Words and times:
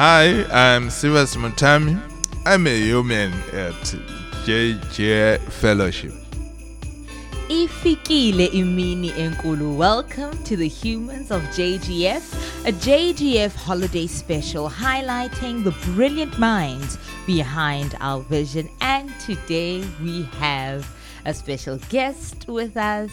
Hi, 0.00 0.44
I'm 0.52 0.90
Cephas 0.90 1.34
Mutami. 1.34 2.00
I'm 2.46 2.68
a 2.68 2.80
human 2.80 3.32
at 3.52 3.74
JG 4.46 5.40
Fellowship. 5.50 6.12
Ifikile 7.48 8.46
imini 8.52 9.10
enkulu. 9.10 9.76
Welcome 9.76 10.40
to 10.44 10.56
the 10.56 10.68
Humans 10.68 11.32
of 11.32 11.42
JGF, 11.50 12.68
a 12.68 12.70
JGF 12.70 13.56
holiday 13.56 14.06
special 14.06 14.70
highlighting 14.70 15.64
the 15.64 15.72
brilliant 15.92 16.38
minds 16.38 16.96
behind 17.26 17.96
our 17.98 18.20
vision. 18.20 18.68
And 18.80 19.10
today 19.18 19.84
we 20.00 20.22
have 20.38 20.88
a 21.24 21.34
special 21.34 21.78
guest 21.88 22.46
with 22.46 22.76
us. 22.76 23.10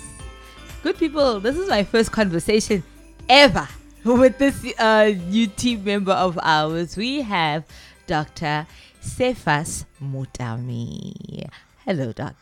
Good 0.84 1.00
people, 1.00 1.40
this 1.40 1.58
is 1.58 1.68
my 1.68 1.84
first 1.84 2.12
conversation 2.12 2.84
ever 3.28 3.68
with 4.14 4.38
this 4.38 4.64
uh, 4.78 5.12
new 5.30 5.48
team 5.48 5.84
member 5.84 6.12
of 6.12 6.38
ours. 6.44 6.96
We 6.96 7.24
have 7.24 7.64
Dr. 8.06 8.68
Cephas 9.02 9.86
Mutami. 10.00 11.50
Hello, 11.84 12.14
Doc. 12.14 12.36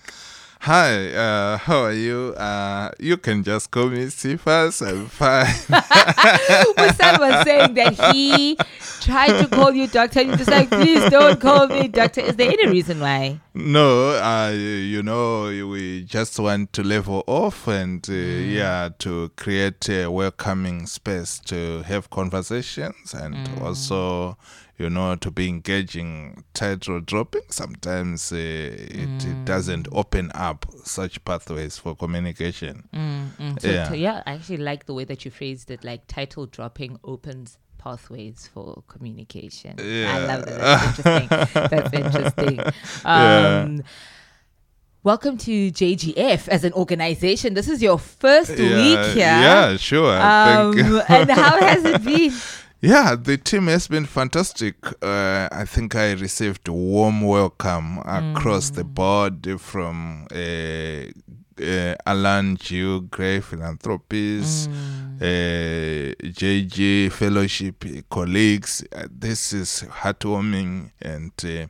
Hi, 0.60 1.14
uh, 1.14 1.58
how 1.58 1.84
are 1.84 1.94
you? 1.94 2.34
Uh, 2.36 2.92
you 3.00 3.16
can 3.16 3.44
just 3.44 3.72
call 3.72 3.88
me 3.88 4.10
Cephas. 4.10 4.82
I'm 4.82 5.08
fine. 5.08 5.46
Hussein 6.78 7.20
was 7.20 7.44
saying 7.46 7.74
that 7.76 8.12
he 8.14 8.58
tried 9.02 9.42
to 9.42 9.48
call 9.48 9.72
you 9.72 9.88
doctor. 9.88 10.22
You're 10.22 10.38
just 10.38 10.50
like, 10.50 10.70
please 10.70 11.10
don't 11.10 11.40
call 11.40 11.68
me 11.68 11.88
doctor. 11.88 12.22
Is 12.22 12.36
there 12.36 12.50
any 12.52 12.68
reason 12.70 13.00
why? 13.00 13.40
no, 13.56 14.10
uh, 14.12 14.50
you 14.52 15.04
know, 15.04 15.44
we 15.68 16.04
just 16.04 16.40
want 16.40 16.74
to 16.74 16.84
level 16.84 17.24
off 17.28 17.68
and, 17.68 18.04
uh, 18.10 18.14
yeah, 18.14 18.90
to 19.00 19.30
create 19.36 19.88
a 19.90 20.08
welcoming 20.08 20.88
space 20.88 21.38
to 21.40 21.84
have 21.84 22.10
conversations 22.10 23.14
and 23.14 23.38
also, 23.62 24.36
you 24.80 24.90
know, 24.90 25.16
to 25.16 25.30
be 25.30 25.48
engaging 25.48 26.44
title 26.56 27.00
dropping. 27.00 27.44
Sometimes 27.50 28.32
uh, 28.34 28.36
it, 28.38 29.24
it 29.24 29.46
doesn't 29.46 29.88
open 29.92 30.32
up 30.34 30.66
such 30.84 31.24
pathways 31.24 31.78
for 31.78 31.96
communication. 31.96 32.88
Mm, 32.92 33.62
so, 33.62 33.70
Yeah. 33.70 33.94
yeah, 33.94 34.24
I 34.26 34.34
actually 34.34 34.58
like 34.58 34.88
the 34.88 34.96
way 34.96 35.04
that 35.04 35.26
you 35.26 35.30
phrased 35.32 35.70
it. 35.70 35.84
Like 35.84 36.08
title 36.08 36.48
dropping 36.48 37.00
opens 37.04 37.60
pathways 37.84 38.50
for 38.54 38.82
communication. 38.88 39.76
I 39.78 40.26
love 40.26 40.46
that. 40.46 40.60
That's 40.60 41.54
interesting. 41.54 41.68
That's 41.70 41.94
interesting. 42.38 42.60
Um, 43.04 43.84
Welcome 45.04 45.38
to 45.40 45.70
JGF 45.70 46.48
as 46.48 46.64
an 46.64 46.72
organization. 46.72 47.56
This 47.56 47.68
is 47.68 47.82
your 47.84 48.00
first 48.00 48.52
week 48.52 49.00
here. 49.18 49.18
Yeah, 49.18 49.76
sure. 49.76 50.16
Um, 50.16 51.02
and 51.10 51.30
how 51.30 51.60
has 51.60 51.84
it 51.84 52.04
been? 52.06 52.32
Yeah, 52.80 53.16
the 53.16 53.38
team 53.38 53.68
has 53.68 53.88
been 53.88 54.06
fantastic. 54.06 54.76
Uh, 55.02 55.48
I 55.50 55.64
think 55.64 55.96
I 55.96 56.12
received 56.12 56.68
a 56.68 56.74
warm 56.74 57.22
welcome 57.22 58.00
across 58.00 58.72
the 58.72 58.84
board 58.84 59.48
from 59.62 60.28
uh, 60.30 61.06
uh, 61.62 61.96
Alan 62.06 62.58
Giu, 62.58 63.02
Gray 63.10 63.40
Philanthropies, 63.42 64.68
uh, 65.22 66.14
JG 66.22 67.12
Fellowship 67.12 67.86
colleagues. 68.10 68.84
Uh, 68.92 69.08
this 69.12 69.54
is 69.54 69.84
heartwarming 69.90 70.92
and 71.02 71.32
uh, 71.44 71.68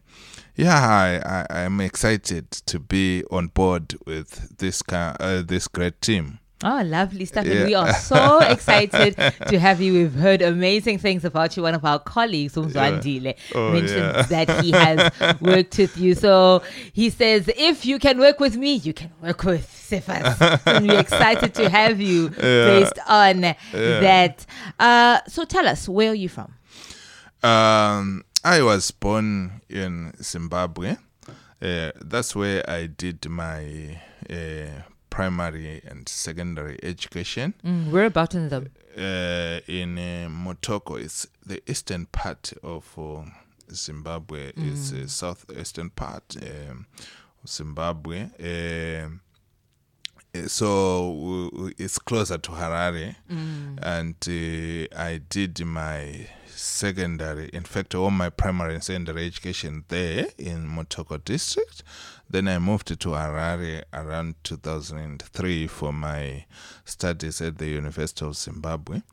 yeah, 0.56 0.88
I, 0.88 1.56
I, 1.60 1.64
I'm 1.66 1.82
excited 1.82 2.52
to 2.52 2.80
be 2.80 3.24
on 3.32 3.48
board 3.48 3.96
with 4.06 4.58
this 4.58 4.82
ki- 4.84 4.96
uh, 4.96 5.42
this 5.42 5.68
great 5.68 6.00
team. 6.02 6.40
Oh, 6.64 6.82
lovely 6.84 7.26
stuff. 7.26 7.46
And 7.46 7.54
Yeah. 7.60 7.66
we 7.66 7.76
are 7.76 7.94
so 7.94 8.40
excited 8.56 9.16
to 9.50 9.60
have 9.60 9.82
you. 9.82 9.94
We've 9.94 10.14
heard 10.14 10.42
amazing 10.42 10.98
things 11.00 11.26
about 11.26 11.56
you. 11.58 11.64
One 11.64 11.76
of 11.76 11.84
our 11.86 12.00
colleagues, 12.00 12.56
Umzwandile, 12.56 13.36
Oh, 13.54 13.72
mentioned 13.72 13.98
yeah. 14.16 14.22
that 14.24 14.64
he 14.64 14.72
has 14.72 15.12
worked 15.42 15.78
with 15.78 15.98
you. 15.98 16.16
So 16.16 16.64
he 16.94 17.10
says, 17.10 17.50
if 17.56 17.86
you 17.86 18.00
can 18.00 18.18
work 18.20 18.40
with 18.40 18.56
me, 18.58 18.76
you 18.76 18.94
can 18.94 19.12
work 19.22 19.44
with 19.44 19.70
Cephas. 19.70 20.38
and 20.66 20.88
we're 20.88 21.00
excited 21.00 21.54
to 21.56 21.70
have 21.70 22.00
you 22.00 22.30
based 22.30 22.98
on 23.08 23.42
that. 23.74 24.46
Uh, 24.80 25.20
so 25.28 25.44
tell 25.46 25.68
us, 25.68 25.90
where 25.90 26.12
are 26.12 26.16
you 26.16 26.30
from? 26.30 26.54
Um, 27.44 28.24
I 28.44 28.62
was 28.62 28.92
born 28.92 29.62
in 29.70 30.14
Zimbabwe. 30.22 30.96
Uh, 31.62 31.92
that's 32.02 32.36
where 32.36 32.68
I 32.70 32.88
did 32.88 33.28
my 33.30 34.00
uh, 34.30 34.82
primary 35.14 35.80
and 35.86 36.10
secondary 36.10 36.80
education. 36.82 37.54
Mm, 37.64 37.92
we're 37.92 38.06
about 38.06 38.34
in 38.34 38.50
the 38.50 38.68
Uh, 38.98 39.60
in 39.68 39.98
uh, 39.98 40.28
Mutoko, 40.30 41.00
it's 41.00 41.28
the 41.46 41.62
eastern 41.68 42.06
part 42.08 42.54
of 42.64 42.84
uh, 42.98 43.24
Zimbabwe. 43.72 44.52
It's 44.56 44.90
the 44.92 45.08
southeastern 45.08 45.90
part 45.92 46.36
um, 46.42 46.86
of 47.44 47.50
Zimbabwe. 47.50 48.30
Um, 48.40 49.22
uh, 50.36 50.48
so 50.48 51.72
it's 51.78 52.00
closer 52.00 52.40
to 52.40 52.52
Harare, 52.52 53.16
and 53.30 54.16
uh, 54.28 55.00
I 55.10 55.22
did 55.30 55.64
my 55.66 56.28
secondary, 56.48 57.50
in 57.54 57.64
fact, 57.64 57.94
all 57.96 58.12
my 58.12 58.30
primary 58.30 58.74
and 58.76 58.84
secondary 58.84 59.26
education 59.28 59.84
there 59.90 60.28
in 60.38 60.68
Mutoko 60.68 61.24
district. 61.24 61.84
Then 62.34 62.48
I 62.48 62.58
moved 62.58 62.88
to 62.88 63.10
Harare 63.10 63.84
around 63.94 64.34
2003 64.44 65.68
for 65.68 65.94
my 65.94 66.46
studies 66.84 67.40
at 67.42 67.60
the 67.60 67.68
University 67.68 68.26
of 68.26 68.36
Zimbabwe. 68.36 69.04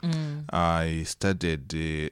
I 0.50 1.02
studied 1.04 1.74
uh, 1.74 2.08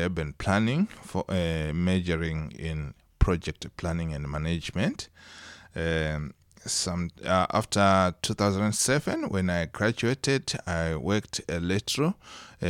urban 0.00 0.34
planning 0.36 0.88
for 1.04 1.24
uh, 1.28 1.72
majoring 1.72 2.50
in 2.58 2.94
project 3.20 3.68
planning 3.76 4.12
and 4.12 4.28
management. 4.28 5.08
Um, 5.76 6.34
some 6.66 7.10
uh, 7.24 7.46
after 7.50 8.12
2007 8.20 9.28
when 9.28 9.48
i 9.48 9.64
graduated 9.66 10.52
i 10.66 10.94
worked 10.96 11.40
a 11.48 11.60
little 11.60 12.14
uh, 12.62 12.66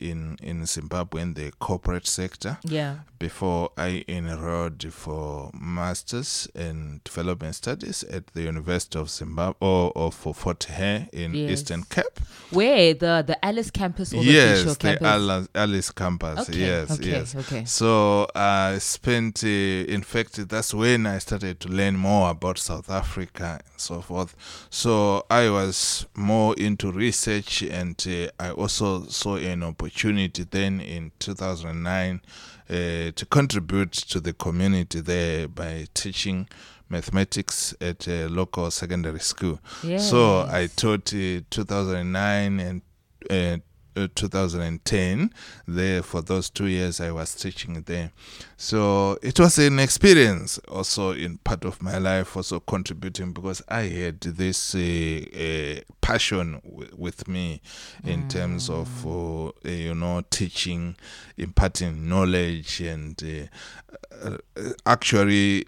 in 0.00 0.36
in 0.42 0.66
zimbabwe 0.66 1.22
in 1.22 1.34
the 1.34 1.52
corporate 1.58 2.06
sector 2.06 2.58
yeah. 2.64 2.96
before 3.18 3.70
i 3.76 4.04
enrolled 4.08 4.92
for 4.92 5.50
masters 5.54 6.48
in 6.54 7.00
development 7.04 7.54
studies 7.54 8.02
at 8.04 8.26
the 8.28 8.42
university 8.42 8.98
of 8.98 9.08
zimbabwe 9.10 9.54
or, 9.60 9.92
or 9.94 10.10
for 10.12 10.34
fort 10.34 10.64
hare 10.64 11.08
in 11.12 11.34
Yes. 11.34 11.50
eastern 11.50 11.84
cape 11.84 12.18
Where 12.50 12.94
the 12.94 13.22
the 13.26 13.44
Alice 13.44 13.70
campus 13.70 14.12
or 14.12 14.24
the 14.24 14.32
yes 14.32 14.64
Bhisho 14.64 14.72
the 14.72 14.76
campus? 14.78 15.06
alice, 15.06 15.48
alice 15.54 15.90
campus 15.92 16.48
Okay, 16.48 16.58
yes 16.58 16.90
okay, 16.90 17.10
yes 17.10 17.34
okay. 17.36 17.64
so 17.64 18.26
i 18.34 18.78
spent 18.78 19.44
uh, 19.44 19.46
in 19.94 20.02
fact 20.02 20.48
that's 20.48 20.74
when 20.74 21.06
i 21.06 21.18
started 21.18 21.60
to 21.60 21.68
learn 21.68 21.96
more 21.96 22.30
about 22.30 22.58
south 22.58 22.90
africa 22.90 23.60
and 23.64 23.80
so 23.80 24.00
forth 24.00 24.34
so 24.70 25.24
i 25.30 25.48
was 25.48 26.06
more 26.16 26.54
into 26.56 26.90
research 26.90 27.62
and 27.62 28.04
uh, 28.08 28.28
i 28.42 28.50
also 28.50 29.04
saw 29.20 29.36
an 29.36 29.62
opportunity 29.62 30.44
then 30.50 30.80
in 30.80 31.12
2009 31.18 32.20
uh, 32.68 32.72
to 33.14 33.26
contribute 33.30 33.92
to 33.92 34.20
the 34.20 34.32
community 34.32 35.00
there 35.00 35.48
by 35.48 35.86
teaching 35.94 36.48
mathematics 36.88 37.74
at 37.80 38.08
a 38.08 38.28
local 38.28 38.70
secondary 38.70 39.20
school. 39.20 39.58
So 39.98 40.46
i 40.50 40.68
taught 40.74 41.12
uh, 41.14 41.40
2009 41.50 42.60
and 42.60 42.82
uh, 43.30 43.58
uh, 43.96 44.08
2010 44.14 45.32
there 45.66 46.02
for 46.02 46.22
those 46.22 46.50
two 46.50 46.66
years 46.66 47.00
i 47.00 47.10
was 47.10 47.34
teaching 47.34 47.82
there. 47.86 48.10
So 48.56 49.18
it 49.22 49.38
was 49.40 49.58
an 49.58 49.78
experience 49.78 50.58
also 50.68 51.12
in 51.12 51.38
part 51.38 51.64
of 51.64 51.82
my 51.82 51.98
life 51.98 52.36
also 52.36 52.60
contributing 52.60 53.32
because 53.32 53.62
i 53.68 53.82
had 53.82 54.20
this 54.20 54.74
uh, 54.74 54.78
uh, 54.78 55.80
passion 56.00 56.60
w- 56.64 56.90
with 56.96 57.26
me 57.28 57.60
in 58.04 58.24
terms 58.24 58.68
of 58.68 59.04
uh, 59.06 59.46
uh, 59.46 59.50
you 59.64 59.94
know 59.94 60.22
teaching 60.30 60.96
imparting 61.36 62.08
knowledge 62.08 62.80
and 62.80 63.22
uh, 63.22 64.30
uh, 64.56 64.70
actually 64.86 65.64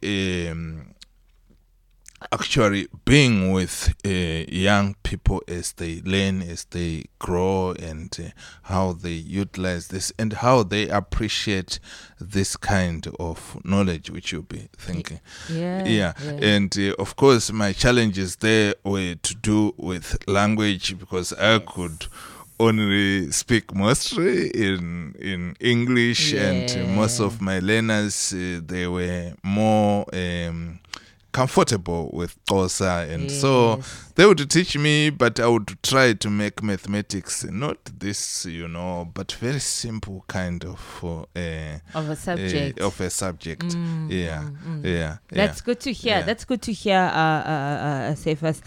um, 0.49 0.92
actually 2.31 2.89
being 3.05 3.53
with 3.53 3.95
uh, 4.05 4.09
young 4.53 4.95
people 5.03 5.43
as 5.49 5.73
they 5.73 6.01
learn, 6.05 6.43
as 6.43 6.65
they 6.67 7.05
grow, 7.19 7.73
and 7.73 8.15
uh, 8.19 8.31
how 8.63 8.93
they 8.93 9.13
utilize 9.13 9.89
this 9.89 10.13
and 10.19 10.33
how 10.35 10.63
they 10.63 10.89
appreciate 10.89 11.79
this 12.21 12.57
kind 12.57 13.09
of 13.19 13.59
knowledge 13.65 14.11
which 14.11 14.33
you'll 14.33 14.43
be 14.43 14.69
thinking. 14.77 15.21
Yeah. 15.51 15.83
Yeah, 15.85 16.13
and 16.41 16.77
uh, 16.79 16.95
of 16.99 17.17
course, 17.17 17.51
my 17.53 17.73
challenges 17.73 18.37
there 18.37 18.75
were 18.85 19.15
to 19.17 19.35
do 19.35 19.75
with 19.77 20.19
language 20.29 20.99
because 20.99 21.33
I 21.33 21.59
could 21.59 22.07
only 22.61 23.31
speak 23.33 23.75
mostly 23.75 24.49
in 24.51 25.15
in 25.19 25.57
English, 25.61 26.33
and 26.33 26.71
uh, 26.71 26.87
most 26.87 27.19
of 27.21 27.41
my 27.41 27.59
learners 27.59 28.33
uh, 28.33 28.61
they 28.65 28.87
were 28.87 29.33
more 29.43 30.07
um, 30.13 30.79
comfortable 31.33 32.11
with 32.13 32.37
Xhosa, 32.45 33.09
and 33.11 33.31
so 33.31 33.81
they 34.15 34.27
would 34.27 34.49
teach 34.51 34.77
me, 34.77 35.11
but 35.11 35.41
I 35.41 35.49
would 35.49 35.77
try 35.83 36.13
to 36.13 36.31
make 36.31 36.63
mathematics 36.63 37.45
not 37.45 37.79
this, 37.99 38.45
you 38.47 38.69
know, 38.69 39.11
but 39.15 39.33
very 39.33 39.59
simple 39.61 40.25
kind 40.29 40.65
of 40.65 41.01
uh, 41.03 41.23
uh, 41.39 41.79
Of 41.95 42.11
a 42.11 42.17
subject. 42.17 42.81
of 42.81 43.01
a 43.01 43.11
subject. 43.11 43.63
Mm, 43.63 44.11
yeah, 44.11 44.43
mm, 44.43 44.83
mm. 44.83 44.85
yeah, 44.85 45.17
That's 45.29 45.61
good 45.61 45.81
to 45.81 45.93
hear. 45.93 46.19
Yeah. 46.19 46.23
That's 46.23 46.45
good 46.45 46.63
to 46.63 46.73
hear, 46.73 46.99
uh, 46.99 47.43
uh, 47.55 48.11
uh, 48.11 48.15
Cephas. 48.15 48.61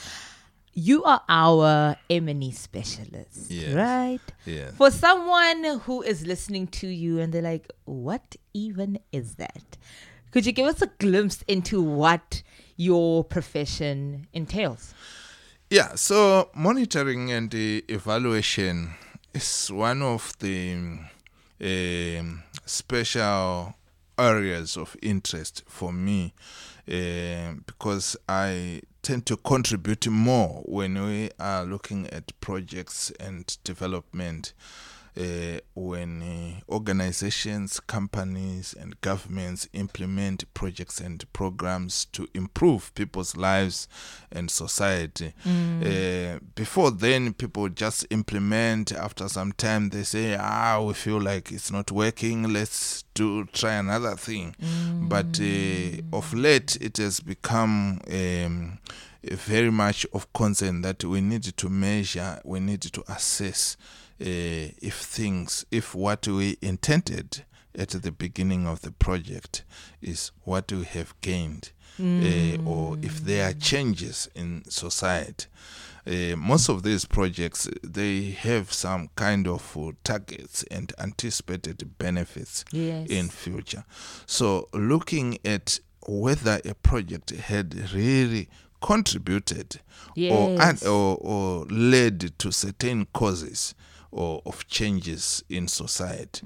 You 0.78 1.06
are 1.06 1.22
our 1.30 1.96
M&E 2.10 2.52
specialist, 2.52 3.50
Yes. 3.50 3.74
right? 3.74 4.20
yeah. 4.46 4.72
For 4.72 4.92
someone 4.92 5.80
who 5.86 6.02
is 6.02 6.26
listening 6.28 6.68
to 6.68 6.88
you 6.88 7.20
and 7.20 7.32
they're 7.32 7.42
like, 7.42 7.72
what 7.86 8.36
even 8.54 9.00
is 9.14 9.36
that? 9.36 9.78
Could 10.36 10.46
you 10.46 10.52
give 10.52 10.68
us 10.68 10.82
a 10.82 10.88
glimpse 11.00 11.46
into 11.48 11.82
what 11.82 12.44
your 12.76 13.24
profession 13.24 14.28
entails? 14.34 14.94
Yeah, 15.70 15.96
so 15.96 16.50
monitoring 16.54 17.32
and 17.32 17.54
evaluation 17.54 18.96
is 19.34 19.72
one 19.72 20.02
of 20.02 20.38
the 20.40 20.74
um, 21.62 22.44
special 22.66 23.76
areas 24.20 24.76
of 24.76 24.98
interest 25.02 25.64
for 25.68 25.94
me 25.94 26.34
um 26.92 27.64
because 27.66 28.18
I 28.28 28.82
tend 29.04 29.26
to 29.28 29.38
contribute 29.38 30.06
more 30.10 30.64
when 30.66 31.02
we 31.02 31.30
are 31.40 31.64
looking 31.64 32.08
at 32.08 32.38
projects 32.42 33.10
and 33.22 33.58
development. 33.64 34.52
Uh, 35.18 35.60
when 35.76 36.22
uh, 36.22 36.74
organizations, 36.74 37.80
companies, 37.80 38.76
and 38.78 39.00
governments 39.00 39.70
implement 39.72 40.44
projects 40.54 41.00
and 41.00 41.32
programs 41.32 42.04
to 42.12 42.28
improve 42.34 42.94
people's 42.96 43.38
lives 43.38 43.88
and 44.30 44.52
society. 44.52 45.34
Uh, 45.46 46.40
before 46.56 46.92
then, 46.92 47.34
people 47.34 47.70
just 47.70 48.06
implement. 48.10 48.92
After 48.92 49.30
some 49.30 49.54
time, 49.54 49.90
they 49.90 50.04
say, 50.04 50.36
"Ah, 50.38 50.82
we 50.82 50.94
feel 50.94 51.22
like 51.22 51.50
it's 51.52 51.72
not 51.72 51.92
working. 51.92 52.52
Let's 52.52 53.04
do 53.14 53.46
try 53.46 53.76
another 53.76 54.16
thing." 54.18 54.54
But 55.08 55.40
uh, 55.40 56.02
of 56.18 56.34
late, 56.34 56.78
it 56.82 56.98
has 56.98 57.22
become. 57.22 58.02
Um, 58.12 58.80
very 59.32 59.72
much 59.72 60.06
of 60.14 60.32
concern 60.34 60.82
that 60.84 61.04
we 61.04 61.20
need 61.20 61.42
to 61.44 61.68
measure, 61.68 62.40
we 62.44 62.60
need 62.60 62.82
to 62.82 63.04
assess 63.08 63.76
if 64.20 64.96
things, 64.96 65.66
if 65.72 65.94
what 65.96 66.28
we 66.28 66.58
intended 66.62 67.44
at 67.78 67.90
the 67.90 68.12
beginning 68.12 68.66
of 68.66 68.82
the 68.82 68.92
project 68.92 69.64
is 70.02 70.32
what 70.44 70.72
we 70.72 70.84
have 70.86 71.14
gained, 71.22 71.72
uh, 72.00 72.58
or 72.66 72.98
if 73.02 73.20
there 73.24 73.50
are 73.50 73.54
changes 73.54 74.30
in 74.36 74.64
society. 74.70 75.48
Uh, 76.08 76.36
most 76.38 76.70
of 76.70 76.84
these 76.84 77.04
projects 77.04 77.68
they 77.84 78.30
have 78.30 78.72
some 78.72 79.10
kind 79.16 79.48
of 79.48 79.76
uh, 79.76 79.92
targets 80.04 80.62
and 80.70 80.94
anticipated 81.00 81.98
benefits 81.98 82.64
Yes. 82.72 83.08
in 83.10 83.28
future. 83.30 83.84
So 84.28 84.70
looking 84.72 85.40
at 85.44 85.80
whether 86.08 86.62
a 86.64 86.76
project 86.76 87.32
had 87.32 87.92
really 87.92 88.48
contributed 88.82 89.82
Yes. 90.16 90.60
un- 90.84 90.88
or 90.88 91.18
or 91.20 91.66
led 91.66 92.38
to 92.38 92.52
certain 92.52 93.08
causes 93.12 93.74
or 94.16 94.42
of 94.46 94.66
changes 94.68 95.44
in 95.50 95.68
society. 95.68 96.42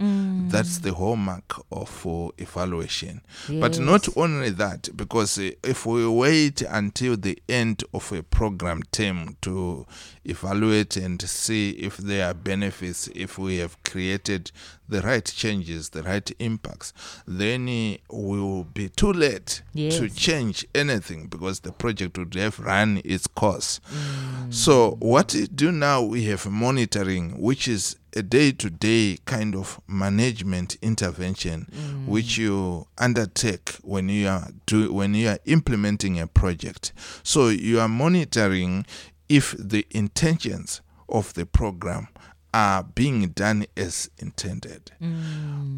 That's 0.49 0.79
the 0.79 0.93
hallmark 0.93 1.63
of 1.71 2.05
uh, 2.07 2.29
evaluation. 2.39 3.21
But 3.47 3.79
not 3.79 4.07
only 4.17 4.49
that, 4.49 4.89
because 4.95 5.37
uh, 5.37 5.51
if 5.63 5.85
we 5.85 6.07
wait 6.07 6.63
until 6.63 7.15
the 7.15 7.37
end 7.47 7.83
of 7.93 8.11
a 8.11 8.23
program 8.23 8.81
term 8.91 9.37
to 9.41 9.85
evaluate 10.29 10.97
and 10.97 11.21
see 11.21 11.71
if 11.71 11.97
there 11.97 12.29
are 12.29 12.33
benefits, 12.33 13.09
if 13.15 13.37
we 13.37 13.57
have 13.57 13.81
created 13.83 14.51
the 14.87 15.01
right 15.01 15.25
changes, 15.25 15.89
the 15.89 16.03
right 16.03 16.31
impacts, 16.39 16.93
then 17.27 17.65
we 17.65 17.99
will 18.09 18.63
be 18.63 18.89
too 18.89 19.13
late 19.13 19.61
to 19.75 20.09
change 20.09 20.65
anything 20.73 21.27
because 21.27 21.61
the 21.61 21.71
project 21.71 22.17
would 22.17 22.33
have 22.35 22.59
run 22.59 23.01
its 23.05 23.27
course. 23.27 23.79
Mm. 23.91 24.53
So, 24.53 24.97
what 24.99 25.33
we 25.33 25.47
do 25.47 25.71
now, 25.71 26.01
we 26.01 26.25
have 26.25 26.49
monitoring, 26.49 27.39
which 27.39 27.67
is 27.67 27.97
a 28.15 28.23
day 28.23 28.51
to 28.51 28.69
day 28.69 29.17
kind 29.25 29.55
of 29.55 29.79
management 29.87 30.77
intervention 30.81 31.67
mm. 31.71 32.07
which 32.07 32.37
you 32.37 32.87
undertake 32.97 33.77
when 33.83 34.09
you 34.09 34.27
are 34.27 34.47
do 34.65 34.91
when 34.91 35.13
you 35.13 35.29
are 35.29 35.39
implementing 35.45 36.19
a 36.19 36.25
project. 36.25 36.91
So 37.23 37.49
you 37.49 37.79
are 37.79 37.87
monitoring 37.87 38.85
if 39.29 39.55
the 39.57 39.85
intentions 39.91 40.81
of 41.07 41.33
the 41.35 41.45
program 41.45 42.07
are 42.51 42.81
being 42.83 43.27
done 43.29 43.63
as 43.77 44.09
intended. 44.17 44.91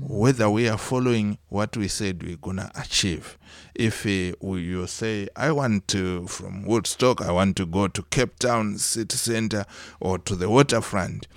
Whether 0.08 0.50
we 0.50 0.70
are 0.70 0.78
following 0.78 1.38
what 1.50 1.76
we 1.76 1.90
said 1.90 2.24
we're 2.24 2.38
gonna 2.38 2.72
achieve. 2.76 3.38
If 3.76 4.06
uh, 4.06 4.36
we, 4.42 4.62
you 4.62 4.88
say 4.88 5.28
i 5.36 5.52
want 5.52 5.88
to 5.90 6.26
from 6.28 6.64
woodstock 6.66 7.22
i 7.22 7.32
want 7.32 7.58
to 7.58 7.66
go 7.66 7.88
to 7.88 8.04
cape 8.04 8.40
town 8.40 8.78
city 8.78 9.18
center 9.18 9.66
or 10.00 10.18
to 10.20 10.36
the 10.36 10.50
waterfront 10.50 11.28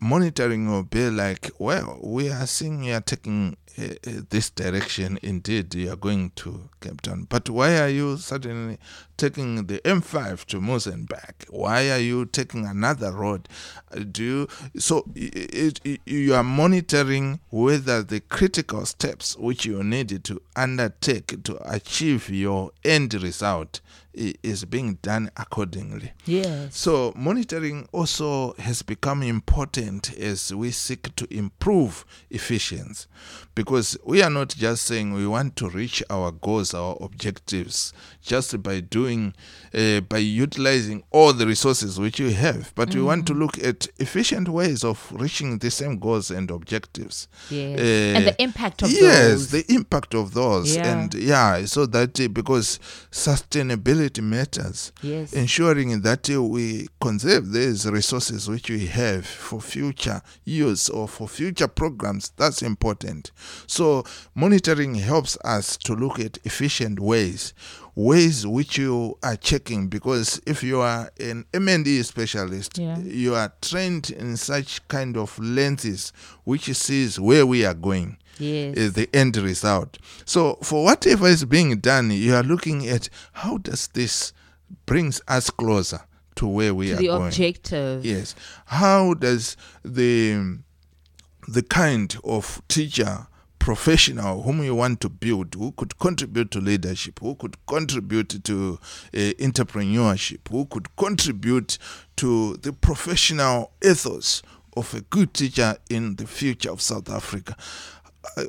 monitoring 0.00 0.70
will 0.70 0.82
be 0.82 1.10
like, 1.10 1.50
well, 1.58 1.98
we 2.02 2.30
are 2.30 2.46
seeing 2.46 2.84
you 2.84 2.94
are 2.94 3.00
taking 3.00 3.56
uh, 3.78 3.84
uh, 3.84 4.10
this 4.30 4.50
direction. 4.50 5.18
Indeed, 5.22 5.74
you 5.74 5.92
are 5.92 5.96
going 5.96 6.30
to 6.36 6.68
Cape 6.80 7.00
Town. 7.02 7.26
But 7.28 7.50
why 7.50 7.78
are 7.78 7.88
you 7.88 8.16
suddenly 8.16 8.78
taking 9.16 9.66
the 9.66 9.78
M5 9.80 10.44
to 10.46 10.60
Mozambique? 10.60 11.46
Why 11.50 11.90
are 11.90 11.98
you 11.98 12.26
taking 12.26 12.66
another 12.66 13.12
road? 13.12 13.48
Uh, 13.92 14.00
Do 14.10 14.24
you, 14.24 14.48
so 14.78 15.04
it, 15.14 15.80
it, 15.84 16.00
you 16.06 16.34
are 16.34 16.44
monitoring 16.44 17.40
whether 17.50 18.02
the 18.02 18.20
critical 18.20 18.86
steps 18.86 19.36
which 19.36 19.64
you 19.66 19.82
need 19.82 20.24
to 20.24 20.40
undertake 20.54 21.42
to 21.44 21.58
achieve 21.70 22.30
your 22.30 22.70
end 22.84 23.14
result 23.14 23.80
is 24.16 24.64
being 24.64 24.94
done 25.02 25.30
accordingly. 25.36 26.12
Yes. 26.24 26.76
So, 26.76 27.12
monitoring 27.16 27.88
also 27.92 28.54
has 28.54 28.82
become 28.82 29.22
important 29.22 30.16
as 30.18 30.54
we 30.54 30.70
seek 30.70 31.14
to 31.16 31.26
improve 31.32 32.04
efficiency 32.30 33.06
because 33.54 33.96
we 34.04 34.22
are 34.22 34.30
not 34.30 34.48
just 34.50 34.84
saying 34.84 35.12
we 35.12 35.26
want 35.26 35.56
to 35.56 35.68
reach 35.68 36.02
our 36.10 36.30
goals, 36.30 36.74
our 36.74 36.96
objectives, 37.00 37.92
just 38.22 38.62
by 38.62 38.80
doing, 38.80 39.34
uh, 39.74 40.00
by 40.00 40.18
utilizing 40.18 41.02
all 41.10 41.32
the 41.32 41.46
resources 41.46 41.98
which 41.98 42.20
we 42.20 42.32
have, 42.32 42.72
but 42.74 42.94
we 42.94 43.02
want 43.02 43.26
to 43.26 43.34
look 43.34 43.58
at 43.58 43.88
efficient 43.98 44.48
ways 44.48 44.84
of 44.84 45.10
reaching 45.14 45.58
the 45.58 45.70
same 45.70 45.98
goals 45.98 46.30
and 46.30 46.50
objectives. 46.50 47.28
Yes. 47.50 47.78
Uh, 47.78 47.82
and 48.18 48.26
the 48.26 48.42
impact 48.42 48.82
of 48.82 48.90
yes, 48.90 49.00
those. 49.00 49.50
the 49.52 49.64
impact 49.74 50.14
of 50.14 50.34
those, 50.34 50.76
Yeah. 50.76 50.98
and 50.98 51.14
yeah, 51.14 51.64
so 51.64 51.86
that 51.86 52.18
uh, 52.20 52.28
because 52.28 52.78
sustainability 53.10 54.05
matters 54.22 54.92
yes. 55.02 55.32
ensuring 55.32 56.00
that 56.02 56.28
we 56.28 56.88
conserve 57.00 57.52
these 57.52 57.86
resources 57.90 58.48
which 58.48 58.70
we 58.70 58.86
have 58.86 59.24
for 59.26 59.60
future 59.60 60.20
use 60.44 60.88
or 60.88 61.06
for 61.08 61.28
future 61.28 61.68
programs 61.68 62.30
that's 62.36 62.62
important 62.62 63.30
so 63.66 64.04
monitoring 64.34 64.94
helps 64.94 65.36
us 65.44 65.76
to 65.76 65.94
look 65.94 66.18
at 66.18 66.38
efficient 66.44 66.98
ways 67.00 67.54
ways 67.94 68.46
which 68.46 68.76
you 68.76 69.16
are 69.22 69.36
checking 69.36 69.88
because 69.88 70.40
if 70.46 70.62
you 70.62 70.80
are 70.80 71.10
an 71.18 71.44
M&E 71.54 72.02
specialist 72.02 72.76
Yeah. 72.76 72.98
you 72.98 73.34
are 73.34 73.52
trained 73.62 74.10
in 74.10 74.36
such 74.36 74.86
kind 74.88 75.16
of 75.16 75.38
lenses 75.38 76.12
which 76.44 76.64
sees 76.74 77.18
where 77.18 77.46
we 77.46 77.64
are 77.64 77.72
going 77.74 78.18
yes. 78.38 78.76
is 78.76 78.92
the 78.94 79.08
end 79.12 79.36
result. 79.36 79.98
So 80.24 80.58
for 80.62 80.84
whatever 80.84 81.26
is 81.26 81.44
being 81.44 81.78
done, 81.78 82.10
you 82.10 82.34
are 82.34 82.42
looking 82.42 82.86
at 82.88 83.08
how 83.32 83.58
does 83.58 83.88
this 83.88 84.32
brings 84.84 85.20
us 85.28 85.50
closer 85.50 86.00
to 86.36 86.46
where 86.46 86.74
we 86.74 86.88
to 86.88 86.92
are 86.94 86.96
the 86.96 87.06
going. 87.06 87.26
objective. 87.26 88.04
Yes. 88.04 88.34
How 88.66 89.14
does 89.14 89.56
the 89.84 90.58
the 91.48 91.62
kind 91.62 92.16
of 92.24 92.60
teacher 92.68 93.28
professional 93.58 94.42
whom 94.42 94.62
you 94.62 94.74
want 94.74 95.00
to 95.00 95.08
build 95.08 95.54
who 95.54 95.72
could 95.72 95.98
contribute 95.98 96.52
to 96.52 96.60
leadership 96.60 97.18
who 97.18 97.34
could 97.34 97.56
contribute 97.66 98.44
to 98.44 98.78
uh, 99.12 99.16
entrepreneurship 99.40 100.38
who 100.50 100.64
could 100.66 100.94
contribute 100.96 101.76
to 102.14 102.56
the 102.58 102.72
professional 102.72 103.72
ethos 103.84 104.40
of 104.76 104.94
a 104.94 105.00
good 105.00 105.34
teacher 105.34 105.76
in 105.90 106.16
the 106.16 106.26
future 106.26 106.70
of 106.70 106.80
South 106.80 107.10
Africa 107.10 107.56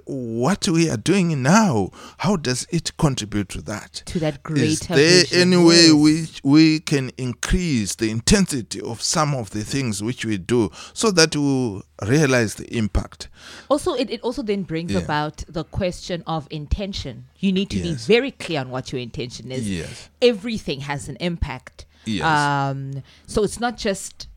what 0.05 0.67
we 0.67 0.89
are 0.89 0.97
doing 0.97 1.41
now, 1.41 1.91
how 2.19 2.35
does 2.35 2.67
it 2.71 2.95
contribute 2.97 3.49
to 3.49 3.61
that? 3.63 4.03
To 4.07 4.19
that 4.19 4.35
Is 4.35 4.39
greater 4.43 4.95
there 4.95 5.21
vision, 5.23 5.53
any 5.53 5.57
way 5.65 5.85
yes. 5.87 5.93
which 5.93 6.41
we 6.43 6.79
can 6.79 7.11
increase 7.17 7.95
the 7.95 8.09
intensity 8.09 8.81
of 8.81 9.01
some 9.01 9.33
of 9.35 9.51
the 9.51 9.63
things 9.63 10.01
which 10.03 10.25
we 10.25 10.37
do 10.37 10.71
so 10.93 11.11
that 11.11 11.35
we 11.35 11.81
realize 12.07 12.55
the 12.55 12.67
impact? 12.75 13.29
Also, 13.69 13.93
it, 13.93 14.09
it 14.09 14.21
also 14.21 14.41
then 14.43 14.63
brings 14.63 14.91
Yeah. 14.91 14.99
about 14.99 15.43
the 15.47 15.63
question 15.63 16.23
of 16.27 16.47
intention. 16.51 17.25
You 17.39 17.51
need 17.51 17.69
to 17.71 17.77
Yes. 17.77 18.07
be 18.07 18.13
very 18.13 18.31
clear 18.31 18.59
on 18.61 18.69
what 18.69 18.91
your 18.91 19.01
intention 19.01 19.51
is. 19.51 19.69
Yes. 19.69 20.09
Everything 20.21 20.81
has 20.81 21.07
an 21.07 21.17
impact. 21.19 21.85
Yes. 22.05 22.23
Um, 22.23 23.03
so 23.25 23.43
it's 23.43 23.59
not 23.59 23.77
just 23.77 24.27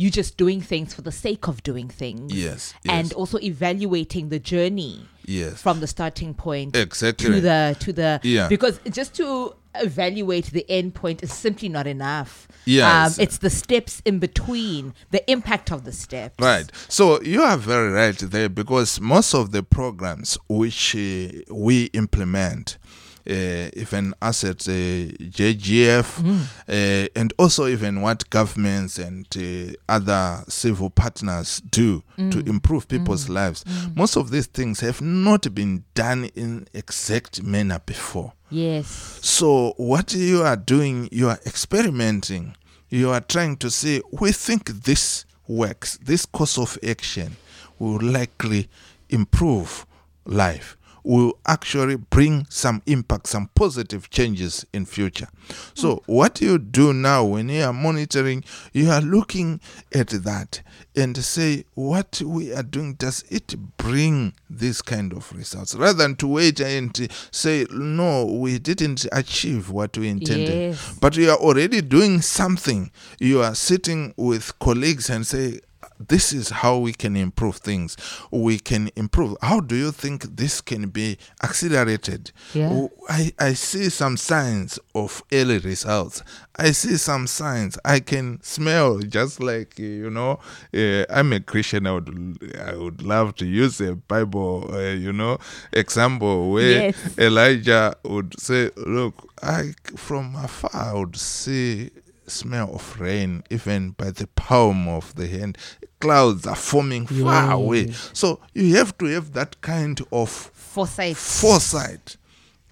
you 0.00 0.10
just 0.10 0.36
doing 0.36 0.60
things 0.62 0.94
for 0.94 1.02
the 1.02 1.12
sake 1.12 1.44
of 1.46 1.62
doing 1.62 1.88
things. 1.88 2.32
Yes, 2.32 2.74
And 2.88 3.12
also 3.12 3.38
evaluating 3.52 4.30
the 4.30 4.38
journey 4.38 5.06
Yes. 5.26 5.60
from 5.60 5.80
the 5.80 5.86
starting 5.86 6.32
point 6.34 6.74
Exactly. 6.74 7.26
to 7.34 7.40
the 7.48 7.76
to 7.84 7.92
the 7.92 8.20
Yeah. 8.22 8.48
because 8.48 8.80
just 8.90 9.14
to 9.20 9.54
evaluate 9.74 10.46
the 10.58 10.64
end 10.68 10.94
point 10.94 11.22
is 11.22 11.32
simply 11.32 11.68
not 11.68 11.86
enough. 11.86 12.48
Yes. 12.64 13.18
Um, 13.18 13.22
it's 13.24 13.38
the 13.38 13.50
steps 13.50 14.02
in 14.04 14.18
between, 14.18 14.94
the 15.10 15.22
impact 15.30 15.70
of 15.70 15.84
the 15.84 15.92
steps. 15.92 16.34
Right. 16.40 16.68
So 16.88 17.20
you 17.22 17.42
are 17.42 17.56
very 17.56 17.90
right 17.92 18.18
there 18.18 18.48
because 18.48 19.00
most 19.00 19.34
of 19.34 19.44
the 19.52 19.62
programs 19.62 20.38
which 20.48 20.94
uh, 20.96 21.28
we 21.66 21.84
implement, 21.92 22.78
uh, 22.82 23.09
even 23.30 24.14
us 24.20 24.44
at 24.44 24.66
uh, 24.68 24.72
JGF, 24.72 26.24
uh, 26.68 27.08
and 27.14 27.32
also 27.38 27.66
even 27.66 28.00
what 28.02 28.28
governments 28.30 28.98
and 28.98 29.26
uh, 29.36 29.72
other 29.88 30.44
civil 30.48 30.90
partners 30.90 31.60
do 31.70 32.02
to 32.16 32.40
improve 32.40 32.86
people's 32.88 33.28
lives, 33.28 33.64
most 33.94 34.16
of 34.16 34.30
these 34.30 34.46
things 34.46 34.80
have 34.80 35.00
not 35.00 35.54
been 35.54 35.84
done 35.94 36.26
in 36.34 36.66
exact 36.74 37.42
manner 37.42 37.80
before. 37.86 38.32
Yes. 38.50 39.18
So 39.22 39.74
what 39.76 40.12
you 40.12 40.42
are 40.42 40.56
doing, 40.56 41.08
you 41.12 41.28
are 41.28 41.38
experimenting. 41.46 42.56
You 42.88 43.10
are 43.10 43.20
trying 43.20 43.56
to 43.58 43.70
say, 43.70 44.02
we 44.10 44.32
think 44.32 44.68
this 44.68 45.24
works. 45.46 45.96
This 45.98 46.26
course 46.26 46.58
of 46.58 46.76
action 46.86 47.36
will 47.78 48.00
likely 48.00 48.68
improve 49.08 49.86
life. 50.26 50.76
Will 51.02 51.38
actually 51.46 51.96
bring 51.96 52.46
some 52.50 52.82
impact, 52.86 53.26
some 53.28 53.48
positive 53.54 54.10
changes 54.10 54.66
in 54.72 54.84
future. 54.86 55.28
So 55.74 56.02
what 56.06 56.40
you 56.40 56.58
do 56.58 56.92
now 56.92 57.24
when 57.24 57.48
you 57.48 57.62
are 57.64 57.72
monitoring, 57.72 58.44
you 58.72 58.90
are 58.90 59.00
looking 59.00 59.60
at 59.94 60.08
that 60.08 60.62
and 60.96 61.16
say 61.16 61.64
what 61.74 62.20
we 62.24 62.52
are 62.52 62.62
doing 62.62 62.94
does 62.94 63.24
it 63.30 63.54
bring 63.76 64.32
this 64.50 64.82
kind 64.82 65.12
of 65.12 65.32
results 65.32 65.74
rather 65.76 65.96
than 65.98 66.16
to 66.16 66.26
wait 66.26 66.60
and 66.60 67.08
say 67.30 67.64
no 67.70 68.24
we 68.24 68.58
didn't 68.58 69.06
achieve 69.12 69.70
what 69.70 69.96
we 69.96 70.08
intended 70.08 70.48
Yes. 70.48 70.98
but 71.00 71.16
you 71.16 71.30
are 71.30 71.36
already 71.38 71.80
doing 71.80 72.20
something 72.20 72.90
you 73.20 73.40
are 73.40 73.54
sitting 73.54 74.12
with 74.16 74.58
colleagues 74.58 75.08
and 75.08 75.24
say 75.24 75.60
this 76.08 76.32
is 76.32 76.48
how 76.50 76.78
we 76.78 76.92
can 76.92 77.14
improve 77.16 77.56
things. 77.56 77.96
We 78.30 78.58
can 78.58 78.90
improve. 78.96 79.36
How 79.42 79.60
do 79.60 79.76
you 79.76 79.92
think 79.92 80.36
this 80.36 80.60
can 80.62 80.88
be 80.88 81.18
accelerated? 81.42 82.32
Yeah. 82.54 82.86
I, 83.08 83.32
I 83.38 83.52
see 83.54 83.90
some 83.90 84.16
signs 84.16 84.78
of 84.94 85.22
early 85.32 85.58
results. 85.58 86.22
I 86.56 86.72
see 86.72 86.96
some 86.96 87.26
signs. 87.26 87.78
I 87.84 88.00
can 88.00 88.40
smell 88.42 88.98
just 89.00 89.40
like 89.40 89.78
you 89.78 90.10
know 90.10 90.40
uh, 90.74 91.04
i'm 91.10 91.32
a 91.32 91.40
christian. 91.40 91.86
I 91.86 91.92
would 91.92 92.54
i 92.60 92.74
would 92.74 93.02
love 93.02 93.34
to 93.36 93.46
use 93.46 93.80
a 93.80 93.94
bible 93.96 94.68
uh, 94.72 94.90
you 94.92 95.12
know 95.12 95.38
example 95.72 96.50
where 96.52 96.86
Yes. 96.88 97.18
elijah 97.18 97.94
would 98.04 98.38
say 98.40 98.70
look 98.76 99.14
i 99.42 99.72
from 99.96 100.34
afar 100.36 100.70
i 100.74 100.92
would 100.92 101.16
see 101.16 101.90
smell 102.30 102.74
of 102.74 102.98
rain 103.00 103.42
even 103.50 103.90
by 103.90 104.10
the 104.10 104.26
palm 104.28 104.88
of 104.88 105.14
the 105.16 105.26
hand 105.26 105.58
clouds 106.00 106.46
are 106.46 106.56
forming 106.56 107.06
far 107.06 107.52
away 107.52 107.90
so 108.12 108.40
you 108.54 108.74
have 108.76 108.96
to 108.96 109.04
have 109.06 109.32
that 109.32 109.60
kind 109.60 110.00
of 110.12 110.30
Foresight. 110.30 111.16
foresight 111.16 112.16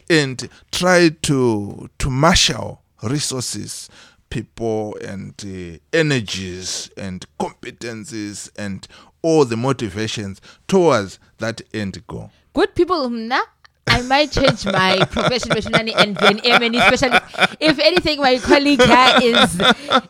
and 0.09 0.49
try 0.73 1.11
to 1.23 1.91
to 1.99 2.11
marshal 2.11 2.83
resources 3.03 3.89
people 4.31 4.97
and 5.05 5.35
uh, 5.45 5.79
energies 5.93 6.91
and 6.97 7.27
competencies 7.39 8.51
and 8.57 8.87
all 9.23 9.45
the 9.45 9.57
motivations 9.57 10.41
towards 10.69 11.19
that 11.39 11.61
end 11.75 12.07
goal 12.07 12.31
Good 12.55 12.75
people, 12.75 13.09
mna. 13.09 13.41
I 13.91 14.03
might 14.03 14.31
change 14.31 14.65
my 14.65 15.05
profession 15.11 15.51
professionally 15.51 15.95
and 15.95 16.17
be 16.19 16.27
an 16.27 16.39
specialist. 16.81 17.25
If 17.61 17.79
anything, 17.79 18.21
my 18.21 18.39
colleague 18.39 18.83
here 18.83 19.13
is 19.23 19.61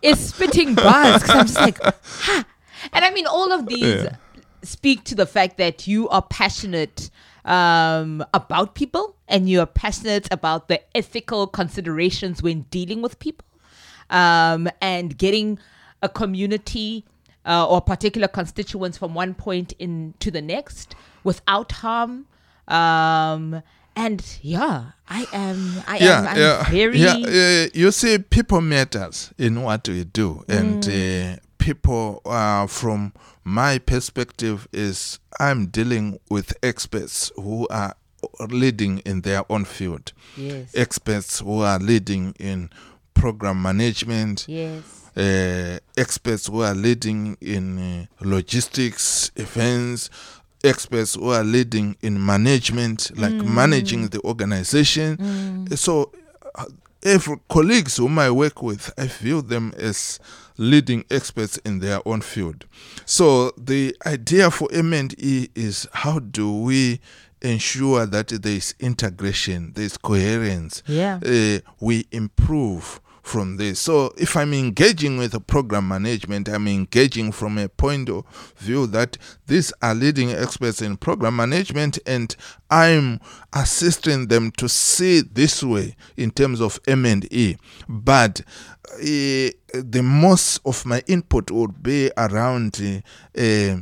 is 0.02 0.28
spitting 0.28 0.74
bars 0.74 1.22
because 1.22 1.36
I'm 1.36 1.46
just 1.46 1.60
like, 1.60 1.78
ha. 1.82 2.44
And 2.92 3.04
I 3.04 3.10
mean, 3.10 3.26
all 3.26 3.52
of 3.52 3.66
these 3.66 4.04
Yeah. 4.04 4.16
speak 4.62 5.04
to 5.04 5.14
the 5.14 5.26
fact 5.26 5.56
that 5.58 5.86
you 5.86 6.08
are 6.08 6.22
passionate 6.22 7.10
um, 7.44 8.24
about 8.34 8.74
people 8.74 9.16
and 9.26 9.48
you 9.48 9.60
are 9.60 9.66
passionate 9.66 10.28
about 10.30 10.68
the 10.68 10.80
ethical 10.96 11.46
considerations 11.46 12.42
when 12.42 12.62
dealing 12.70 13.02
with 13.02 13.18
people 13.18 13.46
um, 14.10 14.68
and 14.80 15.16
getting 15.16 15.58
a 16.02 16.08
community 16.08 17.04
uh, 17.46 17.66
or 17.66 17.80
particular 17.80 18.28
constituents 18.28 18.98
from 18.98 19.14
one 19.14 19.34
point 19.34 19.72
in 19.78 20.14
to 20.18 20.30
the 20.30 20.42
next 20.42 20.94
without 21.24 21.72
harm. 21.72 22.26
Um, 22.68 23.62
and 23.96 24.24
yeah, 24.42 24.92
I 25.08 25.26
am. 25.32 25.82
I 25.88 25.98
am. 25.98 26.26
I'm 26.28 26.70
very. 26.70 26.98
yeah. 26.98 27.14
Uh, 27.66 27.68
you 27.74 27.90
see, 27.90 28.18
people 28.18 28.60
matters 28.60 29.32
in 29.38 29.62
what 29.62 29.88
we 29.88 30.04
do, 30.04 30.44
and 30.48 30.82
Mm. 30.84 31.34
uh, 31.34 31.36
people, 31.58 32.20
uh, 32.24 32.66
from 32.68 33.12
my 33.44 33.78
perspective, 33.78 34.68
is 34.72 35.18
I'm 35.40 35.66
dealing 35.66 36.20
with 36.30 36.52
experts 36.62 37.32
who 37.36 37.66
are 37.70 37.94
leading 38.48 38.98
in 39.00 39.22
their 39.22 39.42
own 39.50 39.64
field, 39.64 40.12
Yes. 40.36 40.70
experts 40.74 41.40
who 41.40 41.62
are 41.62 41.78
leading 41.78 42.34
in 42.38 42.70
program 43.14 43.60
management, 43.62 44.44
Yes. 44.48 44.82
uh, 45.16 45.78
experts 45.96 46.46
who 46.46 46.62
are 46.62 46.74
leading 46.74 47.36
in 47.40 47.78
uh, 47.78 48.06
logistics, 48.20 49.30
events, 49.36 50.10
experts 50.64 51.14
who 51.14 51.30
are 51.30 51.44
leading 51.44 51.96
in 52.02 52.24
management, 52.24 53.10
like 53.18 53.32
managing 53.32 54.08
the 54.08 54.20
organization. 54.22 55.66
So, 55.76 56.12
uh, 56.54 56.64
every 57.02 57.36
colleagues 57.48 57.96
whom 57.96 58.18
I 58.18 58.30
work 58.30 58.62
with, 58.62 58.92
I 58.98 59.06
view 59.06 59.42
them 59.42 59.72
as 59.76 60.18
leading 60.56 61.04
experts 61.10 61.56
in 61.58 61.78
their 61.78 62.00
own 62.06 62.20
field. 62.20 62.64
So, 63.06 63.52
the 63.56 63.96
idea 64.04 64.50
for 64.50 64.68
M&E 64.72 65.48
is 65.54 65.86
how 65.92 66.18
do 66.18 66.52
we 66.62 67.00
ensure 67.40 68.04
that 68.06 68.28
there 68.28 68.52
is 68.52 68.74
integration, 68.80 69.72
there 69.74 69.84
is 69.84 69.96
coherence, 69.96 70.82
Yeah. 70.88 71.20
uh, 71.24 71.60
we 71.78 72.06
improve 72.10 73.00
from 73.28 73.58
this. 73.58 73.78
So 73.78 74.12
if 74.16 74.36
I'm 74.36 74.54
engaging 74.54 75.18
with 75.18 75.34
a 75.34 75.40
program 75.40 75.86
management, 75.86 76.48
I'm 76.48 76.66
engaging 76.66 77.30
from 77.30 77.58
a 77.58 77.68
point 77.68 78.08
of 78.08 78.24
view 78.56 78.86
that 78.88 79.18
these 79.46 79.72
are 79.82 79.94
leading 79.94 80.30
experts 80.30 80.80
in 80.80 80.96
program 80.96 81.36
management 81.36 81.98
and 82.06 82.34
I'm 82.70 83.20
assisting 83.52 84.28
them 84.28 84.50
to 84.52 84.68
see 84.68 85.20
this 85.20 85.62
way 85.62 85.94
in 86.16 86.30
terms 86.30 86.60
of 86.60 86.80
M&E. 86.86 87.56
But 87.88 88.40
uh, 88.94 88.96
the 88.98 90.00
most 90.02 90.60
of 90.64 90.86
my 90.86 91.02
input 91.06 91.50
would 91.50 91.82
be 91.82 92.10
around 92.16 92.80
uh, 92.82 93.40
uh, 93.40 93.80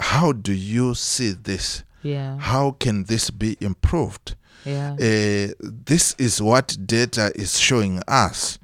how 0.00 0.32
do 0.32 0.52
you 0.52 0.94
see 0.94 1.30
this? 1.30 1.84
Yeah. 2.02 2.38
How 2.38 2.72
can 2.72 3.04
this 3.04 3.30
be 3.30 3.56
improved? 3.60 4.34
Yeah. 4.64 4.92
uh, 4.92 5.54
this 5.60 6.14
is 6.18 6.42
what 6.42 6.76
data 6.84 7.32
is 7.34 7.58
showing 7.58 8.02
us. 8.08 8.58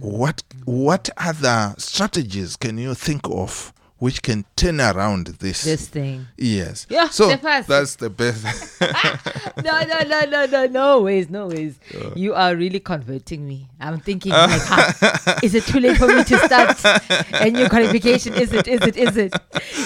What 0.00 0.42
what 0.64 1.08
other 1.16 1.74
strategies 1.78 2.56
can 2.56 2.78
you 2.78 2.94
think 2.94 3.22
of 3.30 3.72
which 3.98 4.22
can 4.22 4.44
turn 4.56 4.80
around 4.80 5.26
this? 5.38 5.64
This 5.64 5.88
thing. 5.88 6.26
yes. 6.36 6.86
Yeah, 6.90 7.08
So 7.08 7.28
the 7.28 7.64
that's 7.66 7.96
the 7.96 8.10
best. 8.10 8.44
no, 9.64 9.80
no, 9.84 10.00
no, 10.06 10.20
no, 10.28 10.46
no, 10.46 10.66
no 10.66 11.02
ways, 11.02 11.30
no 11.30 11.46
ways. 11.48 11.78
You 12.16 12.34
are 12.34 12.54
really 12.56 12.80
converting 12.80 13.46
me. 13.46 13.68
I'm 13.80 14.00
thinking, 14.00 14.32
like, 14.32 15.42
is 15.42 15.54
it 15.54 15.64
too 15.64 15.80
late 15.80 15.96
for 15.96 16.08
me 16.08 16.24
to 16.24 16.38
start 16.38 16.78
a 17.34 17.50
new 17.50 17.68
qualification? 17.68 18.34
Is 18.34 18.52
it? 18.52 18.66
Is 18.68 18.80
it? 18.82 18.96
Is 18.96 19.16
it? 19.16 19.32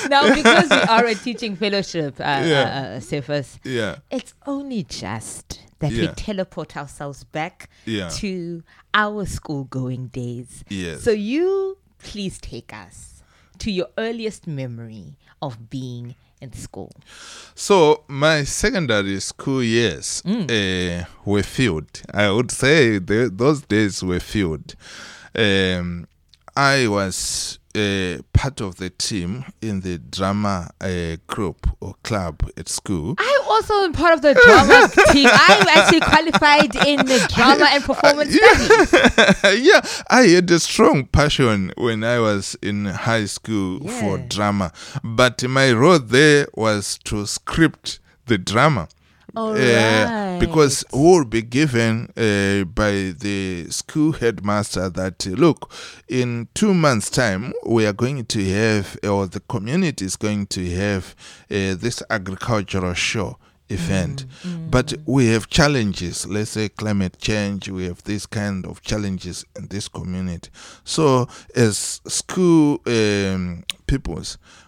Now, 0.08 0.34
because 0.34 0.70
we 0.70 0.76
are 0.76 1.04
a 1.06 1.14
teaching 1.14 1.54
fellowship, 1.56 2.18
uh, 2.18 2.42
Yeah. 2.44 2.92
uh, 2.94 2.96
uh, 2.96 3.00
Cephas, 3.00 3.58
yeah. 3.64 3.96
it's 4.10 4.34
only 4.46 4.82
just 4.84 5.60
that 5.80 5.92
we 5.92 6.08
teleport 6.08 6.76
ourselves 6.76 7.24
back 7.24 7.68
Yeah. 7.84 8.08
to 8.08 8.62
our 8.94 9.26
school 9.26 9.64
going 9.64 10.08
days. 10.08 10.64
Yes. 10.68 11.02
So 11.02 11.10
you 11.12 11.78
please 11.98 12.38
take 12.38 12.72
us 12.72 13.17
to 13.58 13.70
your 13.70 13.88
earliest 13.96 14.46
memory 14.46 15.16
of 15.40 15.70
being 15.70 16.14
in 16.40 16.52
school. 16.52 16.92
So 17.54 18.04
my 18.08 18.44
secondary 18.44 19.20
school 19.20 19.62
years 19.62 20.22
uh, 20.24 21.04
were 21.24 21.42
filled. 21.42 22.02
I 22.12 22.30
would 22.30 22.50
say 22.50 22.98
the, 22.98 23.30
those 23.34 23.62
days 23.62 24.02
were 24.02 24.20
filled. 24.20 24.74
Um, 25.34 26.06
I 26.56 26.88
was 26.88 27.57
uh, 27.78 28.22
part 28.32 28.60
of 28.60 28.76
the 28.76 28.90
team 28.90 29.44
in 29.62 29.80
the 29.80 29.98
drama 29.98 30.70
uh, 30.80 31.16
group 31.26 31.66
or 31.80 31.94
club 32.02 32.42
at 32.56 32.68
school. 32.68 33.14
I'm 33.18 33.40
also 33.48 33.74
am 33.84 33.92
part 33.92 34.14
of 34.14 34.22
the 34.22 34.34
drama 34.34 34.88
team. 35.12 35.28
I'm 35.30 35.68
actually 35.68 36.00
qualified 36.00 36.74
in 36.86 37.06
the 37.06 37.32
drama 37.34 37.68
and 37.72 37.84
performance 37.84 38.34
studies. 38.34 39.64
yeah, 39.64 39.80
I 40.10 40.22
had 40.22 40.50
a 40.50 40.58
strong 40.58 41.06
passion 41.06 41.72
when 41.76 42.04
I 42.04 42.18
was 42.18 42.56
in 42.62 42.86
high 42.86 43.26
school 43.26 43.80
for 43.88 44.18
drama, 44.18 44.72
but 45.02 45.42
my 45.48 45.72
role 45.72 45.98
there 45.98 46.48
was 46.54 46.98
to 47.04 47.26
script 47.26 48.00
the 48.26 48.38
drama. 48.38 48.88
Uh, 49.38 50.38
because 50.40 50.84
we 50.92 51.00
will 51.00 51.24
be 51.24 51.42
given 51.42 52.10
uh, 52.16 52.64
by 52.64 53.12
the 53.18 53.66
school 53.70 54.12
headmaster 54.12 54.88
that 54.88 55.26
uh, 55.26 55.30
look 55.30 55.72
in 56.08 56.48
two 56.54 56.74
months 56.74 57.10
time 57.10 57.52
we 57.66 57.86
are 57.86 57.92
going 57.92 58.24
to 58.24 58.44
have 58.50 58.98
or 59.04 59.26
the 59.26 59.40
community 59.40 60.04
is 60.04 60.16
going 60.16 60.46
to 60.46 60.68
have 60.70 61.14
uh, 61.50 61.74
this 61.74 62.02
agricultural 62.10 62.94
show 62.94 63.36
event. 63.70 64.24
But 64.70 64.94
we 65.06 65.26
have 65.28 65.48
challenges. 65.48 66.26
Let's 66.26 66.50
say 66.52 66.68
climate 66.68 67.18
change 67.18 67.68
we 67.68 67.84
have 67.84 68.02
this 68.04 68.26
kind 68.26 68.64
of 68.66 68.80
challenges 68.82 69.44
in 69.56 69.68
this 69.68 69.88
community. 69.88 70.50
So 70.84 71.28
as 71.54 72.00
school 72.06 72.80
um, 72.86 73.64
peoples 73.86 74.38
uh, 74.38 74.67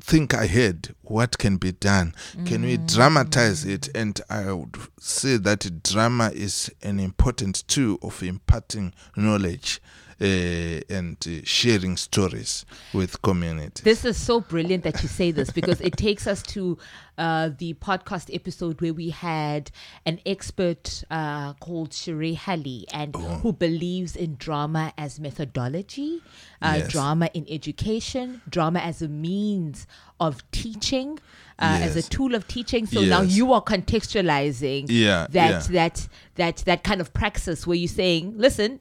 think 0.00 0.32
ahead 0.32 0.94
what 1.02 1.38
can 1.38 1.56
be 1.56 1.72
done. 1.72 2.14
Can 2.46 2.62
we 2.62 2.76
dramatize 2.76 3.64
it? 3.64 3.88
And 3.94 4.20
i 4.30 4.52
would 4.52 4.76
say 4.98 5.36
that 5.38 5.82
drama 5.82 6.30
is 6.34 6.70
an 6.82 7.00
important 7.00 7.66
tool 7.68 7.98
of 8.02 8.22
imparting 8.22 8.92
knowledge 9.16 9.80
and 10.20 11.16
uh, 11.26 11.40
sharing 11.44 11.96
stories 11.96 12.64
with 12.92 13.20
community 13.22 13.82
This 13.82 14.04
is 14.04 14.16
so 14.16 14.40
brilliant 14.40 14.84
that 14.84 15.02
you 15.02 15.08
say 15.08 15.30
this 15.30 15.50
because 15.50 15.80
it 15.80 15.96
takes 15.96 16.26
us 16.26 16.42
to 16.54 16.76
uh, 17.16 17.50
the 17.58 17.74
podcast 17.74 18.34
episode 18.34 18.80
where 18.80 18.92
we 18.94 19.10
had 19.10 19.70
an 20.06 20.20
expert 20.26 21.04
uh, 21.10 21.54
called 21.54 21.90
Sheree 21.90 22.36
Halley 22.36 22.86
and 22.92 23.14
Oh. 23.16 23.18
who 23.42 23.52
believes 23.52 24.14
in 24.16 24.36
drama 24.36 24.92
as 24.96 25.18
methodology, 25.20 26.22
uh, 26.62 26.76
Yes. 26.78 26.92
drama 26.92 27.28
in 27.34 27.46
education, 27.48 28.40
drama 28.48 28.78
as 28.80 29.02
a 29.02 29.08
means 29.08 29.86
of 30.18 30.48
teaching. 30.50 31.18
Uh, 31.62 31.78
As 31.82 31.94
a 31.94 32.00
tool 32.02 32.34
of 32.34 32.48
teaching, 32.48 32.86
so 32.86 33.02
now 33.02 33.20
you 33.20 33.52
are 33.52 33.62
contextualizing 33.62 34.86
Yeah, 34.88 35.26
that 35.28 35.68
yeah. 35.68 35.88
that 35.88 36.08
that 36.36 36.56
that 36.64 36.84
kind 36.84 37.02
of 37.02 37.12
praxis 37.12 37.66
where 37.66 37.76
you're 37.76 37.86
saying, 37.86 38.32
listen, 38.38 38.80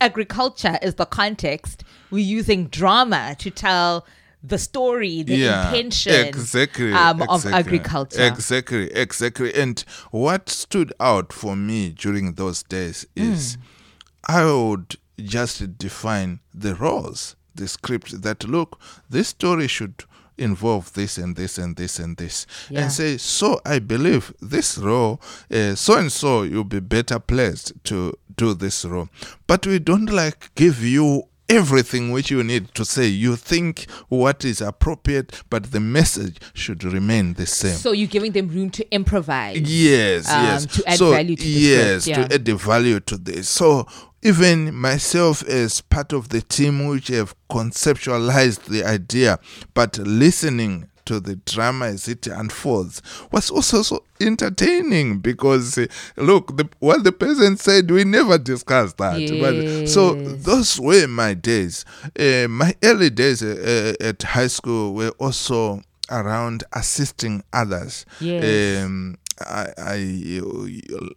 agriculture 0.00 0.78
is 0.82 0.94
the 0.94 1.06
context. 1.06 1.84
We're 2.10 2.18
using 2.24 2.66
drama 2.68 3.36
to 3.38 3.50
tell 3.50 4.06
the 4.42 4.58
story, 4.58 5.22
the 5.24 5.46
intention 5.46 6.12
exactly, 6.14 6.92
um, 6.92 7.22
of 7.28 7.44
agriculture. 7.46 8.22
Exactly, 8.22 8.90
exactly. 8.92 9.52
And 9.54 9.80
what 10.12 10.48
stood 10.48 10.92
out 11.00 11.32
for 11.32 11.56
me 11.56 11.90
during 11.90 12.34
those 12.34 12.62
days 12.62 13.04
is 13.16 13.56
Hmm. 13.56 13.62
I 14.38 14.44
would 14.52 14.96
just 15.18 15.78
define 15.78 16.38
the 16.54 16.74
roles, 16.76 17.34
the 17.54 17.66
script 17.66 18.22
that 18.22 18.44
look, 18.48 18.78
this 19.10 19.28
story 19.28 19.66
should 19.66 20.04
involve 20.36 20.92
this 20.92 21.18
and 21.18 21.34
this 21.34 21.58
and 21.58 21.74
this 21.76 21.98
and 21.98 22.16
this 22.16 22.46
Yeah. 22.70 22.82
and 22.82 22.92
say 22.92 23.16
so 23.16 23.60
i 23.66 23.80
believe 23.80 24.32
this 24.40 24.78
role 24.78 25.20
uh, 25.50 25.74
so 25.74 25.96
and 25.98 26.12
so 26.12 26.42
you'll 26.44 26.62
be 26.62 26.78
better 26.78 27.18
placed 27.18 27.72
to 27.84 28.16
do 28.38 28.54
this 28.54 28.84
role 28.84 29.08
but 29.46 29.66
we 29.66 29.78
don't 29.78 30.10
like 30.10 30.54
give 30.54 30.82
you 30.82 31.24
everything 31.50 32.12
which 32.12 32.30
you 32.30 32.44
need 32.44 32.72
to 32.74 32.84
say 32.84 33.06
you 33.06 33.34
think 33.34 33.90
what 34.08 34.44
is 34.44 34.60
appropriate 34.60 35.42
but 35.48 35.70
the 35.72 35.80
message 35.80 36.38
should 36.52 36.84
remain 36.84 37.32
the 37.34 37.46
same 37.46 37.72
so 37.72 37.92
you're 37.92 38.06
giving 38.06 38.32
them 38.32 38.48
room 38.48 38.70
to 38.70 38.94
improvise. 38.94 39.60
Yes, 39.60 40.28
um, 40.30 40.44
yes. 40.44 40.66
to 40.66 40.88
add 40.88 40.98
so, 40.98 41.10
value 41.10 41.36
to 41.36 41.48
yes, 41.48 42.06
yeah. 42.06 42.26
to 42.26 42.34
add 42.34 42.44
the 42.44 42.54
value 42.54 43.00
to 43.00 43.16
this. 43.16 43.48
So 43.48 43.86
even 44.22 44.74
myself 44.74 45.42
as 45.48 45.80
part 45.80 46.12
of 46.12 46.28
the 46.30 46.40
team 46.40 46.86
which 46.86 47.08
have 47.08 47.34
conceptualized 47.48 48.64
the 48.64 48.84
idea, 48.84 49.38
but 49.74 49.98
listening 49.98 50.88
to 51.08 51.20
the 51.20 51.36
drama 51.36 51.86
as 51.86 52.06
it 52.06 52.26
unfolds 52.26 53.00
was 53.32 53.50
also 53.50 53.80
so 53.82 54.04
entertaining 54.20 55.18
because 55.20 55.78
uh, 55.78 55.86
look 56.18 56.54
the, 56.58 56.68
what 56.80 57.02
the 57.02 57.12
person 57.12 57.56
said 57.56 57.90
we 57.90 58.04
never 58.04 58.36
discussed 58.36 58.98
that. 58.98 59.18
But 59.40 59.88
so 59.88 60.14
those 60.14 60.78
were 60.78 61.06
my 61.08 61.32
days. 61.32 61.86
Uh, 62.18 62.46
my 62.48 62.74
early 62.84 63.08
days 63.08 63.42
uh, 63.42 63.94
uh, 64.00 64.04
at 64.04 64.22
high 64.22 64.48
school 64.48 64.92
were 64.94 65.12
also 65.18 65.80
around 66.10 66.64
assisting 66.74 67.42
others. 67.52 68.04
Yes. 68.20 68.84
um, 68.84 69.16
I, 69.40 69.72
I 69.78 70.40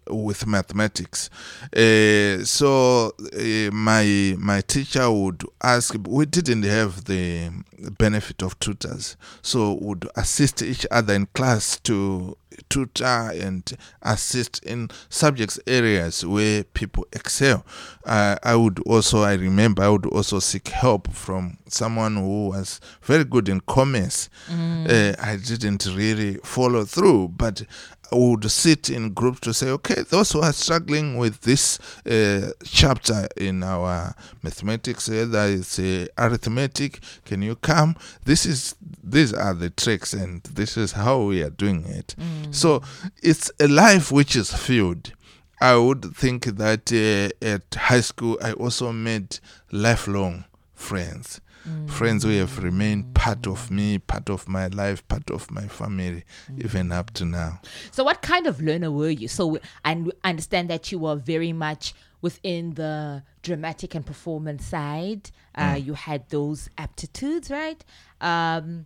with 0.10 0.48
mathematics. 0.48 1.30
Uh, 1.76 2.44
so 2.44 3.14
uh, 3.34 3.72
my 3.74 4.36
my 4.38 4.62
teacher 4.62 5.10
would 5.12 5.44
ask. 5.62 5.96
We 6.08 6.26
didn't 6.26 6.64
have 6.64 7.06
the 7.06 7.52
benefit 7.98 8.42
of 8.42 8.60
tutors, 8.60 9.16
so 9.42 9.74
would 9.82 10.08
assist 10.16 10.62
each 10.62 10.86
other 10.92 11.14
in 11.14 11.28
class 11.28 11.80
to 11.82 12.38
tutor 12.70 13.32
and 13.34 13.78
assist 14.02 14.64
in 14.64 14.90
subjects 15.10 15.60
areas 15.68 16.26
where 16.26 16.64
people 16.64 17.06
excel. 17.14 17.66
Uh, 18.06 18.36
I 18.44 18.56
would 18.56 18.80
also, 18.80 19.22
I 19.22 19.34
remember, 19.34 19.84
I 19.84 19.90
would 19.90 20.06
also 20.06 20.40
seek 20.40 20.68
help 20.68 21.12
from 21.12 21.58
someone 21.68 22.16
who 22.18 22.50
was 22.50 22.80
very 23.02 23.24
good 23.24 23.48
in 23.50 23.62
commerce. 23.62 24.30
Uh, 24.50 25.14
I 25.20 25.38
didn't 25.38 25.86
really 25.86 26.36
follow 26.44 26.84
through, 26.86 27.30
but 27.30 27.64
would 28.12 28.50
sit 28.52 28.90
in 28.90 29.14
groups 29.14 29.40
to 29.42 29.54
say, 29.54 29.70
okay, 29.70 30.02
those 30.10 30.32
who 30.32 30.42
are 30.42 30.54
struggling 30.54 31.18
with 31.18 31.42
this 31.42 31.80
uh, 32.06 32.52
chapter 32.64 33.28
in 33.38 33.64
our 33.64 34.14
mathematics, 34.44 35.10
whether 35.10 35.46
it's 35.48 35.80
uh, 35.80 36.08
arithmetic, 36.18 37.00
can 37.26 37.42
you 37.42 37.56
come? 37.56 37.96
This 38.26 38.46
is 38.46 38.76
these 39.04 39.34
are 39.34 39.54
the 39.54 39.70
tricks, 39.70 40.14
and 40.14 40.44
this 40.44 40.78
is 40.78 40.92
how 40.94 41.22
we 41.24 41.42
are 41.42 41.50
doing 41.50 41.86
it. 41.86 42.16
So 42.52 42.82
it's 43.24 43.52
a 43.60 43.68
life 43.68 44.12
which 44.12 44.36
is 44.36 44.54
filled. 44.54 45.14
I 45.60 45.76
would 45.76 46.16
think 46.16 46.46
that 46.46 46.92
uh, 46.92 47.46
at 47.46 47.76
high 47.76 48.02
school 48.02 48.38
I 48.44 48.54
also 48.54 48.92
made 48.92 49.40
lifelong 49.72 50.46
friends. 50.74 51.40
Friends 51.88 52.24
who 52.24 52.32
have 52.40 52.64
remained 52.64 53.14
part 53.14 53.46
of 53.46 53.70
me, 53.70 54.00
part 54.00 54.30
of 54.30 54.48
my 54.48 54.68
life, 54.68 55.08
part 55.08 55.30
of 55.30 55.52
my 55.52 55.68
family, 55.68 56.24
even 56.58 56.92
up 56.92 57.12
to 57.14 57.26
now. 57.26 57.62
So, 57.92 58.04
what 58.04 58.22
kind 58.22 58.48
of 58.48 58.62
learner 58.62 58.90
were 58.92 59.10
you? 59.10 59.28
So, 59.28 59.60
I 59.86 60.04
understand 60.24 60.70
that 60.70 60.92
you 60.92 61.00
were 61.00 61.16
very 61.16 61.54
much 61.54 61.94
within 62.22 62.74
the 62.76 63.24
dramatic 63.44 63.94
and 63.96 64.06
performance 64.06 64.66
side. 64.66 65.30
Uh, 65.56 65.78
You 65.84 65.94
had 65.94 66.30
those 66.30 66.70
aptitudes, 66.78 67.50
right? 67.52 67.84
Um, 68.22 68.86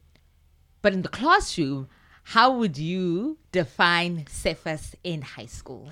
but 0.82 0.94
in 0.94 1.02
the 1.02 1.10
classroom, 1.10 1.88
how 2.24 2.58
would 2.58 2.78
you 2.78 3.38
define 3.52 4.26
Cephas 4.30 4.96
in 5.04 5.22
high 5.22 5.46
school? 5.48 5.90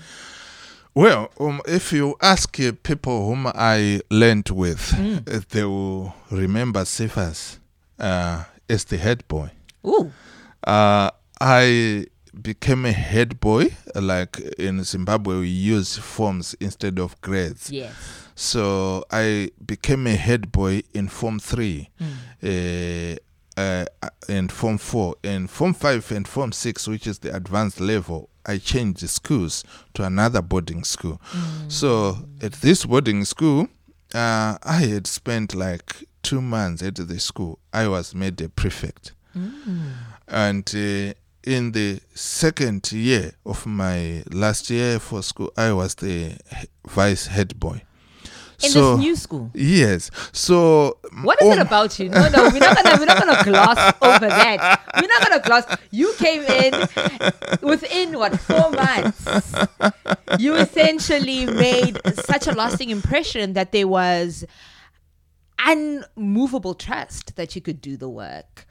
Well, 0.95 1.31
um, 1.39 1.61
if 1.67 1.91
you 1.91 2.15
ask 2.21 2.59
uh, 2.59 2.71
people 2.83 3.25
whom 3.27 3.47
I 3.47 4.01
learned 4.11 4.49
with, 4.49 4.93
uh, 5.27 5.39
they 5.49 5.63
will 5.63 6.13
remember 6.29 6.85
Cephas 6.85 7.59
uh, 7.99 8.43
as 8.69 8.83
the 8.85 8.97
head 8.97 9.27
boy. 9.27 9.49
Ooh, 9.85 10.11
Uh, 10.65 11.09
I 11.41 12.05
became 12.41 12.85
a 12.85 12.91
head 12.93 13.39
boy. 13.39 13.75
Like 13.95 14.39
in 14.59 14.83
Zimbabwe, 14.83 15.39
we 15.39 15.47
use 15.49 15.97
forms 15.97 16.55
instead 16.59 16.99
of 16.99 17.19
grades. 17.21 17.69
yes. 17.71 17.93
So 18.35 19.03
I 19.11 19.49
became 19.65 20.07
a 20.07 20.15
head 20.15 20.51
boy 20.51 20.81
in 20.93 21.07
Form 21.07 21.39
3, 21.39 21.89
uh, 22.43 23.15
uh, 23.57 23.85
in 24.27 24.47
Form 24.47 24.77
4. 24.77 25.15
In 25.23 25.47
Form 25.47 25.73
5 25.73 26.11
and 26.11 26.27
Form 26.27 26.51
6, 26.51 26.87
which 26.87 27.05
is 27.07 27.19
the 27.19 27.35
advanced 27.35 27.79
level, 27.79 28.29
I 28.45 28.57
changed 28.57 29.01
the 29.01 29.07
schools 29.07 29.63
to 29.93 30.03
another 30.03 30.41
boarding 30.41 30.83
school. 30.83 31.19
So 31.67 32.17
at 32.41 32.53
this 32.53 32.85
boarding 32.85 33.25
school, 33.25 33.67
uh, 34.13 34.57
I 34.63 34.81
had 34.93 35.07
spent 35.07 35.55
like 35.55 36.05
two 36.21 36.41
months 36.41 36.81
at 36.83 36.95
the 36.95 37.19
school. 37.19 37.59
I 37.73 37.87
was 37.87 38.13
made 38.13 38.39
a 38.41 38.49
prefect. 38.49 39.13
And 40.27 40.67
uh, 40.75 41.13
in 41.43 41.71
the 41.71 41.99
second 42.13 42.91
year 42.91 43.33
of 43.45 43.65
my 43.65 44.23
last 44.31 44.69
year 44.69 44.99
for 44.99 45.21
school, 45.23 45.51
I 45.57 45.73
was 45.73 45.95
the 45.95 46.37
vice 46.87 47.27
head 47.27 47.59
boy. 47.59 47.83
In 48.63 48.69
so 48.69 48.95
this 48.95 48.99
new 48.99 49.15
school. 49.15 49.51
yes, 49.53 50.09
so 50.31 50.97
mm, 51.03 51.23
What 51.23 51.41
is 51.41 51.49
it 51.49 51.59
um, 51.59 51.67
about 51.67 51.99
you? 51.99 52.09
No, 52.09 52.29
no, 52.29 52.49
we're 52.49 52.59
not 52.59 52.75
gonna 52.75 52.97
we're 52.99 53.05
not 53.05 53.19
gonna 53.25 53.43
gloss 53.43 53.93
over 54.01 54.27
that. 54.27 54.81
We're 55.01 55.07
not 55.07 55.21
gonna 55.21 55.41
gloss. 55.41 55.65
You 55.91 56.13
came 56.17 56.43
in 56.43 56.73
within 57.61 58.17
what 58.17 58.39
four 58.39 58.71
months. 58.71 59.55
You 60.39 60.55
essentially 60.55 61.45
made 61.45 61.99
such 62.15 62.47
a 62.47 62.53
lasting 62.53 62.89
impression 62.89 63.53
that 63.53 63.71
there 63.71 63.87
was 63.87 64.45
unmovable 65.59 66.73
trust 66.73 67.35
that 67.35 67.55
you 67.55 67.61
could 67.61 67.81
do 67.81 67.97
the 67.97 68.09
work. 68.09 68.65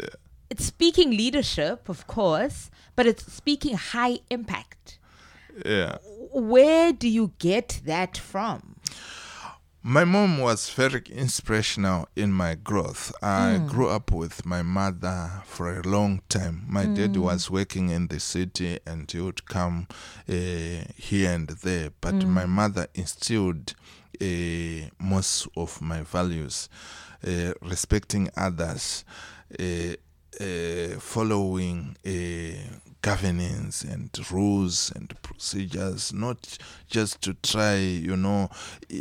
Yeah. 0.00 0.08
It's 0.50 0.64
speaking 0.64 1.10
leadership, 1.10 1.88
of 1.88 2.06
course, 2.06 2.70
but 2.94 3.06
it's 3.06 3.32
speaking 3.32 3.76
high 3.76 4.18
impact. 4.30 4.98
Yeah. 5.64 5.96
Where 6.32 6.92
do 6.92 7.08
you 7.08 7.32
get 7.38 7.80
that 7.84 8.16
from? 8.16 8.71
My 9.84 10.04
mom 10.04 10.38
was 10.38 10.70
very 10.70 11.02
inspirational 11.10 12.08
in 12.14 12.32
my 12.32 12.54
growth. 12.54 13.12
I 13.20 13.58
grew 13.58 13.88
up 13.88 14.12
with 14.12 14.46
my 14.46 14.62
mother 14.62 15.42
for 15.44 15.76
a 15.76 15.82
long 15.82 16.22
time. 16.28 16.64
My 16.68 16.84
dad 16.86 17.16
was 17.16 17.50
working 17.50 17.88
in 17.90 18.06
the 18.06 18.20
city 18.20 18.78
and 18.86 19.10
he 19.10 19.20
would 19.20 19.44
come 19.46 19.88
uh, 20.28 20.32
here 20.96 21.32
and 21.32 21.48
there, 21.48 21.90
but 22.00 22.14
my 22.24 22.46
mother 22.46 22.86
instilled 22.94 23.74
uh, 24.20 24.88
most 25.00 25.48
of 25.56 25.82
my 25.82 26.02
values, 26.02 26.68
uh, 27.26 27.52
respecting 27.60 28.30
others, 28.36 29.04
uh, 29.58 29.94
uh, 30.40 31.00
following 31.00 31.96
governance 33.02 33.82
and 33.82 34.10
rules 34.30 34.92
and 34.94 35.14
procedures, 35.22 36.12
not 36.12 36.58
just 36.88 37.20
to 37.22 37.34
try, 37.34 37.76
you 37.76 38.16
know. 38.16 38.48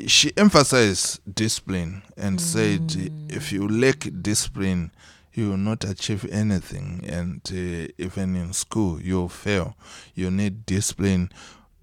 She 0.08 0.32
emphasized 0.36 1.22
discipline 1.34 2.02
and 2.18 2.42
said, 2.42 2.82
if 3.30 3.52
you 3.52 3.68
lack 3.68 4.08
discipline, 4.22 4.92
you 5.34 5.50
will 5.50 5.58
not 5.58 5.84
achieve 5.86 6.28
anything. 6.32 7.06
And 7.08 7.42
uh, 7.52 7.94
even 7.98 8.36
in 8.36 8.54
school, 8.54 9.02
you'll 9.02 9.30
fail. 9.30 9.76
You 10.14 10.30
need 10.30 10.66
discipline 10.66 11.32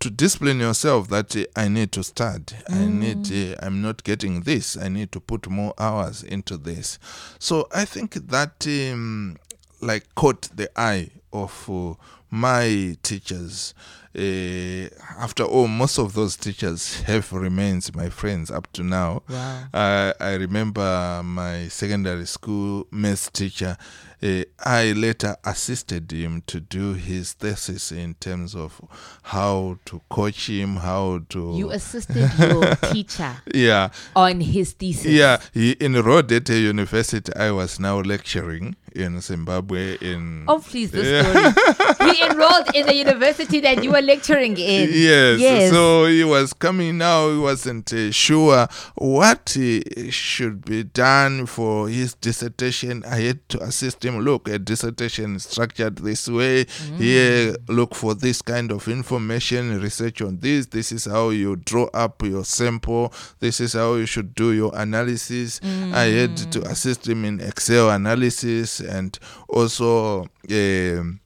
to 0.00 0.10
discipline 0.10 0.60
yourself 0.60 1.08
that 1.08 1.34
uh, 1.36 1.44
I 1.56 1.68
need 1.68 1.90
to 1.92 2.04
start. 2.04 2.54
I 2.68 2.86
need, 2.86 3.32
uh, 3.32 3.56
I'm 3.60 3.82
not 3.82 4.04
getting 4.04 4.42
this. 4.42 4.76
I 4.76 4.88
need 4.88 5.10
to 5.12 5.20
put 5.20 5.48
more 5.48 5.74
hours 5.78 6.22
into 6.22 6.56
this. 6.56 6.98
So 7.38 7.68
I 7.74 7.84
think 7.84 8.14
that 8.14 8.66
um, 8.66 9.38
like 9.80 10.14
caught 10.14 10.42
the 10.54 10.70
eye 10.78 11.10
of 11.32 11.68
uh, 11.70 11.94
my 12.30 12.96
teachers. 13.02 13.74
Uh, 14.16 14.88
after 15.18 15.44
all, 15.44 15.68
most 15.68 15.98
of 15.98 16.14
those 16.14 16.36
teachers 16.36 17.00
have 17.02 17.32
remained 17.32 17.94
my 17.94 18.08
friends 18.08 18.50
up 18.50 18.70
to 18.72 18.82
now. 18.82 19.22
Wow. 19.28 19.64
I 19.72 20.14
I 20.18 20.34
remember 20.34 21.22
my 21.24 21.68
secondary 21.68 22.26
school 22.26 22.86
maths 22.90 23.30
teacher. 23.30 23.76
Uh, 24.20 24.42
I 24.64 24.92
later 24.92 25.36
assisted 25.44 26.10
him 26.10 26.42
to 26.48 26.58
do 26.58 26.94
his 26.94 27.34
thesis 27.34 27.92
in 27.92 28.14
terms 28.14 28.56
of 28.56 28.80
how 29.22 29.78
to 29.84 30.00
coach 30.08 30.48
him, 30.48 30.76
how 30.76 31.20
to. 31.28 31.54
You 31.56 31.70
assisted 31.70 32.28
your 32.38 32.74
teacher 32.92 33.36
yeah, 33.54 33.90
on 34.16 34.40
his 34.40 34.72
thesis. 34.72 35.06
yeah. 35.06 35.40
He 35.54 35.76
enrolled 35.80 36.32
at 36.32 36.50
a 36.50 36.58
university. 36.58 37.32
I 37.36 37.52
was 37.52 37.78
now 37.78 38.00
lecturing 38.00 38.74
in 38.98 39.20
Zimbabwe. 39.20 39.96
In 40.00 40.44
Oh, 40.48 40.58
please, 40.58 40.90
this 40.90 41.06
story. 41.06 42.10
he 42.12 42.22
enrolled 42.22 42.74
in 42.74 42.86
the 42.86 42.94
university 42.94 43.60
that 43.60 43.82
you 43.84 43.92
were 43.92 44.02
lecturing 44.02 44.56
in. 44.56 44.88
Yes. 44.92 45.40
Yes. 45.40 45.72
So 45.72 46.06
he 46.06 46.24
was 46.24 46.52
coming 46.52 46.98
now. 46.98 47.30
He 47.30 47.38
wasn't 47.38 47.92
uh, 47.92 48.10
sure 48.10 48.66
what 48.96 49.56
uh, 49.56 50.10
should 50.10 50.64
be 50.64 50.82
done 50.84 51.46
for 51.46 51.88
his 51.88 52.14
dissertation. 52.14 53.04
I 53.04 53.20
had 53.20 53.48
to 53.50 53.62
assist 53.62 54.04
him. 54.04 54.20
Look, 54.20 54.48
a 54.48 54.58
dissertation 54.58 55.38
structured 55.38 55.96
this 55.98 56.28
way. 56.28 56.66
Here, 56.96 57.54
look 57.68 57.94
for 57.94 58.14
this 58.14 58.42
kind 58.42 58.72
of 58.72 58.88
information. 58.88 59.80
Research 59.80 60.22
on 60.22 60.38
this. 60.38 60.66
This 60.66 60.92
is 60.92 61.04
how 61.04 61.30
you 61.30 61.56
draw 61.56 61.86
up 61.94 62.22
your 62.22 62.44
sample. 62.44 63.12
This 63.40 63.60
is 63.60 63.74
how 63.74 63.94
you 63.94 64.06
should 64.06 64.34
do 64.34 64.52
your 64.52 64.72
analysis. 64.74 65.60
I 65.64 66.04
had 66.04 66.36
to 66.52 66.62
assist 66.68 67.06
him 67.06 67.24
in 67.24 67.40
Excel 67.40 67.90
analysis 67.90 68.80
and 68.88 69.18
also. 69.48 70.26
um 70.50 71.20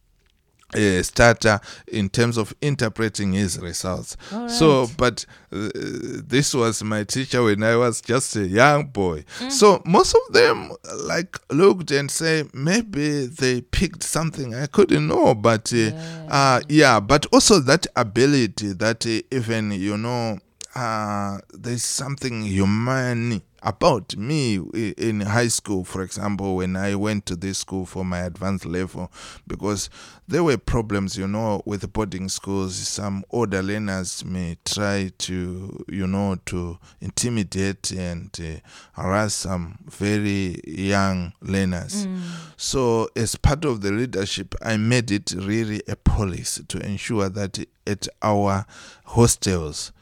uh, 0.74 1.02
starter 1.02 1.60
in 1.88 2.08
terms 2.08 2.36
of 2.36 2.54
interpreting 2.60 3.32
his 3.32 3.58
results. 3.58 4.16
All 4.32 4.48
So, 4.48 4.88
but 4.96 5.24
uh, 5.52 5.68
this 5.74 6.54
was 6.54 6.82
my 6.82 7.04
teacher 7.04 7.42
when 7.42 7.62
I 7.62 7.76
was 7.76 8.00
just 8.00 8.36
a 8.36 8.46
young 8.46 8.86
boy. 8.86 9.24
So 9.48 9.82
most 9.84 10.14
of 10.14 10.32
them 10.32 10.72
like 11.04 11.38
looked 11.50 11.90
and 11.90 12.10
say 12.10 12.44
maybe 12.52 13.26
they 13.26 13.60
picked 13.60 14.02
something 14.02 14.54
I 14.54 14.66
couldn't 14.66 15.06
know, 15.06 15.34
but 15.34 15.72
uh, 15.72 15.76
yeah, 15.76 15.92
uh, 16.28 16.60
yeah 16.68 17.00
but 17.00 17.26
also 17.32 17.58
that 17.60 17.86
ability 17.96 18.72
that 18.74 19.06
uh, 19.06 19.20
even 19.34 19.72
you 19.72 19.96
know 19.96 20.38
uh, 20.74 21.38
there's 21.52 21.84
something 21.84 22.42
human 22.42 23.42
about 23.62 24.16
me 24.16 24.56
in 24.98 25.20
high 25.20 25.48
school, 25.48 25.84
for 25.84 26.02
example, 26.02 26.56
when 26.56 26.76
I 26.76 26.94
went 26.94 27.26
to 27.26 27.36
this 27.36 27.58
school 27.58 27.86
for 27.86 28.04
my 28.04 28.18
advanced 28.20 28.66
level, 28.66 29.12
because 29.46 29.88
there 30.26 30.42
were 30.42 30.56
problems, 30.56 31.16
you 31.16 31.28
know, 31.28 31.62
with 31.64 31.92
boarding 31.92 32.28
schools. 32.28 32.74
Some 32.74 33.24
older 33.30 33.62
learners 33.62 34.24
may 34.24 34.56
try 34.64 35.12
to, 35.18 35.84
you 35.88 36.06
know, 36.06 36.36
to 36.46 36.78
intimidate 37.00 37.90
and 37.92 38.30
uh, 38.40 39.00
harass 39.00 39.34
some 39.34 39.78
very 39.84 40.60
young 40.66 41.32
learners. 41.40 42.06
So, 42.56 43.08
as 43.14 43.36
part 43.36 43.64
of 43.64 43.80
the 43.80 43.92
leadership, 43.92 44.54
I 44.62 44.76
made 44.76 45.10
it 45.10 45.32
really 45.36 45.82
a 45.86 45.96
policy 45.96 46.64
to 46.64 46.84
ensure 46.84 47.28
that 47.28 47.64
at 47.86 48.08
our 48.22 48.66
hostels, 49.04 49.92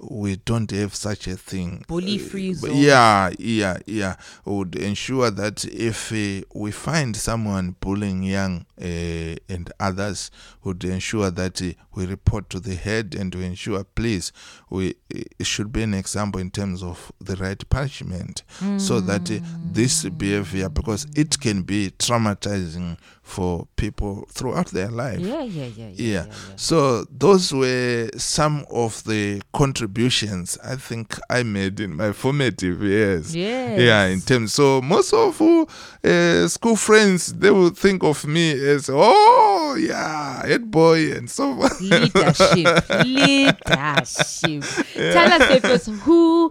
we 0.00 0.36
don't 0.36 0.70
have 0.70 0.94
such 0.94 1.26
a 1.28 1.36
thing. 1.36 1.84
Bully-free 1.88 2.50
Uh, 2.50 2.54
zone. 2.54 2.76
Yeah, 2.76 3.30
yeah, 3.38 3.78
yeah. 3.86 4.16
Would 4.44 4.74
ensure 4.76 5.30
that 5.30 5.64
if 5.64 6.12
uh, 6.12 6.44
we 6.54 6.70
find 6.72 7.16
someone 7.16 7.76
bullying 7.80 8.22
young 8.22 8.66
uh, 8.80 9.36
and 9.48 9.70
others, 9.80 10.30
would 10.64 10.82
ensure 10.84 11.30
that 11.30 11.62
uh, 11.62 11.72
we 11.94 12.06
report 12.06 12.50
to 12.50 12.60
the 12.60 12.74
head 12.74 13.14
and 13.14 13.34
we 13.34 13.44
ensure, 13.44 13.84
please, 13.84 14.32
we 14.68 14.94
it 15.10 15.46
should 15.46 15.72
be 15.72 15.82
an 15.82 15.94
example 15.94 16.40
in 16.40 16.50
terms 16.50 16.82
of 16.82 17.12
the 17.20 17.36
right 17.36 17.68
punishment, 17.70 18.42
so 18.78 19.00
that 19.00 19.30
uh, 19.30 19.38
this 19.72 20.04
behavior, 20.08 20.68
because 20.68 21.06
it 21.14 21.38
can 21.38 21.62
be 21.62 21.90
traumatizing 21.98 22.98
for 23.24 23.66
people 23.76 24.26
throughout 24.30 24.66
their 24.68 24.90
life. 24.90 25.18
Yeah, 25.18 25.42
yeah, 25.42 25.64
yeah, 25.64 25.68
yeah. 25.76 25.88
Yeah. 25.88 25.94
yeah, 25.96 26.26
yeah. 26.26 26.56
So 26.56 27.04
those 27.10 27.52
were 27.52 28.10
some 28.18 28.66
of 28.70 29.02
the 29.04 29.42
contributions 29.54 30.58
I 30.62 30.76
think 30.76 31.18
I 31.30 31.42
made 31.42 31.80
in 31.80 31.96
my 31.96 32.12
formative 32.12 32.82
years. 32.82 33.34
Yes. 33.34 33.80
Yeah, 33.80 34.04
in 34.06 34.20
terms. 34.20 34.52
So 34.52 34.82
most 34.82 35.12
of 35.14 35.40
uh, 35.40 36.46
school 36.48 36.76
friends 36.76 37.32
they 37.32 37.50
will 37.50 37.70
think 37.70 38.04
of 38.04 38.26
me 38.26 38.52
as 38.52 38.90
oh 38.92 39.76
yeah 39.80 40.46
head 40.46 40.70
boy 40.70 41.10
and 41.12 41.28
so 41.30 41.50
on. 41.62 41.70
leadership 41.80 42.88
leadership 43.04 44.62
tell 44.94 45.32
us 45.32 45.48
Cephas, 45.48 45.86
who 46.02 46.50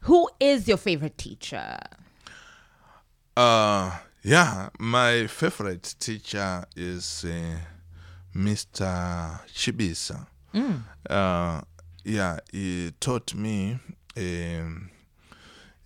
who 0.00 0.28
is 0.40 0.66
your 0.68 0.76
favorite 0.76 1.16
teacher 1.16 1.78
Uh, 3.36 3.90
yeah, 4.24 4.70
my 4.78 5.26
favorite 5.26 5.94
teacher 6.00 6.64
is 6.74 7.24
uh, 7.28 7.58
Mr. 8.34 9.38
Chibisa. 9.54 10.26
Uh, 11.08 11.60
yeah, 12.04 12.38
he 12.52 12.92
taught 13.00 13.34
me 13.34 13.78
um, 14.16 14.90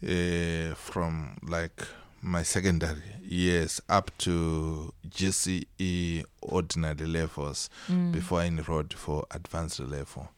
uh, 0.02 0.74
from 0.74 1.36
like 1.42 1.82
my 2.22 2.42
secondary 2.42 3.02
years 3.22 3.80
up 3.88 4.10
to 4.18 4.92
GCE 5.08 6.24
ordinary 6.42 7.06
levels 7.06 7.68
before 8.12 8.40
I 8.40 8.46
enrolled 8.46 8.94
for 8.94 9.24
advanced 9.30 9.80
level. 9.80 10.28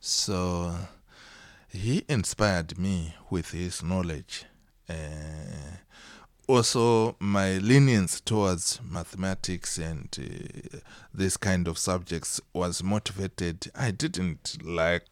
So 0.00 0.74
he 1.68 2.04
inspired 2.08 2.78
me 2.78 3.14
with 3.30 3.50
his 3.52 3.82
knowledge. 3.82 4.44
Uh, 4.88 4.94
also 6.48 7.14
my 7.20 7.58
lenience 7.58 8.20
towards 8.20 8.80
mathematics 8.82 9.76
and 9.76 10.08
uh, 10.18 10.78
this 11.12 11.36
kind 11.36 11.68
of 11.68 11.76
subjects 11.76 12.40
was 12.52 12.82
motivated. 12.82 13.70
I 13.74 13.90
didn't 13.90 14.58
like 14.64 15.04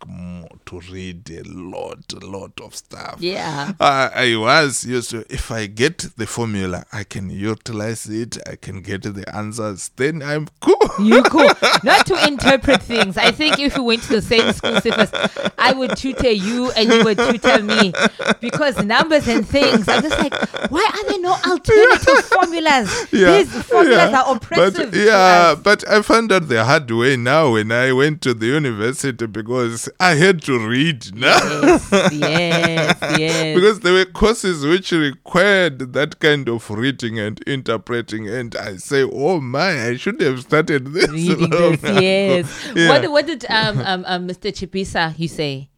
to 0.66 0.80
read 0.90 1.28
a 1.30 1.42
lot, 1.44 2.12
a 2.12 2.24
lot 2.24 2.60
of 2.60 2.74
stuff. 2.74 3.16
Yeah. 3.18 3.72
I, 3.80 4.10
I 4.14 4.36
was 4.36 4.84
used 4.84 5.10
to, 5.10 5.26
if 5.28 5.50
I 5.50 5.66
get 5.66 5.98
the 6.16 6.26
formula, 6.26 6.86
I 6.92 7.04
can 7.04 7.28
utilize 7.28 8.06
it, 8.08 8.38
I 8.48 8.56
can 8.56 8.80
get 8.80 9.02
the 9.02 9.24
answers, 9.34 9.90
then 9.96 10.22
I'm 10.22 10.48
cool. 10.60 10.76
You 10.98 11.22
cool. 11.24 11.50
Not 11.82 12.06
to 12.06 12.26
interpret 12.26 12.82
things. 12.82 13.18
I 13.18 13.30
think 13.32 13.58
if 13.58 13.76
we 13.76 13.84
went 13.84 14.02
to 14.04 14.08
the 14.16 14.22
same 14.22 14.52
school, 14.52 14.80
Cephas, 14.80 15.10
I 15.58 15.72
would 15.72 15.96
tutor 15.96 16.30
you 16.30 16.70
and 16.72 16.90
you 16.90 17.04
would 17.04 17.18
tutor 17.18 17.62
me 17.62 17.92
because 18.40 18.82
numbers 18.82 19.28
and 19.28 19.46
things. 19.46 19.88
I'm 19.88 20.02
just 20.02 20.18
like, 20.18 20.34
why 20.70 20.88
are 20.94 21.10
there 21.10 21.20
no 21.26 21.32
alternative 21.32 22.24
formulas? 22.32 23.06
These 23.10 23.62
formulas 23.64 24.10
yeah. 24.10 24.22
are 24.22 24.36
oppressive. 24.36 24.90
But 24.90 24.98
yeah, 24.98 25.54
but 25.60 25.88
I 25.88 26.02
found 26.02 26.32
out 26.32 26.48
the 26.48 26.64
hard 26.64 26.90
way 26.90 27.16
now 27.16 27.52
when 27.52 27.72
I 27.72 27.92
went 27.92 28.22
to 28.22 28.34
the 28.34 28.46
university 28.46 29.26
because 29.26 29.88
I 29.98 30.14
had 30.14 30.42
to 30.42 30.58
read 30.58 31.14
now. 31.14 31.38
Yes, 31.62 31.90
yes, 32.12 32.98
yes. 33.18 33.54
because 33.54 33.80
there 33.80 33.92
were 33.92 34.04
courses 34.04 34.64
which 34.64 34.92
required 34.92 35.92
that 35.92 36.20
kind 36.20 36.48
of 36.48 36.70
reading 36.70 37.18
and 37.18 37.40
interpreting, 37.46 38.28
and 38.28 38.54
I 38.56 38.76
say, 38.76 39.02
"Oh 39.02 39.40
my, 39.40 39.88
I 39.88 39.96
should 39.96 40.20
have 40.20 40.40
started 40.40 40.92
this." 40.92 41.10
Reading 41.10 41.50
this, 41.50 41.82
ago." 41.82 42.00
yes. 42.00 42.70
Yeah. 42.74 42.88
What, 42.88 43.10
what 43.10 43.26
did 43.26 43.44
um, 43.50 43.78
um, 43.80 44.04
um, 44.06 44.28
Mr. 44.28 44.52
Chipisa, 44.52 45.18
you 45.18 45.28
say, 45.28 45.68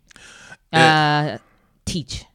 uh, 0.72 1.38
teach? 1.84 2.27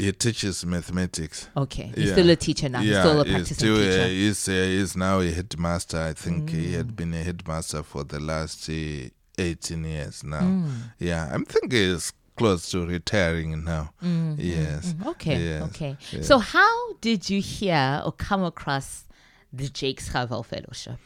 He 0.00 0.12
teaches 0.12 0.64
mathematics. 0.64 1.48
Okay. 1.56 1.92
He's 1.94 2.06
Yeah. 2.06 2.12
still 2.14 2.30
a 2.30 2.36
teacher 2.36 2.68
now. 2.68 2.80
Yeah, 2.80 2.88
He's 2.90 2.98
still 3.00 3.20
a 3.20 3.24
he's 3.24 3.32
practicing 3.34 3.56
still, 3.56 3.76
teacher. 3.76 4.02
Uh, 4.02 4.06
he's, 4.08 4.48
uh, 4.48 4.52
he's 4.52 4.96
now 4.96 5.20
a 5.20 5.30
headmaster. 5.30 6.00
I 6.00 6.12
think 6.14 6.50
he 6.50 6.66
Mm. 6.68 6.76
had 6.76 6.96
been 6.96 7.12
a 7.14 7.22
headmaster 7.22 7.82
for 7.82 8.04
the 8.04 8.18
last 8.18 8.68
uh, 8.68 9.08
18 9.38 9.84
years 9.84 10.24
now. 10.24 10.40
Mm. 10.40 10.72
Yeah, 10.98 11.28
I'm 11.32 11.44
thinking 11.44 11.70
he's 11.92 12.12
close 12.36 12.70
to 12.70 12.86
retiring 12.86 13.62
now. 13.64 13.92
yes. 14.00 14.94
Mm, 14.94 15.06
Okay, 15.08 15.38
Yes, 15.44 15.62
okay. 15.64 15.96
So, 16.22 16.38
how 16.38 16.94
did 17.02 17.28
you 17.28 17.42
hear 17.42 18.00
or 18.04 18.12
come 18.12 18.42
across 18.42 19.04
the 19.52 19.68
Jakes 19.68 20.08
Gerwel 20.08 20.44
Fellowship? 20.46 20.98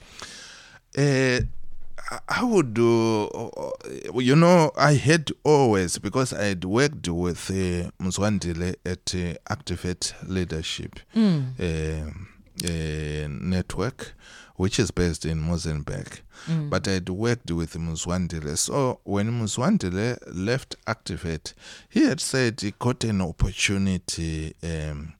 I- 2.28 2.42
would 2.44 2.74
do, 2.74 3.26
uh, 3.28 3.70
you 4.18 4.36
know, 4.36 4.70
I 4.76 4.94
had 4.94 5.30
always, 5.44 5.98
because 5.98 6.32
I 6.32 6.44
had 6.44 6.64
worked 6.64 7.08
with 7.08 7.50
uh, 7.50 7.90
Mzwandile 8.02 8.76
at 8.84 9.14
uh, 9.14 9.34
Activate 9.50 10.14
Leadership 10.26 11.00
Mm. 11.14 11.54
um, 11.60 12.28
uh, 12.64 13.28
Network, 13.28 14.14
which 14.56 14.78
is 14.78 14.90
based 14.90 15.24
in 15.24 15.40
Mozambique. 15.40 16.22
Mm. 16.46 16.70
But 16.70 16.86
I'd 16.86 17.08
worked 17.08 17.50
with 17.50 17.74
Mzwandile. 17.74 18.56
So 18.58 19.00
when 19.04 19.30
Mzwandile 19.42 20.18
left 20.32 20.76
Activate, 20.86 21.54
he 21.88 22.04
had 22.04 22.20
said 22.20 22.60
he 22.60 22.72
got 22.78 23.02
an 23.04 23.20
opportunity. 23.20 24.54
Um, 24.62 25.14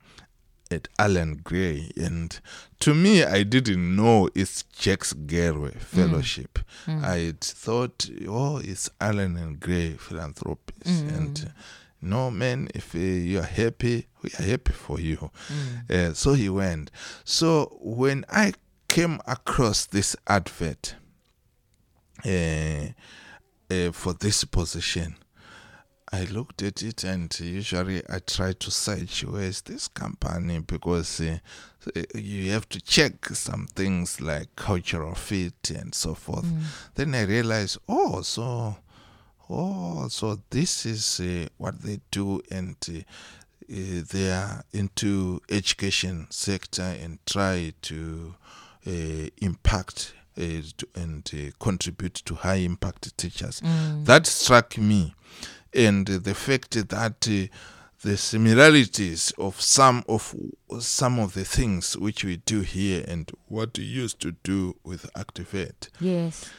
at 0.74 0.88
Allan 0.98 1.40
Gray, 1.44 1.90
and 1.96 2.38
to 2.80 2.94
me, 2.94 3.24
I 3.24 3.42
didn't 3.44 3.96
know 3.96 4.28
it's 4.34 4.62
Jakes 4.64 5.12
Gerwel 5.14 5.78
Fellowship. 5.80 6.58
I 6.86 7.34
thought, 7.40 8.08
oh, 8.28 8.58
it's 8.58 8.90
Allan 9.00 9.36
and 9.36 9.58
Gray 9.60 9.92
Philanthropies, 9.92 11.00
and 11.16 11.46
uh, 11.48 11.52
no 12.00 12.30
man, 12.30 12.68
if 12.74 12.94
uh, 12.94 12.98
you 12.98 13.38
are 13.38 13.42
happy, 13.62 14.06
we 14.22 14.30
are 14.38 14.42
happy 14.42 14.72
for 14.72 15.00
you. 15.00 15.30
Uh, 15.88 16.12
so 16.12 16.34
he 16.34 16.48
went. 16.48 16.90
So 17.24 17.78
when 17.80 18.24
I 18.28 18.52
came 18.88 19.20
across 19.26 19.86
this 19.86 20.14
advert 20.26 20.96
uh, 22.26 22.88
uh, 23.70 23.92
for 23.92 24.12
this 24.14 24.44
position, 24.44 25.16
I 26.14 26.24
looked 26.30 26.62
at 26.62 26.82
it 26.82 27.02
and 27.04 27.34
usually 27.40 28.02
I 28.08 28.20
try 28.20 28.52
to 28.52 28.70
search 28.70 29.24
where 29.24 29.42
is 29.42 29.62
this 29.62 29.88
company 29.88 30.60
because 30.60 31.20
uh, 31.20 31.38
you 32.14 32.52
have 32.52 32.68
to 32.68 32.80
check 32.80 33.26
some 33.26 33.66
things 33.74 34.20
like 34.20 34.54
cultural 34.54 35.14
fit 35.14 35.70
and 35.70 35.94
so 35.94 36.14
forth. 36.14 36.46
Then 36.94 37.14
I 37.14 37.22
realized, 37.22 37.78
oh, 37.88 38.22
so, 38.22 38.76
oh, 39.50 40.08
so 40.08 40.38
this 40.50 40.86
is 40.86 41.20
uh, 41.20 41.48
what 41.58 41.80
they 41.82 42.00
do 42.10 42.40
and. 42.50 42.76
Uh, 42.88 43.02
they 44.12 44.30
are 44.30 44.62
into 44.74 45.40
education 45.50 46.26
sector 46.28 46.82
and 47.02 47.18
try 47.24 47.72
to 47.80 48.34
uh, 48.86 48.90
impact 49.40 50.12
uh, 50.38 50.60
and 50.94 51.30
uh, 51.32 51.50
contribute 51.58 52.12
to 52.26 52.34
high 52.34 52.56
impact 52.56 53.16
teachers. 53.16 53.62
That 54.04 54.26
struck 54.26 54.76
me, 54.76 55.14
and 55.74 56.06
the 56.06 56.34
fact 56.34 56.72
that 56.88 57.28
uh, 57.28 57.56
the 58.02 58.16
similarities 58.16 59.32
of 59.38 59.60
some 59.60 60.04
of 60.08 60.34
some 60.80 61.18
of 61.18 61.34
the 61.34 61.44
things 61.44 61.96
which 61.96 62.22
we 62.24 62.36
do 62.36 62.60
here 62.60 63.04
and 63.08 63.30
what 63.48 63.78
we 63.78 63.84
used 63.84 64.20
to 64.20 64.32
do 64.42 64.76
with 64.84 65.08
Activate 65.16 65.88
Yes. 66.00 66.50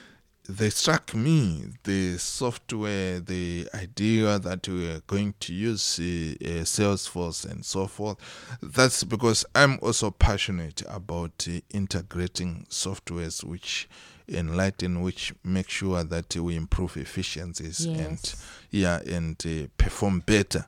they 0.49 0.69
struck 0.69 1.13
me 1.15 1.65
the 1.83 2.17
software, 2.17 3.19
the 3.19 3.67
idea 3.73 4.37
that 4.39 4.67
we 4.67 4.89
are 4.89 5.01
going 5.07 5.33
to 5.39 5.53
use 5.53 5.99
uh, 5.99 6.03
uh, 6.03 6.63
Salesforce 6.63 7.45
and 7.49 7.63
so 7.65 7.87
forth. 7.87 8.17
That's 8.61 9.03
because 9.03 9.45
I'm 9.55 9.79
also 9.81 10.11
passionate 10.11 10.81
about 10.87 11.47
uh, 11.49 11.61
integrating 11.71 12.65
softwares 12.69 13.43
which 13.43 13.87
enlighten, 14.27 15.01
which 15.01 15.33
make 15.43 15.69
sure 15.69 16.03
that 16.03 16.35
we 16.35 16.55
improve 16.55 16.97
efficiencies 16.97 17.85
and 17.85 18.33
yeah 18.71 18.99
and 19.05 19.43
uh, 19.45 19.67
perform 19.77 20.19
better. 20.21 20.65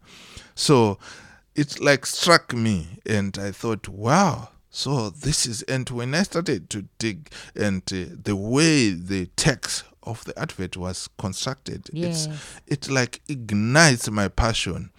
So 0.56 0.98
it 1.56 1.80
like 1.82 2.06
struck 2.06 2.54
me, 2.54 3.00
and 3.06 3.38
I 3.38 3.52
thought, 3.52 3.88
wow. 3.88 4.50
So 4.70 5.10
this 5.10 5.48
is, 5.48 5.64
and 5.64 5.90
when 5.90 6.14
I 6.14 6.22
started 6.24 6.70
to 6.70 6.86
dig, 7.00 7.32
and 7.56 7.82
uh, 7.92 8.14
the 8.24 8.36
way 8.36 8.92
the 8.92 9.26
text 9.36 9.84
of 10.04 10.24
the 10.26 10.38
advert 10.38 10.78
was 10.78 11.10
constructed, 11.18 11.90
Yes. 11.92 12.28
it's 12.68 12.88
it 12.88 12.92
like 12.94 13.22
ignites 13.28 14.08
my 14.12 14.28
passion, 14.28 14.92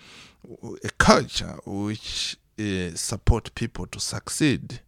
a 0.82 0.90
culture 0.98 1.60
which 1.64 2.36
uh, 2.58 2.90
support 2.96 3.54
people 3.54 3.86
to 3.86 4.00
succeed, 4.00 4.80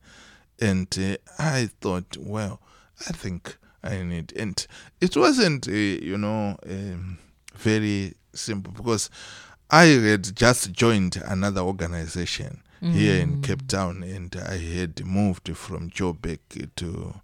and 0.60 0.88
uh, 0.98 1.16
I 1.38 1.70
thought, 1.80 2.16
well, 2.18 2.60
I 3.08 3.12
think 3.12 3.56
I 3.82 4.02
need, 4.02 4.32
and 4.36 4.66
it 5.00 5.16
wasn't, 5.16 5.68
uh, 5.68 5.72
you 5.72 6.18
know, 6.18 6.56
um, 6.68 7.18
very 7.56 8.14
simple 8.34 8.72
because 8.72 9.10
I 9.70 9.84
had 9.84 10.34
just 10.36 10.72
joined 10.72 11.16
another 11.24 11.60
organization 11.60 12.62
here 12.92 13.20
in 13.20 13.42
Cape 13.42 13.68
Town, 13.68 14.02
and 14.02 14.34
I 14.36 14.56
had 14.56 15.04
moved 15.04 15.54
from 15.56 15.90
Joburg 15.90 16.38
to 16.76 17.14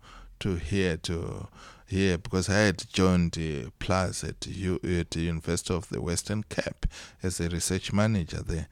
to 0.40 0.54
here 0.56 0.96
to 0.98 1.48
here 1.86 2.18
because 2.18 2.48
I 2.48 2.58
had 2.58 2.84
joined 2.92 3.38
uh, 3.38 3.70
PLAAS 3.78 4.24
at, 4.28 4.46
U, 4.46 4.80
at 4.82 5.10
the 5.10 5.20
University 5.20 5.72
of 5.72 5.88
the 5.88 6.00
Western 6.00 6.42
Cape 6.42 6.86
as 7.22 7.40
a 7.40 7.48
research 7.48 7.92
manager 7.92 8.42
there. 8.42 8.66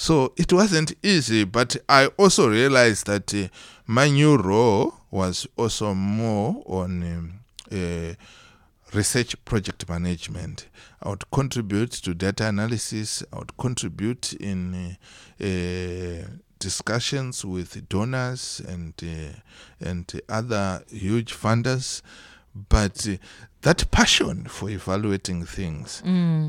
So 0.00 0.32
it 0.36 0.52
wasn't 0.52 0.94
easy, 1.02 1.42
but 1.42 1.76
I 1.88 2.06
also 2.18 2.48
realized 2.48 3.08
that 3.08 3.34
uh, 3.34 3.48
my 3.84 4.08
new 4.08 4.36
role 4.36 4.94
was 5.10 5.48
also 5.56 5.92
more 5.92 6.62
on 6.66 7.02
um, 7.02 7.32
uh, 7.72 8.14
research 8.96 9.34
project 9.44 9.88
management. 9.88 10.68
I 11.02 11.08
would 11.08 11.28
contribute 11.32 11.90
to 11.90 12.14
data 12.14 12.46
analysis. 12.46 13.24
I 13.32 13.38
would 13.38 13.56
contribute 13.56 14.34
in 14.34 14.96
uh, 15.40 16.28
discussions 16.60 17.44
with 17.44 17.88
donors 17.88 18.62
and 18.68 18.94
uh, 19.02 19.40
and 19.84 20.20
other 20.28 20.84
huge 20.92 21.34
funders. 21.34 22.02
But 22.68 23.04
uh, 23.08 23.16
that 23.62 23.90
passion 23.90 24.44
for 24.44 24.70
evaluating 24.70 25.44
things, 25.44 26.02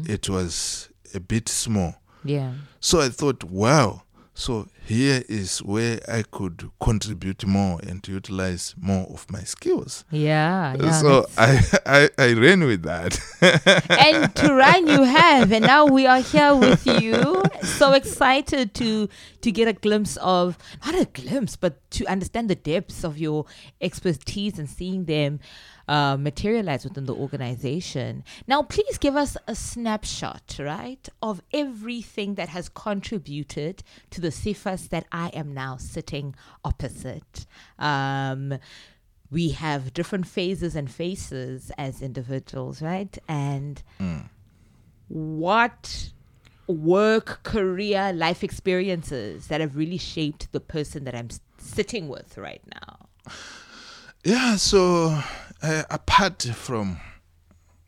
it 0.08 0.30
was 0.30 0.90
a 1.16 1.20
bit 1.20 1.50
small. 1.50 1.96
Yeah. 2.24 2.54
So 2.80 3.00
I 3.02 3.10
thought, 3.10 3.44
wow, 3.44 4.04
so 4.40 4.70
here 4.86 5.22
is 5.28 5.60
where 5.60 6.00
I 6.08 6.24
could 6.24 6.72
contribute 6.80 7.46
more 7.46 7.82
and 7.86 8.08
utilize 8.08 8.74
more 8.80 9.06
of 9.08 9.30
my 9.30 9.42
skills. 9.42 10.06
Yeah. 10.12 10.78
yeah 10.80 10.92
so 10.92 11.26
I, 11.38 11.60
I 11.86 12.10
I 12.18 12.34
ran 12.36 12.64
with 12.64 12.84
that. 12.84 13.20
and 13.90 14.34
to 14.38 14.54
run 14.54 14.88
you 14.88 15.04
have 15.04 15.52
and 15.52 15.66
now 15.66 15.86
we 15.86 16.08
are 16.08 16.22
here 16.22 16.56
with 16.56 16.88
you 16.88 17.44
so 17.64 17.92
excited 17.92 18.74
to 18.76 19.10
to 19.42 19.52
get 19.52 19.68
a 19.68 19.74
glimpse 19.74 20.16
of 20.22 20.58
not 20.86 20.96
a 20.96 21.04
glimpse 21.04 21.58
but 21.58 21.74
to 21.92 22.06
understand 22.06 22.50
the 22.50 22.56
depths 22.56 23.04
of 23.04 23.18
your 23.18 23.46
expertise 23.82 24.58
and 24.58 24.70
seeing 24.70 25.04
them 25.04 25.42
uh, 25.90 26.16
materialize 26.18 26.84
within 26.84 27.06
the 27.06 27.16
organization. 27.16 28.24
Now, 28.48 28.62
please 28.62 28.98
give 29.00 29.16
us 29.16 29.36
a 29.48 29.56
snapshot, 29.56 30.58
right, 30.60 31.10
of 31.22 31.42
everything 31.52 32.36
that 32.36 32.50
has 32.50 32.70
contributed 32.70 33.82
to 34.12 34.22
the 34.22 34.32
Cephas 34.32 34.90
that 34.90 35.06
I 35.12 35.30
am 35.30 35.54
now 35.54 35.78
sitting 35.78 36.36
opposite. 36.64 37.48
Um, 37.80 38.60
we 39.32 39.50
have 39.50 39.94
different 39.94 40.28
phases 40.28 40.76
and 40.76 40.90
faces 40.92 41.72
as 41.78 42.02
individuals, 42.04 42.82
right? 42.82 43.18
And 43.28 43.82
what 45.08 46.12
work, 46.68 47.42
career, 47.42 48.14
life 48.14 48.44
experiences 48.44 49.48
that 49.48 49.60
have 49.60 49.76
really 49.76 49.98
shaped 49.98 50.52
the 50.52 50.60
person 50.60 51.04
that 51.06 51.16
I'm 51.16 51.30
sitting 51.58 52.08
with 52.08 52.38
right 52.38 52.62
now? 52.74 53.10
Yeah, 54.24 54.58
so 54.58 55.22
uh, 55.62 55.84
apart 55.90 56.44
from 56.54 57.00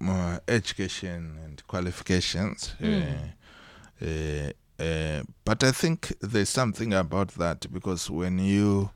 uh, 0.06 0.40
education 0.48 1.38
and 1.44 1.66
qualifications, 1.68 2.74
uh, 4.02 4.52
uh, 4.82 5.24
but 5.46 5.64
I 5.64 5.72
think 5.72 6.14
there's 6.22 6.50
something 6.50 6.94
about 6.94 7.30
that 7.36 7.72
because 7.72 8.10
when 8.10 8.40
you 8.40 8.90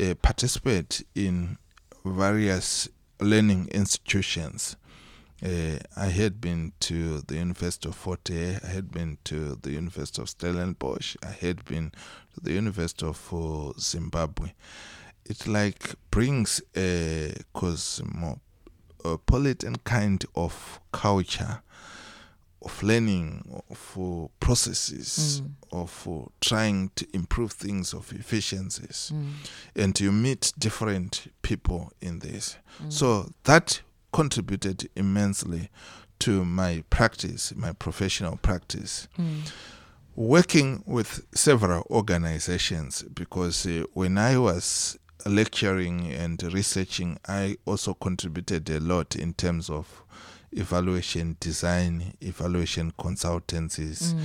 uh, 0.00 0.14
participate 0.20 1.04
in 1.14 1.56
various 2.04 2.88
learning 3.20 3.68
institutions, 3.72 4.76
uh, 5.44 5.78
I 5.96 6.06
had 6.06 6.40
been 6.40 6.72
to 6.80 7.22
the 7.22 7.36
University 7.36 7.88
of 7.88 7.96
Fort 7.96 8.28
Hare, 8.28 8.60
I 8.62 8.68
had 8.68 8.92
been 8.92 9.18
to 9.24 9.58
the 9.60 9.72
University 9.72 10.22
of 10.22 10.28
Stellenbosch, 10.28 11.16
I 11.22 11.32
had 11.32 11.64
been 11.64 11.92
to 12.34 12.40
the 12.40 12.52
University 12.52 13.06
of 13.06 13.74
Zimbabwe. 13.80 14.52
It 15.24 15.46
like 15.46 15.94
brings 16.10 16.60
a 16.76 17.32
cosmopolitan 17.54 18.40
kind 19.84 20.24
of 20.34 20.80
culture 20.92 21.62
of 22.64 22.82
learning, 22.82 23.62
for 23.74 24.30
processes, 24.40 25.42
mm. 25.42 25.50
or 25.70 25.88
for 25.88 26.30
trying 26.40 26.90
to 26.94 27.06
improve 27.12 27.52
things, 27.52 27.92
of 27.92 28.12
efficiencies, 28.12 29.12
mm. 29.14 29.30
and 29.74 29.98
you 29.98 30.12
meet 30.12 30.52
different 30.58 31.26
people 31.42 31.92
in 32.00 32.20
this. 32.20 32.56
Mm. 32.82 32.92
So 32.92 33.30
that 33.44 33.82
contributed 34.12 34.88
immensely 34.94 35.70
to 36.20 36.44
my 36.44 36.84
practice, 36.90 37.52
my 37.56 37.72
professional 37.72 38.36
practice. 38.36 39.08
Working 40.14 40.84
with 40.86 41.26
several 41.34 41.86
organizations 41.90 43.02
because 43.02 43.66
uh, 43.66 43.84
when 43.94 44.18
I 44.18 44.36
was 44.36 44.98
lecturing 45.26 46.12
and 46.12 46.42
researching, 46.52 47.18
I 47.26 47.56
also 47.64 47.94
contributed 47.94 48.68
a 48.70 48.80
lot 48.80 49.16
in 49.16 49.34
terms 49.34 49.70
of 49.70 50.02
evaluation 50.52 51.36
design, 51.40 52.14
evaluation 52.20 52.92
consultancies, 52.98 54.14
mm. 54.14 54.20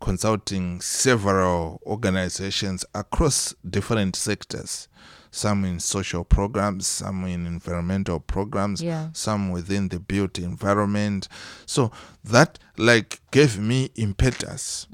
consulting 0.00 0.80
several 0.80 1.80
organizations 1.86 2.84
across 2.94 3.54
different 3.68 4.16
sectors. 4.16 4.88
Some 5.30 5.64
in 5.64 5.78
social 5.80 6.24
programs, 6.24 6.86
some 6.86 7.24
in 7.24 7.46
environmental 7.46 8.18
programs, 8.20 8.82
Yeah. 8.82 9.10
some 9.12 9.50
within 9.50 9.88
the 9.88 10.00
built 10.00 10.38
environment. 10.38 11.28
So 11.66 11.92
that 12.24 12.58
like 12.76 13.20
gave 13.30 13.58
me 13.58 13.90
impetus. 13.94 14.86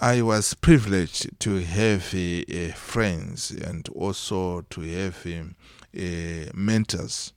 I 0.00 0.22
was 0.22 0.54
privileged 0.54 1.38
to 1.40 1.60
have 1.64 2.14
uh, 2.14 2.42
uh, 2.52 2.72
friends 2.74 3.50
and 3.52 3.88
also 3.90 4.62
to 4.70 4.80
have 4.80 5.24
um, 5.26 5.54
uh, 5.96 6.50
mentors 6.54 7.32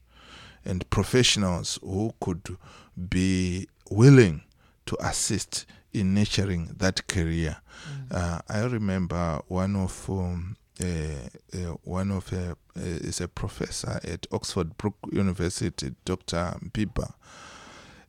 and 0.64 0.88
professionals 0.90 1.78
who 1.82 2.14
could 2.20 2.56
be 3.10 3.68
willing 3.90 4.42
to 4.86 4.96
assist 5.00 5.66
in 5.92 6.14
nurturing 6.14 6.74
that 6.78 7.06
career. 7.06 7.58
Uh, 8.10 8.40
I 8.48 8.60
remember 8.64 9.40
one 9.48 9.76
of 9.76 10.08
um, 10.08 10.56
one 11.84 12.10
of 12.10 12.32
uh, 12.32 12.54
uh, 12.76 12.80
is 12.80 13.20
a 13.20 13.28
professor 13.28 14.00
at 14.04 14.26
Oxford 14.32 14.76
Brookes 14.76 15.12
University, 15.12 15.94
Dr. 16.04 16.56
Biba. 16.72 17.14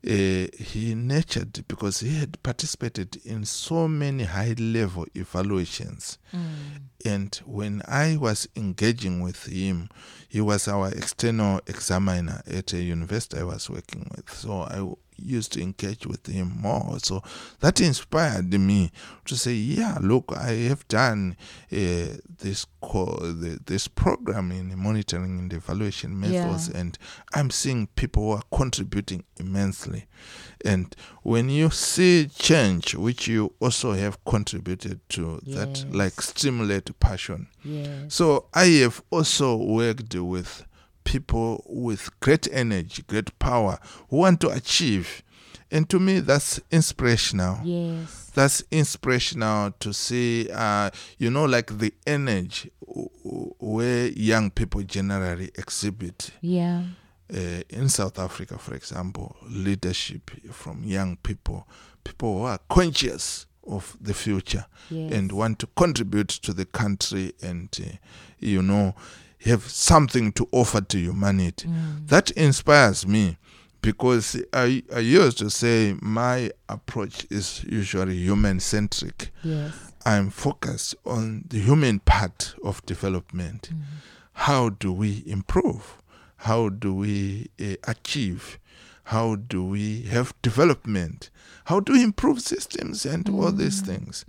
Uh, 0.07 0.47
he 0.59 0.93
nurtured 0.93 1.67
because 1.67 2.01
he 2.01 2.19
had 2.19 2.41
participated 2.43 3.17
in 3.25 3.43
so 3.43 3.87
many 3.87 4.23
high 4.23 4.53
level 4.59 5.05
evaluations. 5.15 6.19
And 7.03 7.35
when 7.45 7.81
I 7.87 8.17
was 8.17 8.47
engaging 8.55 9.21
with 9.21 9.45
him, 9.47 9.89
he 10.27 10.41
was 10.41 10.67
our 10.67 10.89
external 10.89 11.59
examiner 11.65 12.43
at 12.45 12.73
a 12.73 12.81
university 12.81 13.39
I 13.39 13.43
was 13.43 13.67
working 13.69 14.07
with. 14.15 14.29
So 14.31 14.61
I 14.61 14.81
used 15.17 15.53
to 15.53 15.61
engage 15.61 16.05
with 16.05 16.25
him 16.27 16.57
more. 16.61 16.99
So 16.99 17.23
that 17.59 17.79
inspired 17.81 18.51
me 18.53 18.91
to 19.25 19.35
say, 19.37 19.53
yeah, 19.53 19.97
look, 20.01 20.33
I 20.35 20.51
have 20.69 20.87
done 20.87 21.35
uh, 21.71 22.17
this 22.39 22.65
co- 22.81 23.17
the, 23.19 23.59
this 23.65 23.87
program 23.87 24.51
in 24.51 24.77
monitoring 24.77 25.39
and 25.39 25.53
evaluation 25.53 26.19
methods, 26.19 26.69
Yeah. 26.69 26.79
and 26.81 26.97
I'm 27.33 27.49
seeing 27.49 27.87
people 27.95 28.23
who 28.23 28.31
are 28.31 28.43
contributing 28.57 29.23
immensely. 29.37 30.05
And 30.63 30.95
when 31.23 31.49
you 31.49 31.69
see 31.69 32.27
change, 32.27 32.95
which 32.95 33.27
you 33.27 33.53
also 33.59 33.93
have 33.93 34.23
contributed 34.25 34.99
to, 35.09 35.39
that 35.47 35.85
like 35.91 36.21
stimulate 36.21 36.97
passion. 36.99 37.47
Yes. 37.63 38.13
So 38.15 38.45
I 38.53 38.65
have 38.83 39.01
also 39.11 39.55
worked 39.55 40.15
with 40.15 40.65
people 41.05 41.63
with 41.67 42.09
great 42.19 42.47
energy, 42.51 43.03
great 43.07 43.37
power, 43.39 43.79
who 44.09 44.17
want 44.17 44.41
to 44.41 44.49
achieve. 44.49 45.23
And 45.71 45.89
to 45.89 45.99
me, 45.99 46.19
that's 46.19 46.59
inspirational. 46.71 47.59
Yes. 47.63 48.31
That's 48.35 48.63
inspirational 48.71 49.71
to 49.79 49.93
see, 49.93 50.49
uh, 50.53 50.89
you 51.17 51.31
know, 51.31 51.45
like 51.45 51.77
the 51.79 51.93
energy 52.05 52.71
where 53.59 54.07
young 54.09 54.51
people 54.51 54.83
generally 54.83 55.51
exhibit. 55.55 56.31
Yeah. 56.41 56.83
Uh, 57.33 57.61
in 57.69 57.89
South 57.89 58.19
Africa, 58.19 58.57
for 58.59 58.75
example, 58.75 59.35
leadership 59.49 60.29
from 60.51 60.83
young 60.83 61.17
people, 61.17 61.67
people 62.03 62.37
who 62.39 62.43
are 62.43 62.59
conscious 62.69 63.47
of 63.65 63.97
the 63.99 64.13
future 64.13 64.65
Yes. 64.91 65.11
and 65.11 65.31
want 65.31 65.57
to 65.59 65.67
contribute 65.75 66.27
to 66.29 66.53
the 66.53 66.65
country 66.65 67.33
and, 67.41 67.69
uh, 67.83 67.95
you 68.39 68.61
know, 68.61 68.93
have 69.45 69.69
something 69.69 70.31
to 70.33 70.47
offer 70.51 70.81
to 70.81 70.97
humanity. 70.97 71.67
Mm. 71.67 72.07
That 72.07 72.31
inspires 72.31 73.05
me 73.07 73.37
because 73.81 74.35
I, 74.51 74.83
I 74.93 74.99
used 74.99 75.37
to 75.39 75.49
say 75.49 75.95
my 76.01 76.51
approach 76.67 77.27
is 77.29 77.63
usually 77.69 78.15
human 78.17 78.59
centric. 78.59 79.31
Yes. 79.43 79.73
I'm 80.05 80.29
focused 80.29 80.95
on 81.05 81.45
the 81.47 81.59
human 81.59 81.99
part 81.99 82.55
of 82.63 82.85
development. 82.85 83.69
Mm. 83.71 83.81
How 84.33 84.69
do 84.69 84.91
we 84.91 85.23
improve? 85.25 86.01
How 86.37 86.69
do 86.69 86.93
we 86.93 87.49
uh, 87.59 87.75
achieve? 87.87 88.59
How 89.05 89.35
do 89.35 89.63
we 89.63 90.01
have 90.03 90.33
development? 90.41 91.29
How 91.65 91.79
do 91.79 91.93
we 91.93 92.03
improve 92.03 92.41
systems 92.41 93.05
and 93.05 93.29
all 93.29 93.51
these 93.51 93.81
mm. 93.81 93.85
things? 93.85 94.25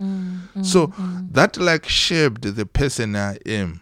So 0.67 0.93
that 1.31 1.57
like 1.57 1.87
shaped 1.87 2.55
the 2.55 2.65
person 2.65 3.15
I 3.15 3.37
am. 3.45 3.81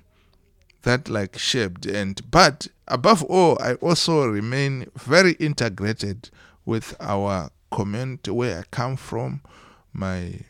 That 0.86 1.10
like 1.10 1.38
shaped 1.40 1.88
and 1.88 2.22
but 2.30 2.68
above 2.88 3.24
all, 3.24 3.58
I 3.60 3.74
also 3.76 4.28
remain 4.28 4.86
very 4.96 5.32
integrated 5.34 6.30
with 6.64 6.96
our 7.00 7.50
community 7.72 8.30
where 8.30 8.60
I 8.60 8.64
come 8.70 8.96
from, 8.96 9.42
my 9.92 10.42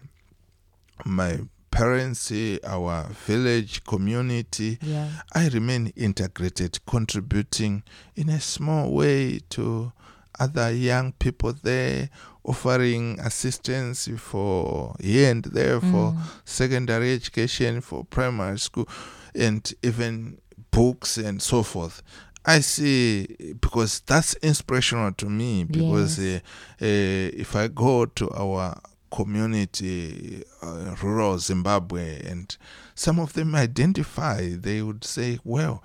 my 1.06 1.40
parents, 1.72 2.32
our 2.66 3.06
village 3.26 3.84
community. 3.86 4.78
Yeah. 4.82 5.10
I 5.34 5.48
remain 5.50 5.94
integrated, 5.96 6.80
contributing 6.86 7.84
in 8.16 8.28
a 8.28 8.40
small 8.40 8.92
way 8.92 9.40
to 9.52 9.94
other 10.38 10.70
young 10.72 11.14
people 11.14 11.54
there, 11.64 12.10
offering 12.44 13.20
assistance 13.22 14.10
for 14.18 14.96
here 15.00 15.32
and 15.32 15.44
there 15.46 15.80
for 15.80 16.12
mm. 16.12 16.18
secondary 16.44 17.14
education, 17.14 17.82
for 17.82 18.04
primary 18.04 18.60
school, 18.60 18.88
and 19.36 19.74
even 19.84 20.40
books 20.72 21.18
and 21.18 21.42
so 21.42 21.64
forth. 21.64 22.02
I 22.46 22.60
see 22.60 23.28
because 23.60 24.02
that's 24.02 24.36
inspirational 24.36 25.12
to 25.14 25.30
me 25.30 25.64
because 25.64 26.20
Yes. 26.20 26.42
uh, 26.80 26.86
uh, 26.86 27.42
if 27.42 27.56
I 27.56 27.68
go 27.70 28.06
to 28.06 28.30
our 28.32 28.80
community, 29.12 30.44
uh, 30.62 30.96
rural 31.02 31.40
Zimbabwe, 31.40 32.22
and 32.30 32.56
some 32.94 33.20
of 33.20 33.34
them 33.34 33.56
identify, 33.56 34.50
they 34.56 34.82
would 34.82 35.04
say, 35.04 35.40
well, 35.44 35.84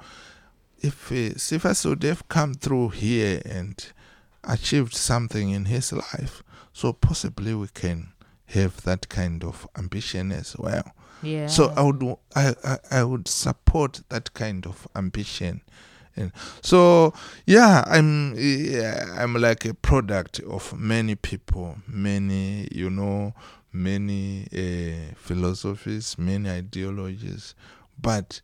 if 0.82 1.10
uh, 1.12 1.36
Cephas 1.38 1.84
would 1.84 2.02
have 2.02 2.28
come 2.28 2.54
through 2.54 2.90
here 2.90 3.40
and 3.44 3.86
achieved 4.44 4.94
something 4.94 5.50
in 5.50 5.66
his 5.66 5.92
life, 5.92 6.42
so 6.72 6.92
possibly 6.92 7.54
we 7.54 7.68
can 7.68 8.12
have 8.46 8.82
that 8.82 9.08
kind 9.08 9.44
of 9.44 9.66
ambition 9.78 10.32
as 10.32 10.56
well. 10.58 10.92
Yeah. 11.22 11.46
So 11.48 11.72
I 11.76 11.82
would 11.82 12.16
I, 12.34 12.54
I 12.64 12.78
I 12.90 13.04
would 13.04 13.28
support 13.28 14.02
that 14.08 14.32
kind 14.34 14.66
of 14.66 14.86
ambition 14.94 15.60
And 16.16 16.32
so 16.62 17.12
yeah, 17.46 17.84
I'm 17.86 18.34
yeah, 18.36 19.16
I'm 19.18 19.34
like 19.34 19.64
a 19.64 19.74
product 19.74 20.40
of 20.40 20.72
many 20.78 21.14
people, 21.14 21.76
many 21.86 22.68
you 22.72 22.90
know, 22.90 23.32
many 23.72 24.46
uh, 24.52 25.14
philosophies, 25.16 26.18
many 26.18 26.50
ideologies, 26.50 27.54
but 28.00 28.40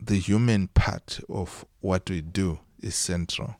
the 0.00 0.16
human 0.18 0.68
part 0.68 1.20
of 1.28 1.64
what 1.80 2.08
we 2.10 2.20
do 2.20 2.58
is 2.82 2.94
central. 2.94 3.56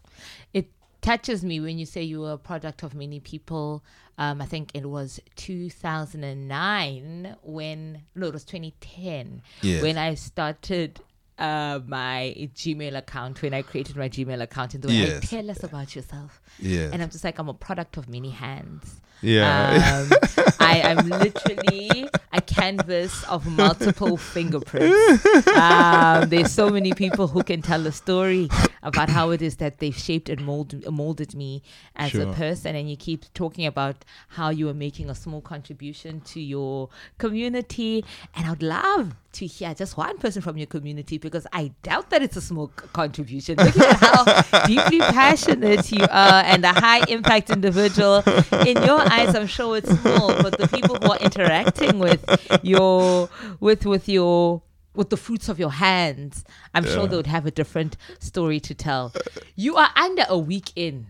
Touches 1.06 1.44
me 1.44 1.60
when 1.60 1.78
you 1.78 1.86
say 1.86 2.02
you 2.02 2.18
were 2.22 2.32
a 2.32 2.36
product 2.36 2.82
of 2.82 2.92
many 2.92 3.20
people. 3.20 3.84
Um, 4.18 4.42
I 4.42 4.46
think 4.46 4.72
it 4.74 4.90
was 4.90 5.20
2009 5.36 7.36
when, 7.44 8.02
no, 8.16 8.26
it 8.26 8.32
was 8.32 8.42
2010 8.44 9.40
Yes. 9.62 9.82
when 9.82 9.98
I 9.98 10.14
started 10.14 10.98
uh, 11.38 11.80
my 11.86 12.34
Gmail 12.54 12.96
account, 12.96 13.42
when 13.42 13.52
I 13.54 13.62
created 13.62 13.96
my 13.96 14.08
Gmail 14.08 14.40
account. 14.42 14.74
And 14.74 14.82
the 14.82 14.88
way 14.88 14.94
Yes. 14.94 15.28
tell 15.28 15.50
us 15.50 15.62
about 15.62 15.94
yourself. 15.94 16.40
Yes. 16.58 16.92
And 16.92 17.02
I'm 17.02 17.10
just 17.10 17.24
like, 17.24 17.38
I'm 17.38 17.48
a 17.48 17.54
product 17.54 17.96
of 17.96 18.08
many 18.08 18.30
hands. 18.30 19.00
yeah. 19.22 20.06
Um, 20.10 20.18
I 20.60 20.78
am 20.78 21.08
literally 21.08 22.08
a 22.32 22.40
canvas 22.40 23.22
of 23.24 23.46
multiple 23.46 24.16
fingerprints. 24.34 25.24
Um, 25.48 26.28
there's 26.28 26.52
so 26.52 26.68
many 26.70 26.92
people 26.92 27.26
who 27.28 27.42
can 27.42 27.62
tell 27.62 27.86
a 27.86 27.92
story 27.92 28.48
about 28.82 29.08
how 29.08 29.30
it 29.30 29.40
is 29.42 29.56
that 29.56 29.78
they've 29.78 29.96
shaped 29.96 30.28
and 30.28 30.44
molded, 30.44 30.86
molded 30.90 31.34
me 31.34 31.62
as 31.96 32.14
a 32.14 32.26
person. 32.32 32.76
And 32.76 32.90
you 32.90 32.96
keep 32.96 33.24
talking 33.34 33.64
about 33.66 34.04
how 34.28 34.50
you 34.50 34.68
are 34.68 34.74
making 34.74 35.08
a 35.10 35.14
small 35.14 35.40
contribution 35.40 36.20
to 36.32 36.40
your 36.40 36.88
community. 37.18 38.04
And 38.34 38.46
I'd 38.46 38.62
love 38.62 39.14
to 39.36 39.46
hear 39.46 39.74
just 39.74 39.96
one 39.96 40.18
person 40.18 40.42
from 40.42 40.56
your 40.56 40.66
community 40.66 41.18
because 41.18 41.46
I 41.52 41.72
doubt 41.82 42.10
that 42.10 42.22
it's 42.22 42.36
a 42.36 42.40
small 42.40 42.68
c- 42.80 42.86
contribution. 42.92 43.56
Looking 43.56 43.82
at 43.82 43.96
how 43.96 44.66
deeply 44.66 45.00
passionate 45.00 45.90
you 45.92 46.04
are 46.04 46.42
and 46.44 46.64
a 46.64 46.72
high 46.72 47.04
impact 47.08 47.50
individual, 47.50 48.22
in 48.66 48.76
your 48.82 49.00
eyes, 49.00 49.34
I'm 49.34 49.46
sure 49.46 49.76
it's 49.76 49.90
small, 50.00 50.28
but 50.42 50.58
the 50.58 50.68
people 50.68 50.96
who 50.96 51.10
are 51.12 51.18
interacting 51.18 51.98
with 51.98 52.24
your 52.62 53.28
with 53.60 53.86
with 53.86 54.08
your 54.08 54.62
with 54.94 55.10
the 55.10 55.16
fruits 55.16 55.48
of 55.50 55.58
your 55.58 55.72
hands, 55.72 56.42
I'm 56.74 56.84
sure 56.84 57.06
they 57.06 57.16
would 57.16 57.26
have 57.26 57.44
a 57.46 57.50
different 57.50 57.96
story 58.18 58.60
to 58.60 58.74
tell. 58.74 59.12
You 59.54 59.76
are 59.76 59.90
under 59.96 60.24
a 60.28 60.38
week 60.38 60.72
in 60.74 61.06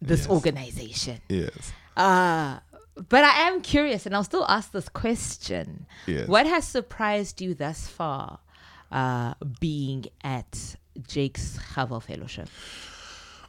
this 0.00 0.20
Yes. 0.20 0.30
organization. 0.30 1.20
yes. 1.28 1.72
Uh, 1.96 2.58
but 3.08 3.24
I 3.24 3.48
am 3.48 3.60
curious, 3.60 4.06
and 4.06 4.14
I'll 4.14 4.24
still 4.24 4.46
ask 4.48 4.72
this 4.72 4.88
question. 4.88 5.86
Yes. 6.06 6.28
What 6.28 6.46
has 6.46 6.66
surprised 6.66 7.40
you 7.40 7.54
thus 7.54 7.86
far 7.86 8.38
uh, 8.90 9.34
being 9.60 10.06
at 10.24 10.76
Jakes 11.06 11.58
Gerwel 11.74 12.02
Fellowship? 12.02 12.48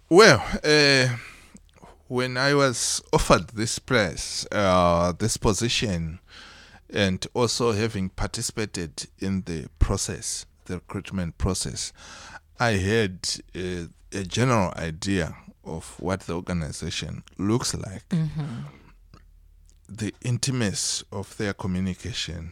Well, 0.10 0.44
uh, 0.64 1.16
when 2.08 2.38
I 2.38 2.54
was 2.54 3.02
offered 3.12 3.50
this 3.50 3.80
place, 3.80 4.46
uh, 4.52 5.14
this 5.18 5.38
position, 5.38 6.20
and 6.90 7.26
also 7.34 7.74
having 7.74 8.10
participated 8.10 9.08
in 9.20 9.42
the 9.42 9.68
process, 9.80 10.46
the 10.66 10.76
recruitment 10.76 11.38
process, 11.38 11.92
I 12.60 12.72
had 12.72 13.30
uh, 13.56 13.88
a 14.14 14.24
general 14.24 14.74
idea 14.78 15.36
of 15.64 15.96
what 16.00 16.22
the 16.22 16.34
organization 16.34 17.24
looks 17.38 17.76
like, 17.76 18.04
the 19.90 20.14
intimacy 20.22 21.06
of 21.12 21.36
their 21.38 21.54
communication, 21.54 22.52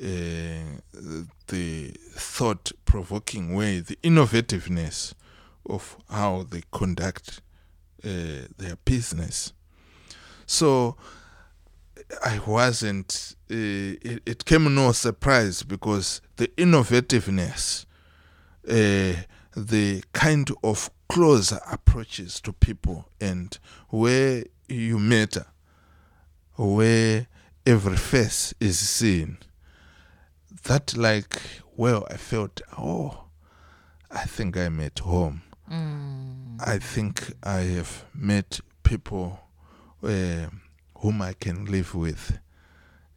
uh, 0.00 0.80
the 1.48 1.94
thought 2.12 2.72
provoking 2.84 3.54
way, 3.54 3.80
the 3.80 3.96
innovativeness 4.02 5.14
of 5.68 5.96
how 6.08 6.44
they 6.48 6.62
conduct 6.72 7.40
uh, 8.04 8.48
their 8.58 8.76
business. 8.84 9.52
So 10.46 10.96
I 12.24 12.40
wasn't, 12.46 13.36
uh, 13.50 13.54
it, 13.54 14.22
it 14.26 14.44
came 14.44 14.74
no 14.74 14.92
surprise 14.92 15.62
because 15.62 16.20
the 16.36 16.48
innovativeness, 16.48 17.86
uh, 18.68 19.22
the 19.56 20.02
kind 20.12 20.50
of 20.64 20.90
closer 21.08 21.60
approaches 21.70 22.40
to 22.40 22.52
people 22.52 23.08
and 23.20 23.58
where 23.88 24.44
you 24.68 24.98
matter, 24.98 25.46
where 26.56 27.26
every 27.66 27.96
face 27.96 28.54
is 28.60 28.78
seen. 28.78 29.38
That, 30.64 30.96
like, 30.96 31.40
well, 31.76 32.06
I 32.10 32.16
felt, 32.16 32.60
oh, 32.78 33.24
I 34.10 34.24
think 34.24 34.56
I'm 34.56 34.80
at 34.80 35.00
home. 35.00 35.42
I 36.60 36.78
think 36.78 37.32
I 37.42 37.60
have 37.60 38.04
met 38.14 38.60
people 38.82 39.40
uh, 40.02 40.46
whom 40.98 41.22
I 41.22 41.32
can 41.32 41.64
live 41.64 41.94
with. 41.94 42.38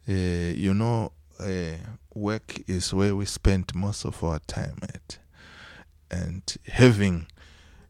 Uh, 0.08 0.12
you 0.12 0.72
know, 0.72 1.12
uh, 1.38 1.76
work 2.14 2.56
is 2.66 2.94
where 2.94 3.14
we 3.14 3.26
spend 3.26 3.74
most 3.74 4.04
of 4.04 4.24
our 4.24 4.38
time 4.46 4.78
at. 4.82 5.18
And 6.10 6.42
having 6.66 7.26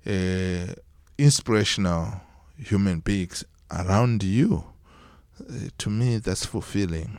uh, 0.07 0.75
inspirational 1.17 2.21
human 2.59 3.01
beings 3.01 3.45
around 3.71 4.23
you, 4.25 4.65
uh, 5.41 5.69
to 5.79 5.91
me, 5.91 6.19
that's 6.19 6.47
fulfilling. 6.47 7.19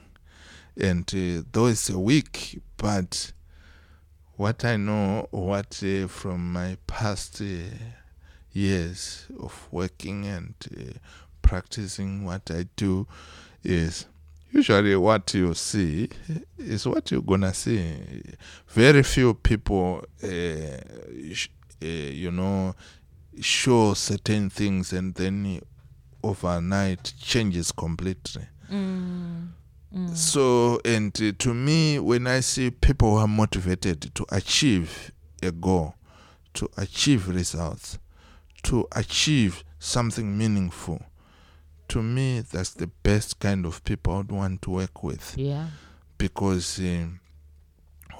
And 0.79 1.03
uh, 1.13 1.43
though 1.51 1.67
it's 1.67 1.89
a 1.89 1.99
week, 1.99 2.61
but 2.77 3.31
what 4.35 4.63
I 4.63 4.77
know, 4.77 5.27
what 5.31 5.81
uh, 5.83 6.07
from 6.07 6.53
my 6.53 6.77
past 6.85 7.41
years 8.53 9.25
of 9.39 9.67
working 9.71 10.25
and 10.25 10.53
practicing 11.41 12.25
what 12.25 12.49
I 12.51 12.67
do 12.75 13.07
is 13.63 14.05
usually 14.51 14.95
what 14.95 15.33
you 15.33 15.53
see 15.53 16.09
is 16.57 16.87
what 16.87 17.09
you're 17.11 17.21
gonna 17.21 17.53
see. 17.53 18.21
Very 18.67 19.03
few 19.03 19.33
people, 19.33 20.03
sh- 20.21 21.49
you 21.81 22.31
know, 22.31 22.75
show 23.39 23.93
certain 23.93 24.49
things 24.49 24.93
and 24.93 25.15
then 25.15 25.61
overnight 26.23 27.13
changes 27.19 27.71
completely. 27.71 28.47
So, 30.13 30.79
and 30.85 31.19
uh, 31.21 31.31
to 31.39 31.53
me, 31.53 31.97
when 31.99 32.27
I 32.27 32.41
see 32.41 32.69
people 32.69 33.11
who 33.11 33.17
are 33.17 33.27
motivated 33.27 34.13
to 34.15 34.25
achieve 34.29 35.11
a 35.41 35.51
goal, 35.51 35.95
to 36.55 36.69
achieve 36.77 37.27
results, 37.27 37.97
to 38.63 38.87
achieve 38.91 39.63
something 39.79 40.37
meaningful, 40.37 41.01
to 41.87 42.03
me, 42.03 42.41
that's 42.41 42.71
the 42.71 42.87
best 42.87 43.39
kind 43.39 43.65
of 43.65 43.83
people 43.85 44.17
I'd 44.17 44.31
want 44.31 44.61
to 44.63 44.71
work 44.71 45.03
with. 45.03 45.35
Yeah. 45.37 45.67
Because 46.17 46.79
um, 46.79 47.19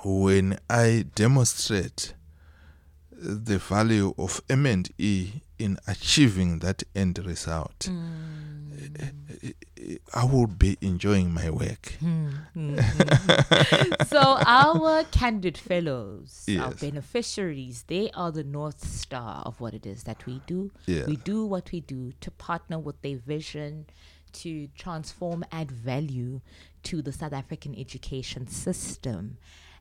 when 0.04 0.58
I 0.70 1.06
demonstrate 1.16 2.14
the 3.12 3.58
value 3.58 4.14
of 4.18 4.42
M&E 4.50 5.42
in 5.60 5.78
achieving 5.88 6.60
that 6.60 6.84
end 6.96 7.20
result, 7.20 7.90
mm. 7.90 8.58
I 10.14 10.26
will 10.26 10.48
be 10.48 10.78
enjoying 10.82 11.34
my 11.34 11.50
work. 11.50 11.94
Hmm. 12.00 12.30
Mm-hmm. 12.56 14.04
so 14.08 14.38
our 14.46 15.04
candidate 15.06 15.58
fellows, 15.58 16.48
our 16.60 16.74
beneficiaries, 16.74 17.84
they 17.88 18.10
are 18.12 18.32
the 18.32 18.44
north 18.44 18.86
star 18.86 19.44
of 19.46 19.60
what 19.60 19.74
it 19.74 19.86
is 19.86 20.04
that 20.04 20.26
we 20.26 20.42
do. 20.46 20.72
Yeah. 20.86 21.06
We 21.06 21.16
do 21.18 21.46
what 21.46 21.72
we 21.72 21.82
do 21.82 22.14
to 22.22 22.32
partner 22.32 22.80
with 22.80 23.02
their 23.02 23.18
vision 23.18 23.88
to 24.34 24.68
transform, 24.78 25.44
add 25.52 25.72
value 25.72 26.42
to 26.84 27.02
the 27.02 27.12
South 27.12 27.34
African 27.34 27.76
education 27.76 28.48
system. 28.48 29.38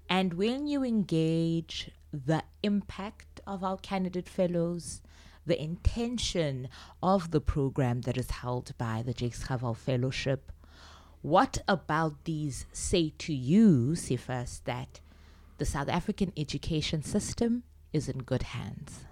And 0.09 0.35
when 0.35 0.67
you 0.67 0.83
engage 0.85 1.91
the 2.13 2.45
impact 2.63 3.41
of 3.47 3.65
our 3.65 3.77
candidate 3.77 4.29
fellows, 4.29 5.03
the 5.47 5.61
intention 5.63 6.69
of 7.03 7.31
the 7.31 7.41
program 7.41 8.03
that 8.03 8.17
is 8.19 8.31
held 8.31 8.77
by 8.77 9.03
the 9.05 9.15
Jakes 9.15 9.45
Gerwel 9.45 9.77
Fellowship, 9.77 10.53
what 11.23 11.59
about 11.67 12.25
these 12.25 12.67
say 12.73 13.13
to 13.19 13.33
you, 13.33 13.95
Cephas, 13.95 14.63
that 14.65 15.01
the 15.59 15.65
South 15.65 15.89
African 15.89 16.33
education 16.37 17.03
system 17.03 17.63
is 17.93 18.09
in 18.09 18.19
good 18.19 18.43
hands? 18.43 19.05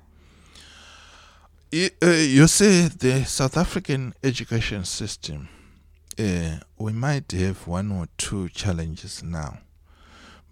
Y- 1.72 1.90
uh, 2.02 2.10
you 2.10 2.46
see, 2.46 2.88
the 2.88 3.24
South 3.24 3.56
African 3.56 4.14
education 4.22 4.84
system, 4.84 5.48
uh, 6.18 6.58
we 6.78 6.92
might 6.92 7.32
have 7.32 7.66
one 7.66 7.90
or 7.90 8.06
two 8.16 8.48
challenges 8.50 9.22
now. 9.22 9.58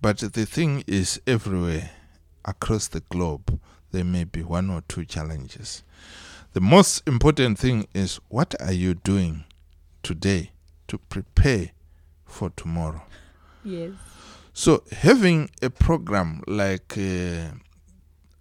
But 0.00 0.18
the 0.18 0.46
thing 0.46 0.82
is, 0.88 1.20
everywhere 1.26 1.90
across 2.44 2.88
the 2.88 3.00
globe, 3.00 3.60
there 3.92 4.04
may 4.04 4.24
be 4.24 4.42
one 4.42 4.70
or 4.70 4.82
two 4.88 5.04
challenges. 5.04 5.82
The 6.54 6.60
most 6.60 7.02
important 7.06 7.58
thing 7.58 7.86
is 7.94 8.20
what 8.28 8.54
are 8.60 8.72
you 8.72 8.94
doing 8.94 9.44
today 10.02 10.50
to 10.88 10.98
prepare 10.98 11.70
for 12.26 12.50
tomorrow? 12.50 13.02
Yes. 13.64 13.92
So 14.52 14.82
having 14.92 15.50
a 15.62 15.70
program 15.70 16.42
like 16.46 16.98
uh, 16.98 17.52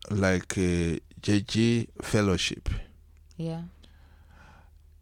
like 0.10 0.58
uh, 0.58 0.97
JG 1.22 1.88
Fellowship, 2.02 2.68
Yeah. 3.38 3.62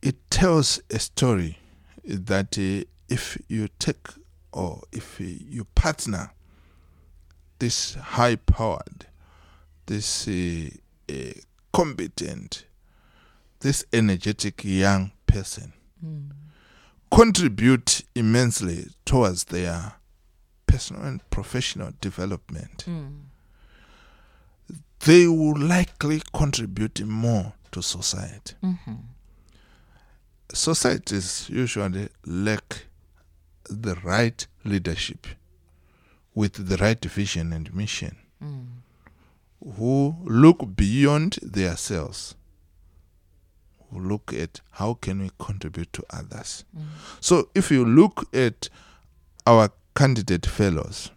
it 0.02 0.16
tells 0.30 0.82
a 0.92 1.00
story 1.00 1.58
that 2.04 2.58
uh, 2.60 2.86
if 3.08 3.38
you 3.48 3.70
take 3.80 4.08
or 4.52 4.84
if 4.92 5.20
you 5.20 5.66
partner 5.76 6.32
this 7.60 7.96
high 7.96 8.36
powered, 8.36 9.08
this 9.90 10.28
uh, 10.28 10.70
uh, 11.12 11.34
competent, 11.74 12.66
this 13.60 13.84
energetic 13.92 14.64
young 14.64 15.12
person, 15.26 15.74
Mm. 16.06 16.30
contribute 17.12 18.04
immensely 18.16 18.88
towards 19.04 19.44
their 19.46 19.96
personal 20.66 21.04
and 21.04 21.30
professional 21.30 21.92
development. 22.00 22.86
Mm. 22.88 23.24
They 25.02 25.28
will 25.28 25.58
likely 25.60 26.22
contribute 26.34 27.04
more 27.06 27.52
to 27.72 27.82
society. 27.82 28.56
Mm-hmm. 28.64 28.94
Societies 30.54 31.50
usually 31.50 32.08
lack 32.26 32.86
the 33.70 33.96
right 33.96 34.48
leadership 34.64 35.28
with 36.34 36.70
the 36.70 36.78
right 36.78 37.04
vision 37.04 37.52
and 37.54 37.74
mission 37.76 38.16
Mm. 38.42 38.68
Who 39.78 40.16
look 40.26 40.76
beyond 40.76 41.38
themselves 41.42 42.36
who 43.92 44.00
look 44.00 44.34
at 44.34 44.62
how 44.72 44.94
can 44.94 45.20
we 45.22 45.32
contribute 45.40 45.92
to 45.94 46.04
others 46.12 46.64
Mm. 46.78 46.84
so 47.20 47.50
if 47.56 47.72
you 47.72 47.84
look 47.86 48.28
at 48.34 48.70
our 49.46 49.70
candidate 49.96 50.46
fellows 50.46 51.12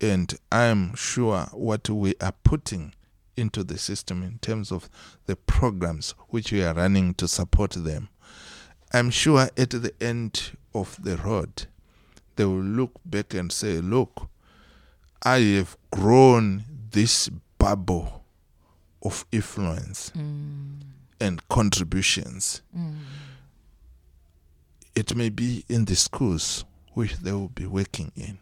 and 0.00 0.34
i'm 0.50 0.94
sure 0.96 1.46
what 1.52 1.88
we 1.88 2.14
are 2.20 2.34
putting 2.44 2.92
into 3.36 3.64
the 3.64 3.78
system 3.78 4.22
in 4.22 4.38
terms 4.40 4.70
of 4.72 4.90
the 5.26 5.36
programs 5.36 6.14
which 6.28 6.52
we 6.52 6.62
are 6.62 6.74
running 6.74 7.14
to 7.14 7.26
support 7.28 7.70
them 7.72 8.08
i'm 8.92 9.10
sure 9.10 9.48
at 9.56 9.70
the 9.70 9.92
end 10.00 10.50
of 10.74 10.98
the 11.02 11.16
road 11.18 11.66
they 12.36 12.44
will 12.44 12.60
look 12.60 12.92
back 13.04 13.32
and 13.32 13.52
say 13.52 13.80
look 13.80 14.28
i 15.22 15.38
have 15.38 15.76
grown 15.90 16.64
this 16.90 17.30
bubble 17.62 18.24
of 19.02 19.24
influence 19.32 20.10
Mm. 20.14 20.80
and 21.20 21.48
contributions 21.48 22.62
Mm. 22.76 22.96
It 24.94 25.14
may 25.16 25.30
be 25.30 25.64
in 25.68 25.84
the 25.86 25.96
schools 25.96 26.64
which 26.94 27.16
they 27.18 27.32
will 27.32 27.48
be 27.48 27.66
working 27.66 28.12
in. 28.14 28.38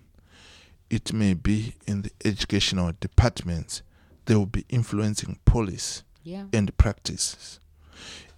It 0.89 1.12
may 1.12 1.35
be 1.35 1.75
in 1.87 2.03
the 2.03 2.11
educational 2.25 2.93
departments 3.01 3.83
they 4.25 4.35
will 4.35 4.47
be 4.47 4.64
influencing 4.68 5.39
policy 5.45 6.03
Yeah. 6.25 6.47
and 6.53 6.77
practices. 6.77 7.61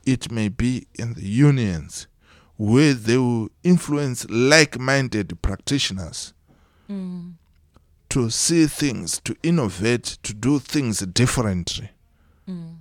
It 0.04 0.30
may 0.30 0.48
be 0.48 0.86
in 0.94 1.14
the 1.14 1.26
unions 1.26 2.06
where 2.56 2.92
they 2.94 3.16
will 3.18 3.48
influence 3.62 4.26
like 4.28 4.78
minded 4.78 5.40
practitioners 5.42 6.34
Mm. 6.88 7.34
To 8.12 8.28
see 8.28 8.66
things, 8.66 9.18
to 9.20 9.34
innovate, 9.42 10.18
to 10.22 10.34
do 10.34 10.58
things 10.58 10.98
differently. 10.98 11.88
Mm. 12.46 12.74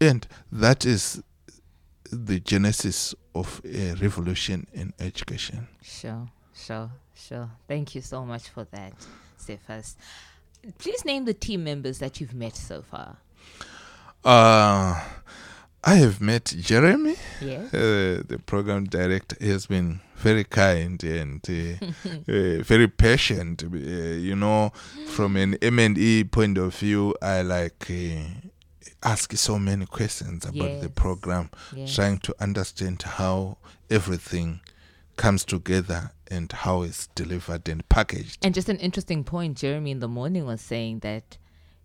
And 0.00 0.26
that 0.50 0.86
is 0.86 1.22
the 2.10 2.40
genesis 2.40 3.14
of 3.34 3.60
a 3.62 3.92
revolution 3.96 4.66
in 4.72 4.94
education. 4.98 5.68
Sure, 5.82 6.30
sure, 6.54 6.90
sure. 7.14 7.50
Thank 7.68 7.94
you 7.94 8.00
so 8.00 8.24
much 8.24 8.48
for 8.48 8.64
that, 8.70 8.94
Cephas. 9.36 9.96
Please 10.78 11.04
name 11.04 11.26
the 11.26 11.34
team 11.34 11.62
members 11.62 11.98
that 11.98 12.18
you've 12.18 12.32
met 12.34 12.56
so 12.56 12.80
far. 12.80 13.18
Uh, 14.24 14.98
I 15.86 15.96
have 15.96 16.20
met 16.20 16.46
Jeremy, 16.58 17.16
Yes. 17.42 17.74
uh, 17.74 18.22
the 18.26 18.40
program 18.46 18.84
director. 18.84 19.36
He 19.38 19.50
has 19.50 19.66
been 19.66 20.00
very 20.16 20.44
kind 20.44 21.02
and 21.04 21.44
uh, 21.48 21.86
uh, 22.32 22.62
very 22.62 22.88
patient. 22.88 23.62
Uh, 23.64 23.76
you 23.76 24.34
know, 24.34 24.72
from 25.08 25.36
an 25.36 25.56
M 25.60 25.78
and 25.78 25.98
E 25.98 26.24
point 26.24 26.56
of 26.56 26.74
view, 26.74 27.14
I 27.20 27.42
like 27.42 27.90
uh, 27.90 28.22
ask 29.02 29.32
so 29.36 29.58
many 29.58 29.84
questions 29.84 30.46
about 30.46 30.80
the 30.80 30.88
program, 30.88 31.50
yes. 31.74 31.94
trying 31.94 32.18
to 32.20 32.34
understand 32.40 33.02
how 33.02 33.58
everything 33.90 34.60
comes 35.16 35.44
together 35.44 36.12
and 36.30 36.50
how 36.50 36.80
it's 36.82 37.08
delivered 37.08 37.68
and 37.68 37.86
packaged. 37.90 38.42
And 38.44 38.54
just 38.54 38.70
an 38.70 38.78
interesting 38.78 39.22
point, 39.22 39.58
Jeremy 39.58 39.90
in 39.90 39.98
the 40.00 40.08
morning 40.08 40.46
was 40.46 40.62
saying 40.62 41.00
that 41.00 41.36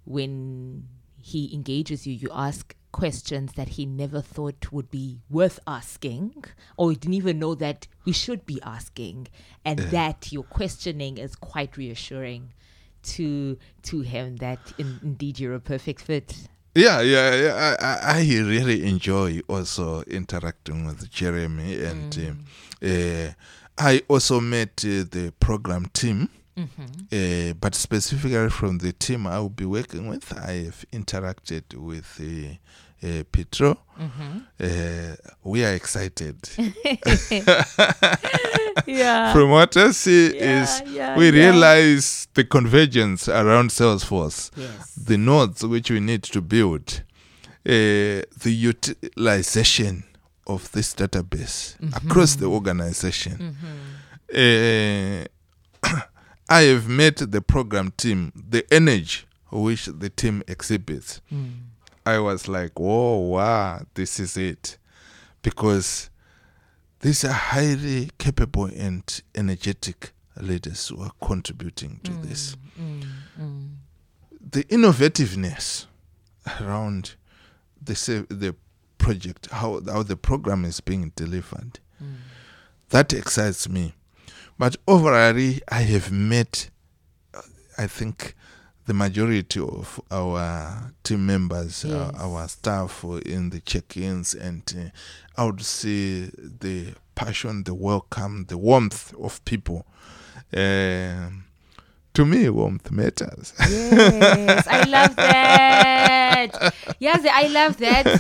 when 0.06 0.88
he 1.22 1.54
engages 1.54 2.08
you, 2.08 2.14
you 2.14 2.30
ask 2.32 2.74
questions 2.92 3.54
that 3.54 3.70
he 3.70 3.86
never 3.86 4.22
thought 4.22 4.72
would 4.72 4.90
be 4.90 5.20
worth 5.30 5.60
asking, 5.68 6.44
or 6.78 6.92
he 6.92 6.96
didn't 6.96 7.16
even 7.16 7.40
know 7.40 7.56
that 7.56 7.88
we 8.06 8.12
should 8.12 8.46
be 8.46 8.60
asking, 8.64 9.28
and 9.64 9.80
that 9.80 10.32
your 10.32 10.44
questioning 10.44 11.18
is 11.18 11.36
quite 11.36 11.78
reassuring 11.78 12.54
to 13.02 13.58
to 13.84 14.02
him 14.02 14.38
that 14.38 14.60
in, 14.78 15.00
indeed 15.04 15.40
you're 15.40 15.56
a 15.56 15.60
perfect 15.60 16.02
fit. 16.02 16.36
Yeah, 16.76 17.02
yeah, 17.02 17.36
yeah. 17.36 17.76
I, 17.80 17.86
I, 17.86 18.20
I 18.20 18.22
really 18.22 18.86
enjoy 18.88 19.40
also 19.48 20.04
interacting 20.04 20.86
with 20.86 21.10
Jeremy, 21.10 21.84
and 21.84 22.18
um, 22.18 22.46
uh, 22.84 23.32
I 23.78 24.04
also 24.08 24.40
met 24.40 24.84
uh, 24.86 25.04
the 25.10 25.34
program 25.40 25.86
team. 25.94 26.30
Uh, 27.12 27.54
but 27.60 27.76
specifically 27.76 28.50
from 28.50 28.78
the 28.80 28.92
team 28.94 29.26
I 29.28 29.40
will 29.40 29.50
be 29.50 29.66
working 29.66 30.08
with, 30.08 30.32
I 30.38 30.66
have 30.66 30.86
interacted 30.92 31.74
with 31.76 32.20
uh, 32.20 33.08
uh, 33.08 33.24
Petro. 33.32 33.78
Uh, 34.60 35.16
we 35.44 35.64
are 35.66 35.74
excited. 35.74 36.38
Yeah. 38.88 39.34
from 39.34 39.50
what 39.50 39.76
I 39.76 39.92
see 39.92 40.36
Yeah, 40.36 40.62
is 40.64 40.82
yeah, 40.88 41.18
we 41.18 41.32
realize 41.32 42.28
the 42.34 42.44
convergence 42.46 43.28
around 43.28 43.72
Salesforce 43.72 44.52
yes. 44.56 44.96
the 44.96 45.18
nodes 45.18 45.66
which 45.66 45.92
we 45.92 46.00
need 46.00 46.24
to 46.24 46.42
build, 46.42 47.04
uh, 47.66 48.24
the 48.44 48.46
utilization 48.46 50.04
of 50.48 50.72
this 50.72 50.94
database 50.96 51.76
across 51.96 52.36
the 52.36 52.46
organization. 52.46 53.56
I 56.50 56.62
have 56.64 56.88
met 56.88 57.18
the 57.32 57.42
program 57.42 57.92
team, 57.96 58.32
the 58.36 58.66
energy 58.74 59.26
which 59.52 59.86
the 59.86 60.10
team 60.10 60.44
exhibits. 60.48 61.22
Mm. 61.32 61.54
I 62.06 62.20
was 62.20 62.48
like, 62.48 62.80
whoa, 62.80 63.18
wow, 63.18 63.82
this 63.94 64.20
is 64.20 64.36
it. 64.36 64.78
Because 65.42 66.10
these 67.02 67.24
are 67.24 67.32
highly 67.32 68.10
capable 68.18 68.66
and 68.66 69.22
energetic 69.36 70.12
leaders 70.38 70.88
who 70.88 71.02
are 71.02 71.12
contributing 71.22 72.00
to 72.04 72.12
this 72.12 72.56
Mm, 72.80 73.04
mm. 73.38 73.70
the 74.52 74.64
innovativeness 74.66 75.86
around 76.62 77.16
the 77.82 77.94
the 78.30 78.56
project, 78.98 79.48
how 79.52 79.82
how 79.86 80.02
the 80.04 80.16
program 80.16 80.64
is 80.64 80.80
being 80.80 81.12
delivered, 81.16 81.80
that 82.90 83.12
excites 83.12 83.68
me. 83.68 83.96
But 84.60 84.76
overall, 84.88 85.40
I 85.70 85.82
have 85.84 86.12
met, 86.12 86.70
uh, 87.34 87.42
I 87.78 87.88
think, 87.88 88.36
the 88.88 88.94
majority 88.94 89.60
of 89.62 90.02
our 90.12 90.92
team 91.04 91.26
members, 91.26 91.86
our, 91.86 91.92
Yes. 92.12 92.16
our 92.20 92.48
staff 92.50 93.06
uh, 93.06 93.14
in 93.20 93.52
the 93.52 93.62
check-ins, 93.62 94.34
and 94.36 94.64
uh, 94.78 95.42
I 95.42 95.46
would 95.46 95.62
see 95.62 96.30
the 96.34 96.94
passion, 97.16 97.64
the 97.64 97.74
welcome, 97.74 98.46
the 98.50 98.58
warmth 98.58 99.14
of 99.18 99.44
people. 99.46 99.86
Um, 100.54 101.46
to 102.14 102.26
me, 102.26 102.50
warmth 102.50 102.92
matters. 102.92 103.54
Yes, 103.70 104.68
I 104.68 104.84
love 104.86 105.16
that. 105.16 106.74
Yes, 107.00 107.26
I 107.32 107.48
love 107.48 107.78
that. 107.78 108.20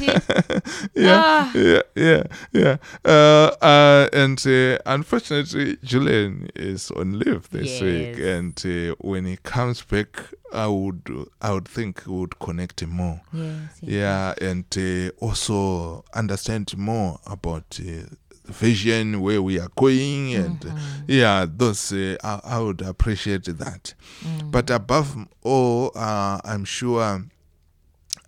Ah. 0.97 1.51
yeah, 1.55 1.81
yeah, 1.95 2.23
yeah. 2.53 2.77
Uh, 3.03 3.51
uh, 3.61 4.07
and 4.13 4.39
uh, 4.47 4.77
unfortunately, 4.85 5.77
Julian 5.83 6.49
is 6.55 6.91
on 6.91 7.19
leave 7.19 7.49
this 7.49 7.81
week, 7.81 8.17
and 8.19 8.55
uh, 8.65 8.95
when 8.99 9.25
he 9.25 9.37
comes 9.37 9.81
back, 9.81 10.19
I 10.53 10.67
would, 10.67 11.01
I 11.41 11.51
would 11.53 11.67
think 11.67 12.03
we 12.05 12.13
would 12.19 12.39
connect 12.39 12.81
him 12.81 12.91
more. 12.91 13.21
Yes, 13.33 13.79
yes. 13.81 13.91
Yeah, 13.91 14.33
and 14.41 14.65
uh, 14.77 15.11
also 15.25 16.03
understand 16.13 16.77
more 16.77 17.19
about 17.25 17.79
uh, 17.81 18.05
vision 18.49 19.21
where 19.21 19.41
we 19.41 19.59
are 19.59 19.69
going, 19.75 20.33
and 20.35 20.65
uh, 20.65 20.75
yeah, 21.07 21.45
those 21.49 21.91
uh, 21.93 22.17
I, 22.23 22.41
I 22.43 22.59
would 22.59 22.81
appreciate 22.81 23.45
that. 23.45 23.93
But 24.51 24.69
above 24.69 25.15
all, 25.43 25.91
uh, 25.95 26.39
I'm 26.43 26.65
sure 26.65 27.23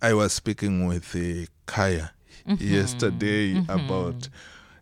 I 0.00 0.14
was 0.14 0.32
speaking 0.32 0.86
with 0.86 1.14
uh, 1.14 1.46
Kaya 1.66 2.12
yesterday 2.58 3.56
about 3.68 4.28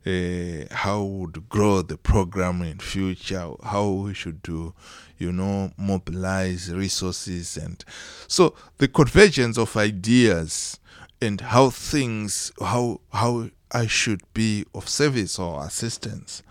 uh, 0.07 0.65
how 0.75 1.03
would 1.03 1.49
grow 1.49 1.83
the 1.83 1.99
program 1.99 2.63
in 2.63 2.79
future, 2.79 3.51
how 3.63 3.89
we 3.91 4.15
should 4.15 4.41
do, 4.43 4.73
you 5.19 5.31
know, 5.31 5.71
mobilize 5.77 6.73
resources. 6.73 7.59
And 7.59 7.85
so 8.27 8.55
the 8.79 8.89
convergence 8.89 9.59
of 9.59 9.77
ideas 9.77 10.81
and 11.21 11.41
how 11.43 11.69
things, 11.69 12.51
how, 12.61 13.01
how 13.13 13.51
I 13.73 13.87
should 13.87 14.23
be 14.35 14.65
of 14.75 14.89
service 14.89 15.39
or 15.39 15.65
assistance 15.65 16.43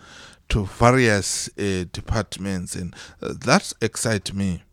to 0.50 0.66
various 0.66 1.50
uh, 1.58 1.86
departments. 1.92 2.76
And 2.76 2.96
uh, 3.22 3.34
that 3.46 3.74
excites 3.82 4.34
me 4.34 4.64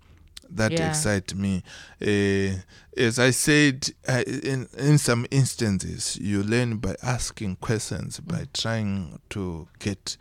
that 0.49 0.73
Yeah. 0.73 0.87
excite 0.87 1.35
me. 1.35 1.63
Uh, 2.01 2.61
as 2.97 3.19
I 3.19 3.31
said, 3.33 3.91
uh, 4.09 4.23
in 4.27 4.69
in 4.79 4.99
some 4.99 5.27
instances, 5.31 6.17
you 6.21 6.43
learn 6.43 6.77
by 6.79 6.95
asking 7.03 7.57
questions, 7.57 8.21
by 8.21 8.47
trying 8.55 9.19
to 9.31 9.69
get 9.81 10.17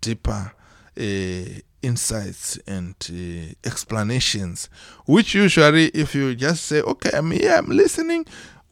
deeper 0.00 0.52
uh, 1.00 1.60
insights 1.82 2.58
and 2.66 2.94
uh, 3.10 3.54
explanations. 3.64 4.68
Which 5.06 5.34
usually, 5.34 5.86
if 5.88 6.14
you 6.14 6.34
just 6.34 6.64
say, 6.66 6.80
"Okay, 6.82 7.10
I'm 7.14 7.30
here, 7.30 7.56
I'm 7.56 7.68
listening," 7.70 8.26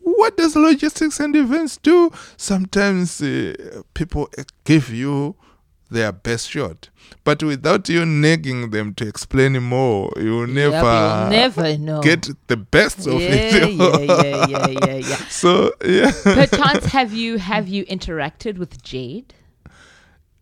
what 0.07 0.37
does 0.37 0.55
logistics 0.57 1.19
and 1.21 1.35
events 1.35 1.77
do? 1.79 2.11
Sometimes 2.37 3.21
uh, 3.21 3.83
people 3.95 4.29
give 4.65 4.91
you 4.91 5.35
their 5.91 6.13
best 6.13 6.51
shot, 6.51 6.89
but 7.25 7.43
without 7.43 7.89
you 7.89 8.05
nagging 8.07 8.71
them 8.71 8.95
to 8.95 9.07
explain 9.07 9.61
more, 9.63 10.13
you 10.17 10.31
will 10.37 10.49
Yep, 10.49 10.73
never, 10.73 10.93
you'll 10.93 11.31
never 11.31 11.79
know. 11.79 12.01
get 12.03 12.29
the 12.47 12.57
best 12.57 13.07
of 13.07 13.21
yeah, 13.21 13.29
it. 13.31 13.73
yeah, 13.75 14.01
yeah, 14.01 14.37
yeah, 14.47 14.67
yeah, 14.69 14.95
yeah. 14.97 15.17
so 15.29 15.73
yeah, 15.85 16.13
Perchance, 16.35 16.87
have 16.97 17.13
you 17.13 17.39
have 17.39 17.69
you 17.69 17.85
interacted 17.87 18.59
with 18.59 18.83
Jade? 18.83 19.35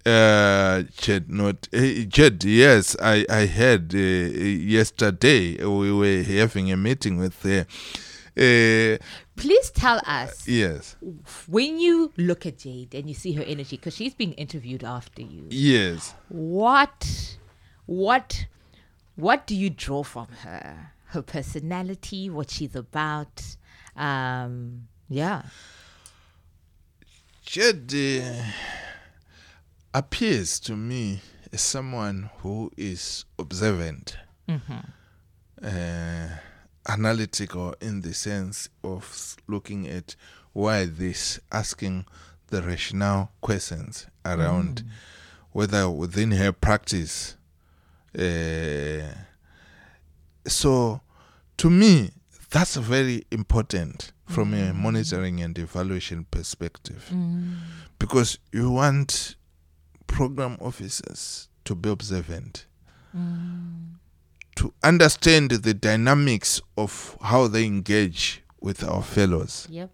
uh, 0.06 0.82
Jed, 0.96 1.30
not 1.30 1.68
uh, 1.72 1.80
Jed. 2.08 2.44
Yes, 2.44 2.96
I 3.02 3.24
I 3.30 3.46
had 3.46 3.92
uh, 3.94 3.98
yesterday. 3.98 5.56
We 5.64 5.92
were 5.92 6.22
having 6.22 6.70
a 6.70 6.76
meeting 6.76 7.16
with 7.18 7.42
her. 7.42 7.66
Uh, 8.36 8.98
Please 9.36 9.70
tell 9.70 10.00
us 10.06 10.46
yes, 10.46 10.96
when 11.48 11.78
you 11.78 12.12
look 12.16 12.46
at 12.46 12.58
Jade 12.58 12.94
and 12.94 13.08
you 13.08 13.14
see 13.14 13.32
her 13.32 13.42
energy, 13.42 13.76
because 13.76 13.94
she's 13.96 14.14
being 14.14 14.32
interviewed 14.34 14.84
after 14.84 15.22
you. 15.22 15.46
yes. 15.50 16.14
What, 16.28 17.36
what, 17.86 18.46
what 19.16 19.46
do 19.46 19.56
you 19.56 19.70
draw 19.70 20.02
from 20.02 20.28
her? 20.42 20.92
Her 21.06 21.22
personality, 21.22 22.30
what 22.30 22.50
she's 22.50 22.74
about. 22.76 23.56
Um, 23.96 24.88
yeah. 25.08 25.42
Jade 27.44 28.22
uh, 28.22 28.42
appears 29.92 30.58
to 30.60 30.76
me 30.76 31.20
as 31.52 31.60
someone 31.60 32.30
who 32.38 32.70
is 32.76 33.24
observant, 33.38 34.16
uh, 34.48 36.28
analytical 36.88 37.74
in 37.80 38.00
the 38.02 38.14
sense 38.14 38.68
of 38.82 39.36
looking 39.46 39.88
at 39.88 40.16
why 40.52 40.84
this, 40.86 41.40
asking 41.50 42.06
the 42.48 42.62
rationale 42.62 43.32
questions 43.40 44.06
around 44.24 44.82
mm. 44.82 44.88
whether 45.52 45.90
within 45.90 46.30
her 46.32 46.52
practice. 46.52 47.36
Uh, 48.16 49.08
so, 50.46 51.00
to 51.56 51.70
me, 51.70 52.10
that's 52.50 52.76
very 52.76 53.24
important 53.30 54.12
from 54.26 54.54
a 54.54 54.72
mm. 54.72 54.74
monitoring 54.74 55.40
and 55.40 55.58
evaluation 55.58 56.26
perspective. 56.30 57.08
Mm. 57.12 57.56
Because 57.98 58.38
you 58.52 58.70
want 58.70 59.36
program 60.06 60.56
officers 60.60 61.48
to 61.64 61.74
be 61.74 61.88
observant, 61.88 62.66
to 64.56 64.72
understand 64.82 65.50
the 65.50 65.74
dynamics 65.74 66.60
of 66.76 67.16
how 67.22 67.48
they 67.48 67.64
engage 67.64 68.42
with 68.60 68.82
our 68.84 69.02
fellows. 69.02 69.66
Yep. 69.70 69.90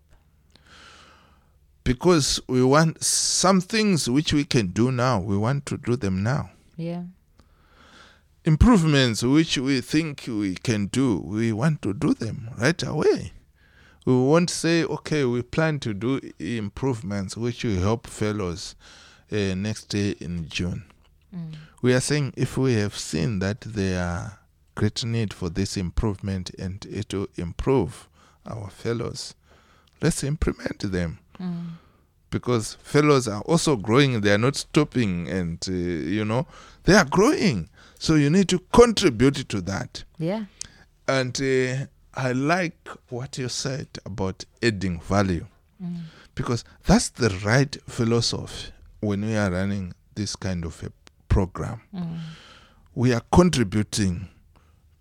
Because 1.82 2.40
we 2.46 2.62
want 2.62 3.02
some 3.02 3.60
things 3.60 4.08
which 4.08 4.32
we 4.32 4.44
can 4.44 4.68
do 4.68 4.92
now, 4.92 5.18
we 5.18 5.36
want 5.36 5.66
to 5.66 5.76
do 5.76 5.96
them 5.96 6.22
now. 6.22 6.50
Yeah. 6.76 7.04
Improvements 8.44 9.22
which 9.22 9.58
we 9.58 9.80
think 9.80 10.24
we 10.26 10.54
can 10.54 10.86
do, 10.86 11.18
we 11.18 11.52
want 11.52 11.82
to 11.82 11.92
do 11.92 12.14
them 12.14 12.50
right 12.58 12.82
away. 12.82 13.32
We 14.06 14.14
won't 14.14 14.50
say, 14.50 14.84
okay, 14.84 15.24
we 15.24 15.42
plan 15.42 15.78
to 15.80 15.92
do 15.92 16.20
improvements 16.38 17.36
which 17.36 17.64
will 17.64 17.80
help 17.80 18.06
fellows 18.06 18.74
uh, 19.30 19.54
next 19.54 19.84
day 19.86 20.12
in 20.20 20.48
June. 20.48 20.84
We 21.82 21.94
are 21.94 22.00
saying 22.00 22.34
if 22.36 22.58
we 22.58 22.74
have 22.74 22.96
seen 22.96 23.38
that 23.38 23.60
there 23.60 24.02
are 24.02 24.39
great 24.74 25.04
need 25.04 25.32
for 25.34 25.48
this 25.48 25.76
improvement 25.76 26.50
and 26.58 26.84
it 26.90 27.12
will 27.12 27.28
improve 27.36 28.08
our 28.46 28.70
fellows, 28.70 29.34
let's 30.00 30.22
implement 30.24 30.80
them. 30.90 31.18
Because 32.30 32.74
fellows 32.82 33.26
are 33.26 33.42
also 33.42 33.76
growing, 33.76 34.20
they 34.20 34.32
are 34.32 34.38
not 34.38 34.54
stopping, 34.54 35.28
and 35.28 35.58
uh, 35.68 35.72
you 35.72 36.24
know, 36.24 36.46
they 36.84 36.94
are 36.94 37.04
growing. 37.04 37.68
So 37.98 38.14
you 38.14 38.30
need 38.30 38.48
to 38.50 38.60
contribute 38.72 39.48
to 39.48 39.60
that. 39.62 40.04
Yeah. 40.18 40.44
And 41.08 41.40
uh, 41.42 41.86
I 42.14 42.32
like 42.32 42.88
what 43.08 43.36
you 43.36 43.48
said 43.48 43.88
about 44.06 44.44
adding 44.62 45.00
value 45.00 45.46
because 46.34 46.64
that's 46.86 47.08
the 47.10 47.30
right 47.44 47.76
philosophy 47.86 48.72
when 49.00 49.24
we 49.24 49.36
are 49.36 49.50
running 49.50 49.94
this 50.14 50.36
kind 50.36 50.64
of 50.64 50.82
a 50.82 50.92
program. 51.28 51.80
We 52.94 53.12
are 53.12 53.22
contributing 53.32 54.28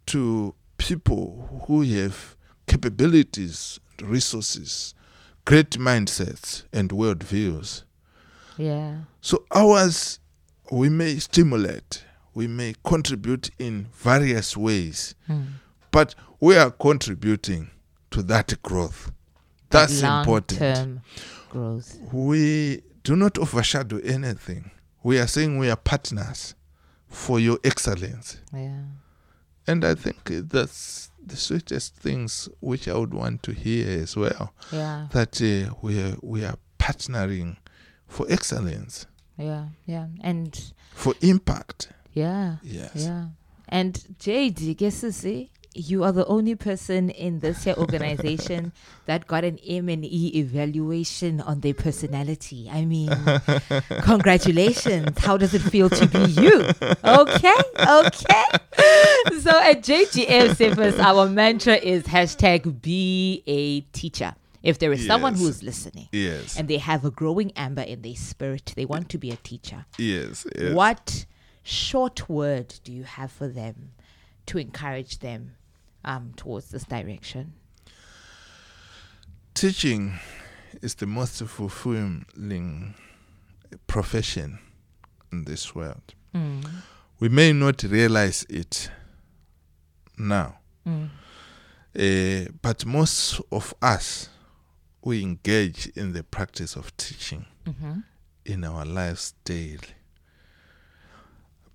to 0.09 0.55
people 0.77 1.63
who 1.67 1.81
have 1.81 2.35
capabilities, 2.65 3.79
resources, 4.01 4.95
great 5.45 5.71
mindsets, 5.71 6.63
and 6.73 6.89
worldviews. 6.89 7.83
Yeah. 8.57 9.01
So 9.21 9.45
ours, 9.51 10.19
we 10.71 10.89
may 10.89 11.19
stimulate, 11.19 12.03
we 12.33 12.47
may 12.47 12.73
contribute 12.83 13.51
in 13.59 13.87
various 13.93 14.57
ways, 14.57 15.13
hmm. 15.27 15.41
but 15.91 16.15
we 16.39 16.57
are 16.57 16.71
contributing 16.71 17.69
to 18.09 18.23
that 18.23 18.59
growth. 18.63 19.11
That's 19.69 20.01
important. 20.01 20.59
Long-term 20.59 21.01
growth. 21.49 21.99
We 22.11 22.81
do 23.03 23.15
not 23.15 23.37
overshadow 23.37 23.99
anything. 23.99 24.71
We 25.03 25.19
are 25.19 25.27
saying 25.27 25.59
we 25.59 25.69
are 25.69 25.75
partners 25.75 26.55
for 27.07 27.39
your 27.39 27.59
excellence. 27.63 28.37
Yeah. 28.51 28.81
And 29.69 29.85
I 29.85 29.95
think 29.95 30.17
that's 30.49 31.11
the 31.25 31.35
sweetest 31.35 31.95
things 31.95 32.49
which 32.59 32.87
I 32.87 32.97
would 32.97 33.13
want 33.13 33.43
to 33.43 33.51
hear 33.53 34.01
as 34.03 34.15
well. 34.17 34.53
Yeah. 34.71 35.07
That 35.11 35.39
uh, 35.41 35.75
we 35.81 36.01
are 36.01 36.15
we 36.23 36.43
are 36.45 36.55
partnering 36.79 37.57
for 38.07 38.25
excellence, 38.29 39.05
Yeah. 39.37 39.65
Yeah. 39.85 40.07
And 40.21 40.73
for 40.93 41.13
impact. 41.21 41.89
yeah. 42.13 42.57
Yes. 42.63 42.91
Yeah. 42.95 43.25
And 43.67 43.93
Jade, 44.19 44.75
guess 44.77 45.03
you 45.03 45.11
see, 45.11 45.51
you 45.75 46.03
are 46.03 46.11
the 46.11 46.25
only 46.25 46.55
person 46.55 47.09
in 47.11 47.39
this 47.39 47.63
here 47.63 47.75
organization 47.77 48.71
that 49.05 49.27
got 49.27 49.43
an 49.43 49.59
M 49.65 49.87
and 49.89 50.03
E 50.03 50.31
evaluation 50.35 51.39
on 51.41 51.59
their 51.61 51.73
personality. 51.75 52.67
I 52.71 52.85
mean, 52.85 53.09
congratulations. 54.01 55.17
How 55.19 55.37
does 55.37 55.53
it 55.53 55.61
feel 55.61 55.89
to 55.89 56.07
be 56.07 56.19
you? 56.31 56.63
Okay, 57.03 57.55
okay. 57.79 58.43
So 59.41 59.51
at 59.61 59.83
JGF 59.83 60.55
Sippers, 60.55 60.97
our 60.99 61.27
mantra 61.29 61.75
is 61.75 62.03
hashtag 62.03 62.81
be 62.81 63.43
a 63.47 63.81
teacher. 63.91 64.35
If 64.61 64.79
there 64.79 64.91
is 64.91 65.05
someone 65.05 65.35
who's 65.35 65.63
listening 65.63 66.09
Yes. 66.11 66.57
and 66.59 66.67
they 66.67 66.77
have 66.79 67.05
a 67.05 67.11
growing 67.11 67.51
amber 67.55 67.81
in 67.81 68.01
their 68.01 68.15
spirit, 68.15 68.73
they 68.75 68.85
want 68.85 69.07
to 69.09 69.17
be 69.17 69.31
a 69.31 69.37
teacher. 69.37 69.85
yes. 69.97 70.45
Yes. 70.57 70.73
What 70.73 71.25
short 71.63 72.27
word 72.27 72.75
do 72.83 72.91
you 72.91 73.03
have 73.03 73.31
for 73.31 73.47
them 73.47 73.91
to 74.47 74.57
encourage 74.57 75.19
them 75.19 75.51
um, 76.05 76.33
towards 76.35 76.69
this 76.69 76.83
direction? 76.83 77.53
Teaching 79.53 80.19
is 80.81 80.95
the 80.95 81.05
most 81.07 81.41
fulfilling 81.43 82.95
profession 83.87 84.59
in 85.31 85.43
this 85.45 85.75
world. 85.75 86.13
We 87.19 87.27
may 87.29 87.51
not 87.53 87.83
realize 87.83 88.45
it 88.49 88.89
now, 90.17 90.59
Uh, 91.95 92.45
but 92.61 92.85
most 92.85 93.41
of 93.51 93.73
us 93.81 94.29
we 95.03 95.21
engage 95.23 95.87
in 95.95 96.13
the 96.13 96.23
practice 96.23 96.75
of 96.75 96.95
teaching 96.97 97.45
in 98.45 98.63
our 98.63 98.85
lives 98.85 99.33
daily. 99.43 99.95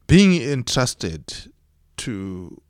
Being 0.06 0.40
entrusted 0.40 1.52
to 1.98 2.60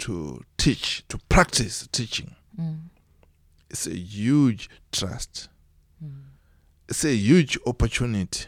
to 0.00 0.42
teach, 0.56 1.06
to 1.08 1.18
practice 1.28 1.88
teaching, 1.90 2.34
mm. 2.58 2.78
it's 3.70 3.86
a 3.86 3.96
huge 3.96 4.70
trust. 4.92 5.48
Mm. 6.04 6.22
It's 6.88 7.04
a 7.04 7.14
huge 7.14 7.58
opportunity 7.66 8.46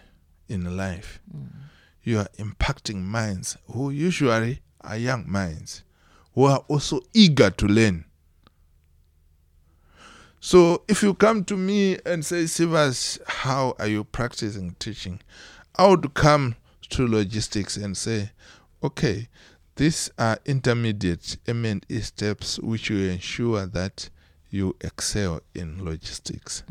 in 0.49 0.77
life. 0.77 1.21
Mm. 1.35 1.49
You 2.03 2.21
are 2.21 2.29
impacting 2.39 3.03
minds 3.03 3.57
who 3.73 3.91
usually 3.91 4.61
are 4.81 4.97
young 4.97 5.31
minds 5.31 5.83
who 6.35 6.45
are 6.45 6.65
also 6.69 7.01
eager 7.13 7.51
to 7.51 7.67
learn. 7.67 8.05
So 10.41 10.85
if 10.89 11.03
you 11.03 11.13
come 11.15 11.45
to 11.45 11.57
me 11.57 11.99
and 12.07 12.25
say, 12.25 12.47
Cephas, 12.47 13.19
how 13.27 13.75
are 13.79 13.87
you 13.87 14.05
practicing 14.05 14.75
teaching? 14.79 15.21
I 15.75 15.87
would 15.89 16.15
come 16.15 16.57
to 16.91 17.07
logistics 17.07 17.77
and 17.77 17.97
say, 17.97 18.31
okay, 18.83 19.29
these 19.81 20.11
are 20.19 20.39
intermediate 20.45 21.39
M&E 21.47 22.01
steps 22.03 22.59
which 22.59 22.91
will 22.91 23.09
ensure 23.09 23.65
that 23.65 24.11
you 24.51 24.77
excel 24.83 25.41
in 25.55 25.83
logistics. 25.83 26.63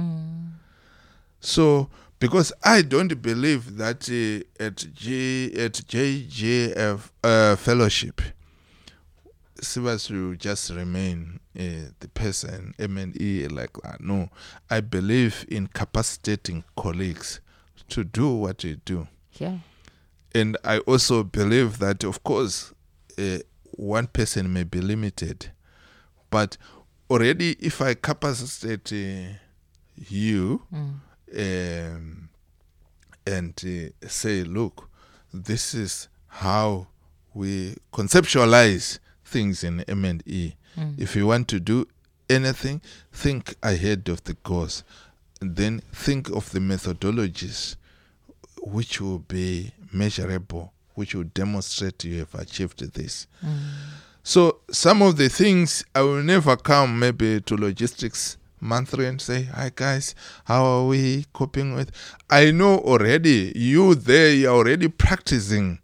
So, 1.39 1.89
because 2.20 2.53
I 2.64 2.84
don't 2.84 3.20
believe 3.20 3.78
that 3.78 4.07
uh, 4.12 4.64
at 4.64 4.86
G 4.93 5.51
at 5.57 5.74
JGF 5.74 7.10
uh, 7.24 7.55
fellowship, 7.55 8.22
Cephas 9.60 10.12
will 10.12 10.36
just 10.36 10.70
remain 10.70 11.39
uh, 11.60 11.89
the 12.01 12.10
person 12.14 12.76
M&E 12.78 13.47
like 13.47 13.74
that. 13.82 14.01
No, 14.01 14.30
I 14.70 14.82
believe 14.82 15.45
in 15.49 15.66
capacitating 15.66 16.64
colleagues 16.78 17.41
to 17.89 18.03
do 18.03 18.30
what 18.36 18.60
they 18.60 18.76
do 18.86 19.07
Yeah. 19.39 19.57
and 20.36 20.57
I 20.64 20.78
also 20.80 21.24
believe 21.24 21.80
that, 21.80 22.03
of 22.03 22.24
course, 22.24 22.72
uh, 23.20 23.39
one 23.72 24.07
person 24.07 24.51
may 24.53 24.63
be 24.63 24.82
limited, 24.82 25.51
but 26.30 26.57
already 27.09 27.51
if 27.59 27.82
I 27.82 27.93
capacitate 27.95 28.91
uh, 28.93 29.34
you 29.95 30.61
um, 31.38 32.30
and 33.26 33.53
uh, 33.65 34.07
say, 34.07 34.43
look, 34.43 34.89
this 35.34 35.74
is 35.74 36.07
how 36.28 36.88
we 37.34 37.76
conceptualize 37.93 38.99
things 39.26 39.63
in 39.63 39.82
M&E. 39.82 40.55
If 40.97 41.15
you 41.15 41.28
want 41.28 41.47
to 41.49 41.59
do 41.59 41.88
anything, 42.30 42.82
think 43.11 43.55
ahead 43.61 44.07
of 44.07 44.24
the 44.24 44.34
course. 44.36 44.84
And 45.41 45.55
then 45.55 45.80
think 45.91 46.30
of 46.30 46.51
the 46.51 46.59
methodologies 46.59 47.76
which 48.61 49.01
will 49.01 49.20
be 49.20 49.72
measurable, 49.91 50.72
which 50.99 51.15
will 51.15 51.23
demonstrate 51.33 52.03
you 52.03 52.19
have 52.19 52.35
achieved 52.35 52.79
this. 52.93 53.25
Mm. 53.41 53.57
So 54.21 54.59
some 54.69 55.01
of 55.01 55.15
the 55.15 55.29
things 55.29 55.85
I 55.95 56.01
will 56.01 56.21
never 56.21 56.57
come 56.57 56.99
maybe 56.99 57.39
to 57.39 57.55
logistics 57.55 58.35
monthly 58.59 59.05
and 59.05 59.21
say, 59.21 59.43
"Hi 59.43 59.71
guys, 59.73 60.13
how 60.43 60.65
are 60.65 60.85
we 60.87 61.25
coping 61.31 61.73
with?" 61.73 61.89
I 62.29 62.51
know 62.51 62.79
already 62.79 63.53
you 63.55 63.95
there 63.95 64.33
you 64.33 64.49
are 64.49 64.57
already 64.57 64.89
practicing 64.89 65.79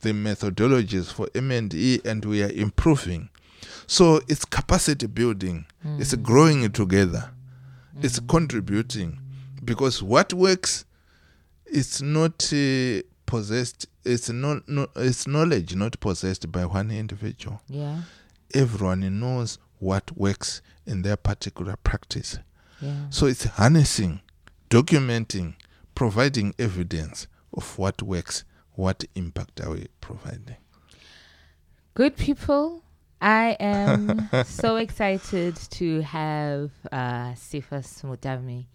the 0.00 0.10
methodologies 0.10 1.12
for 1.12 1.28
M&E 1.32 2.00
and 2.04 2.24
we 2.24 2.42
are 2.42 2.50
improving. 2.50 3.28
So 3.86 4.20
it's 4.26 4.44
capacity 4.44 5.06
building. 5.06 5.66
It's 6.00 6.12
mm. 6.12 6.22
growing 6.24 6.72
together. 6.72 7.30
It's 8.02 8.18
mm. 8.18 8.28
contributing 8.28 9.20
because 9.64 10.02
what 10.02 10.32
works 10.32 10.84
it's 11.66 12.00
not 12.00 12.52
uh, 12.52 13.02
possessed 13.26 13.86
it's 14.06 14.30
not 14.30 14.68
no, 14.68 14.86
it's 14.96 15.26
knowledge 15.26 15.74
not 15.74 15.98
possessed 16.00 16.50
by 16.52 16.64
one 16.64 16.90
individual 16.90 17.60
Yeah. 17.68 18.02
everyone 18.54 19.20
knows 19.20 19.58
what 19.78 20.16
works 20.16 20.62
in 20.86 21.02
their 21.02 21.16
particular 21.16 21.76
practice 21.76 22.38
Yeah. 22.80 23.08
so 23.10 23.26
it's 23.26 23.44
harnessing 23.44 24.20
documenting 24.70 25.54
providing 25.94 26.54
evidence 26.58 27.26
of 27.52 27.78
what 27.78 28.02
works 28.02 28.44
what 28.74 29.04
impact 29.14 29.60
are 29.60 29.70
we 29.70 29.86
providing 30.00 30.56
Good 31.94 32.16
people, 32.16 32.82
I 33.22 33.56
am 33.58 34.28
so 34.44 34.76
excited 34.76 35.56
to 35.56 36.02
have 36.02 36.70
uh, 36.92 37.34
Cephas 37.34 38.02
Mutami 38.04 38.66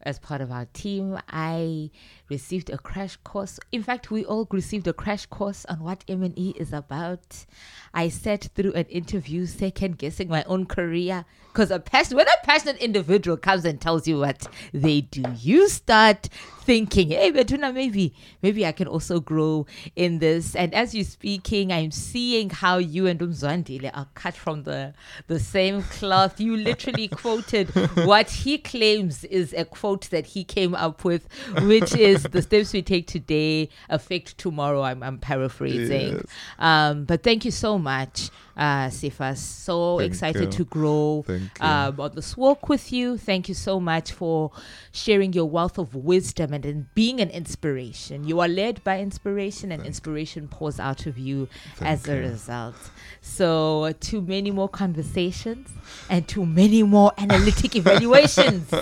as 0.00 0.18
part 0.18 0.40
of 0.40 0.50
our 0.50 0.64
team. 0.72 1.18
I 1.28 1.90
received 2.30 2.70
a 2.70 2.78
crash 2.78 3.16
course. 3.16 3.58
In 3.72 3.82
fact, 3.82 4.10
we 4.10 4.24
all 4.24 4.46
received 4.50 4.86
a 4.86 4.92
crash 4.92 5.26
course 5.26 5.64
on 5.66 5.80
what 5.80 6.04
M&E 6.08 6.54
is 6.56 6.72
about. 6.72 7.44
I 7.92 8.08
sat 8.08 8.48
through 8.54 8.72
an 8.74 8.86
interview 8.86 9.46
second 9.46 9.98
guessing 9.98 10.28
my 10.28 10.44
own 10.44 10.66
career 10.66 11.24
because 11.52 11.72
a 11.72 11.80
passion, 11.80 12.16
when 12.16 12.28
a 12.28 12.44
passionate 12.44 12.76
individual 12.76 13.36
comes 13.36 13.64
and 13.64 13.80
tells 13.80 14.06
you 14.06 14.20
what 14.20 14.46
they 14.72 15.00
do, 15.00 15.24
you 15.40 15.68
start 15.68 16.28
thinking, 16.60 17.08
hey, 17.08 17.32
Betuna, 17.32 17.74
maybe, 17.74 18.14
maybe 18.42 18.64
I 18.64 18.70
can 18.70 18.86
also 18.86 19.18
grow 19.18 19.66
in 19.96 20.20
this. 20.20 20.54
And 20.54 20.72
as 20.72 20.94
you're 20.94 21.04
speaking, 21.04 21.72
I'm 21.72 21.90
seeing 21.90 22.50
how 22.50 22.78
you 22.78 23.08
and 23.08 23.18
Umzwandile 23.18 23.90
are 23.92 24.06
cut 24.14 24.34
from 24.34 24.62
the, 24.62 24.94
the 25.26 25.40
same 25.40 25.82
cloth. 25.82 26.38
You 26.40 26.56
literally 26.56 27.08
quoted 27.22 27.70
what 28.06 28.30
he 28.30 28.58
claims 28.58 29.24
is 29.24 29.52
a 29.54 29.64
quote 29.64 30.08
that 30.10 30.26
he 30.26 30.44
came 30.44 30.76
up 30.76 31.02
with, 31.02 31.28
which 31.62 31.96
is 31.96 32.19
the 32.24 32.42
steps 32.42 32.72
we 32.72 32.82
take 32.82 33.06
today 33.06 33.68
affect 33.88 34.38
tomorrow. 34.38 34.82
I'm, 34.82 35.02
I'm 35.02 35.18
paraphrasing. 35.18 36.16
Yes. 36.16 36.26
Um, 36.58 37.04
but 37.04 37.22
thank 37.22 37.44
you 37.44 37.50
so 37.50 37.78
much, 37.78 38.30
uh, 38.60 38.90
Cephas. 38.90 39.40
So 39.40 39.98
Thank 39.98 40.12
excited 40.12 40.42
you. 40.42 40.50
to 40.50 40.64
grow 40.66 41.24
um, 41.60 41.98
on 41.98 42.14
this 42.14 42.36
walk 42.36 42.68
with 42.68 42.92
you. 42.92 43.16
Thank 43.16 43.48
you 43.48 43.54
so 43.54 43.80
much 43.80 44.12
for 44.12 44.52
sharing 44.92 45.32
your 45.32 45.46
wealth 45.46 45.78
of 45.78 45.94
wisdom 45.94 46.52
and, 46.52 46.64
and 46.66 46.94
being 46.94 47.20
an 47.20 47.30
inspiration. 47.30 48.24
You 48.24 48.40
are 48.40 48.48
led 48.48 48.84
by 48.84 49.00
inspiration, 49.00 49.72
and 49.72 49.84
inspiration 49.84 50.46
pours 50.46 50.78
out 50.78 51.06
of 51.06 51.18
you 51.18 51.48
as 51.80 52.06
a 52.06 52.14
you. 52.16 52.20
result. 52.20 52.76
So, 53.22 53.92
to 53.98 54.20
many 54.20 54.50
more 54.50 54.68
conversations 54.68 55.68
and 56.10 56.28
to 56.28 56.44
many 56.44 56.82
more 56.82 57.12
analytic 57.18 57.76
evaluations. 57.76 58.72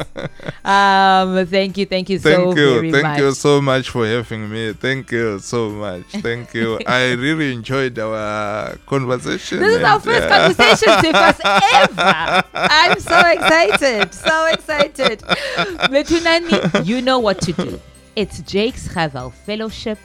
Um, 0.65 1.47
thank 1.47 1.79
you, 1.79 1.87
thank 1.87 2.11
you 2.11 2.19
so 2.19 2.29
Thank 2.29 2.59
you. 2.59 2.75
very 2.75 2.93
Thank 2.93 3.03
much. 3.05 3.19
you 3.21 3.33
so 3.33 3.63
much 3.63 3.89
for 3.89 4.07
having 4.07 4.51
me. 4.51 4.75
Thank 4.75 5.11
you 5.11 5.39
so 5.39 5.71
much. 5.71 6.05
Thank 6.21 6.53
you. 6.53 6.79
I 6.87 7.13
really 7.13 7.55
enjoyed 7.55 7.99
our 7.99 8.77
conversation. 8.85 9.61
This 9.69 9.79
is 9.79 9.85
our 9.85 10.01
first 10.01 10.29
conversation 10.29 11.15
us 11.15 11.41
ever. 11.75 12.45
I'm 12.55 12.99
so 13.01 13.21
excited. 13.21 14.15
So 14.15 14.47
excited. 14.47 15.19
Metunani, 15.91 16.87
you 16.87 17.03
know 17.03 17.19
what 17.19 17.41
to 17.43 17.53
do. 17.53 17.79
It's 18.17 18.41
Jakes 18.41 18.89
Gerwel 18.89 19.31
Fellowship 19.33 19.99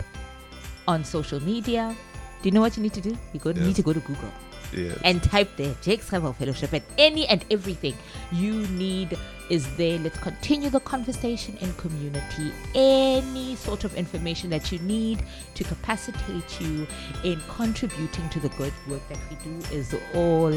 on 0.87 1.05
social 1.05 1.41
media. 1.41 1.95
Do 2.41 2.49
you 2.49 2.51
know 2.51 2.59
what 2.59 2.75
you 2.75 2.83
need 2.83 2.93
to 2.93 3.01
do? 3.01 3.17
You 3.31 3.39
go, 3.39 3.51
need 3.53 3.75
to 3.77 3.81
go 3.81 3.93
to 3.93 4.01
Google 4.01 4.29
yes. 4.73 4.97
and 5.03 5.21
type 5.23 5.49
there 5.57 5.75
Jakes 5.81 6.09
Gerwel 6.09 6.35
Fellowship 6.35 6.73
and 6.73 6.83
any 6.97 7.27
and 7.27 7.43
everything 7.51 7.95
you 8.31 8.67
need 8.67 9.17
is 9.49 9.75
there. 9.75 9.99
Let's 9.99 10.17
continue 10.19 10.69
the 10.69 10.79
conversation 10.79 11.57
in 11.61 11.73
community. 11.73 12.51
Any 12.75 13.55
sort 13.55 13.83
of 13.83 13.95
information 13.95 14.49
that 14.49 14.71
you 14.71 14.79
need 14.79 15.23
to 15.55 15.63
capacitate 15.63 16.61
you 16.61 16.87
in 17.23 17.41
contributing 17.49 18.29
to 18.29 18.39
the 18.39 18.49
good 18.49 18.73
work 18.87 19.07
that 19.09 19.19
we 19.29 19.35
do 19.43 19.75
is 19.75 19.95
all 20.15 20.49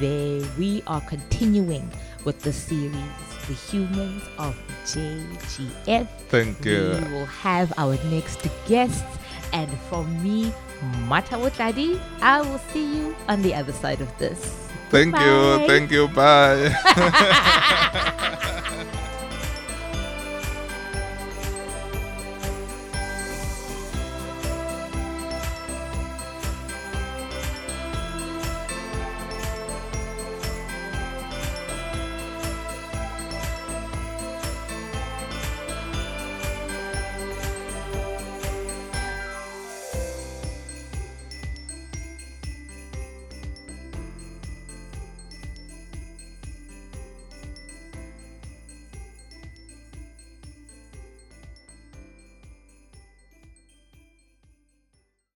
there. 0.00 0.42
We 0.58 0.82
are 0.86 1.00
continuing 1.02 1.90
with 2.24 2.40
the 2.40 2.52
series, 2.52 2.94
The 3.48 3.54
Humans 3.54 4.22
of 4.38 4.56
JGF. 4.84 6.08
Thank 6.28 6.64
you. 6.64 6.98
We 7.04 7.12
will 7.12 7.26
have 7.26 7.72
our 7.76 7.96
next 8.04 8.46
guest. 8.66 9.04
And 9.52 9.70
from 9.90 10.22
me, 10.22 10.52
Mata 11.06 11.50
Daddy, 11.56 12.00
I 12.20 12.40
will 12.40 12.58
see 12.58 12.98
you 12.98 13.14
on 13.28 13.42
the 13.42 13.54
other 13.54 13.72
side 13.72 14.00
of 14.00 14.08
this. 14.18 14.68
Thank 14.90 15.14
Goodbye. 15.14 15.60
you. 15.60 15.66
Thank 15.68 15.90
you. 15.90 16.08
Bye. 16.08 16.74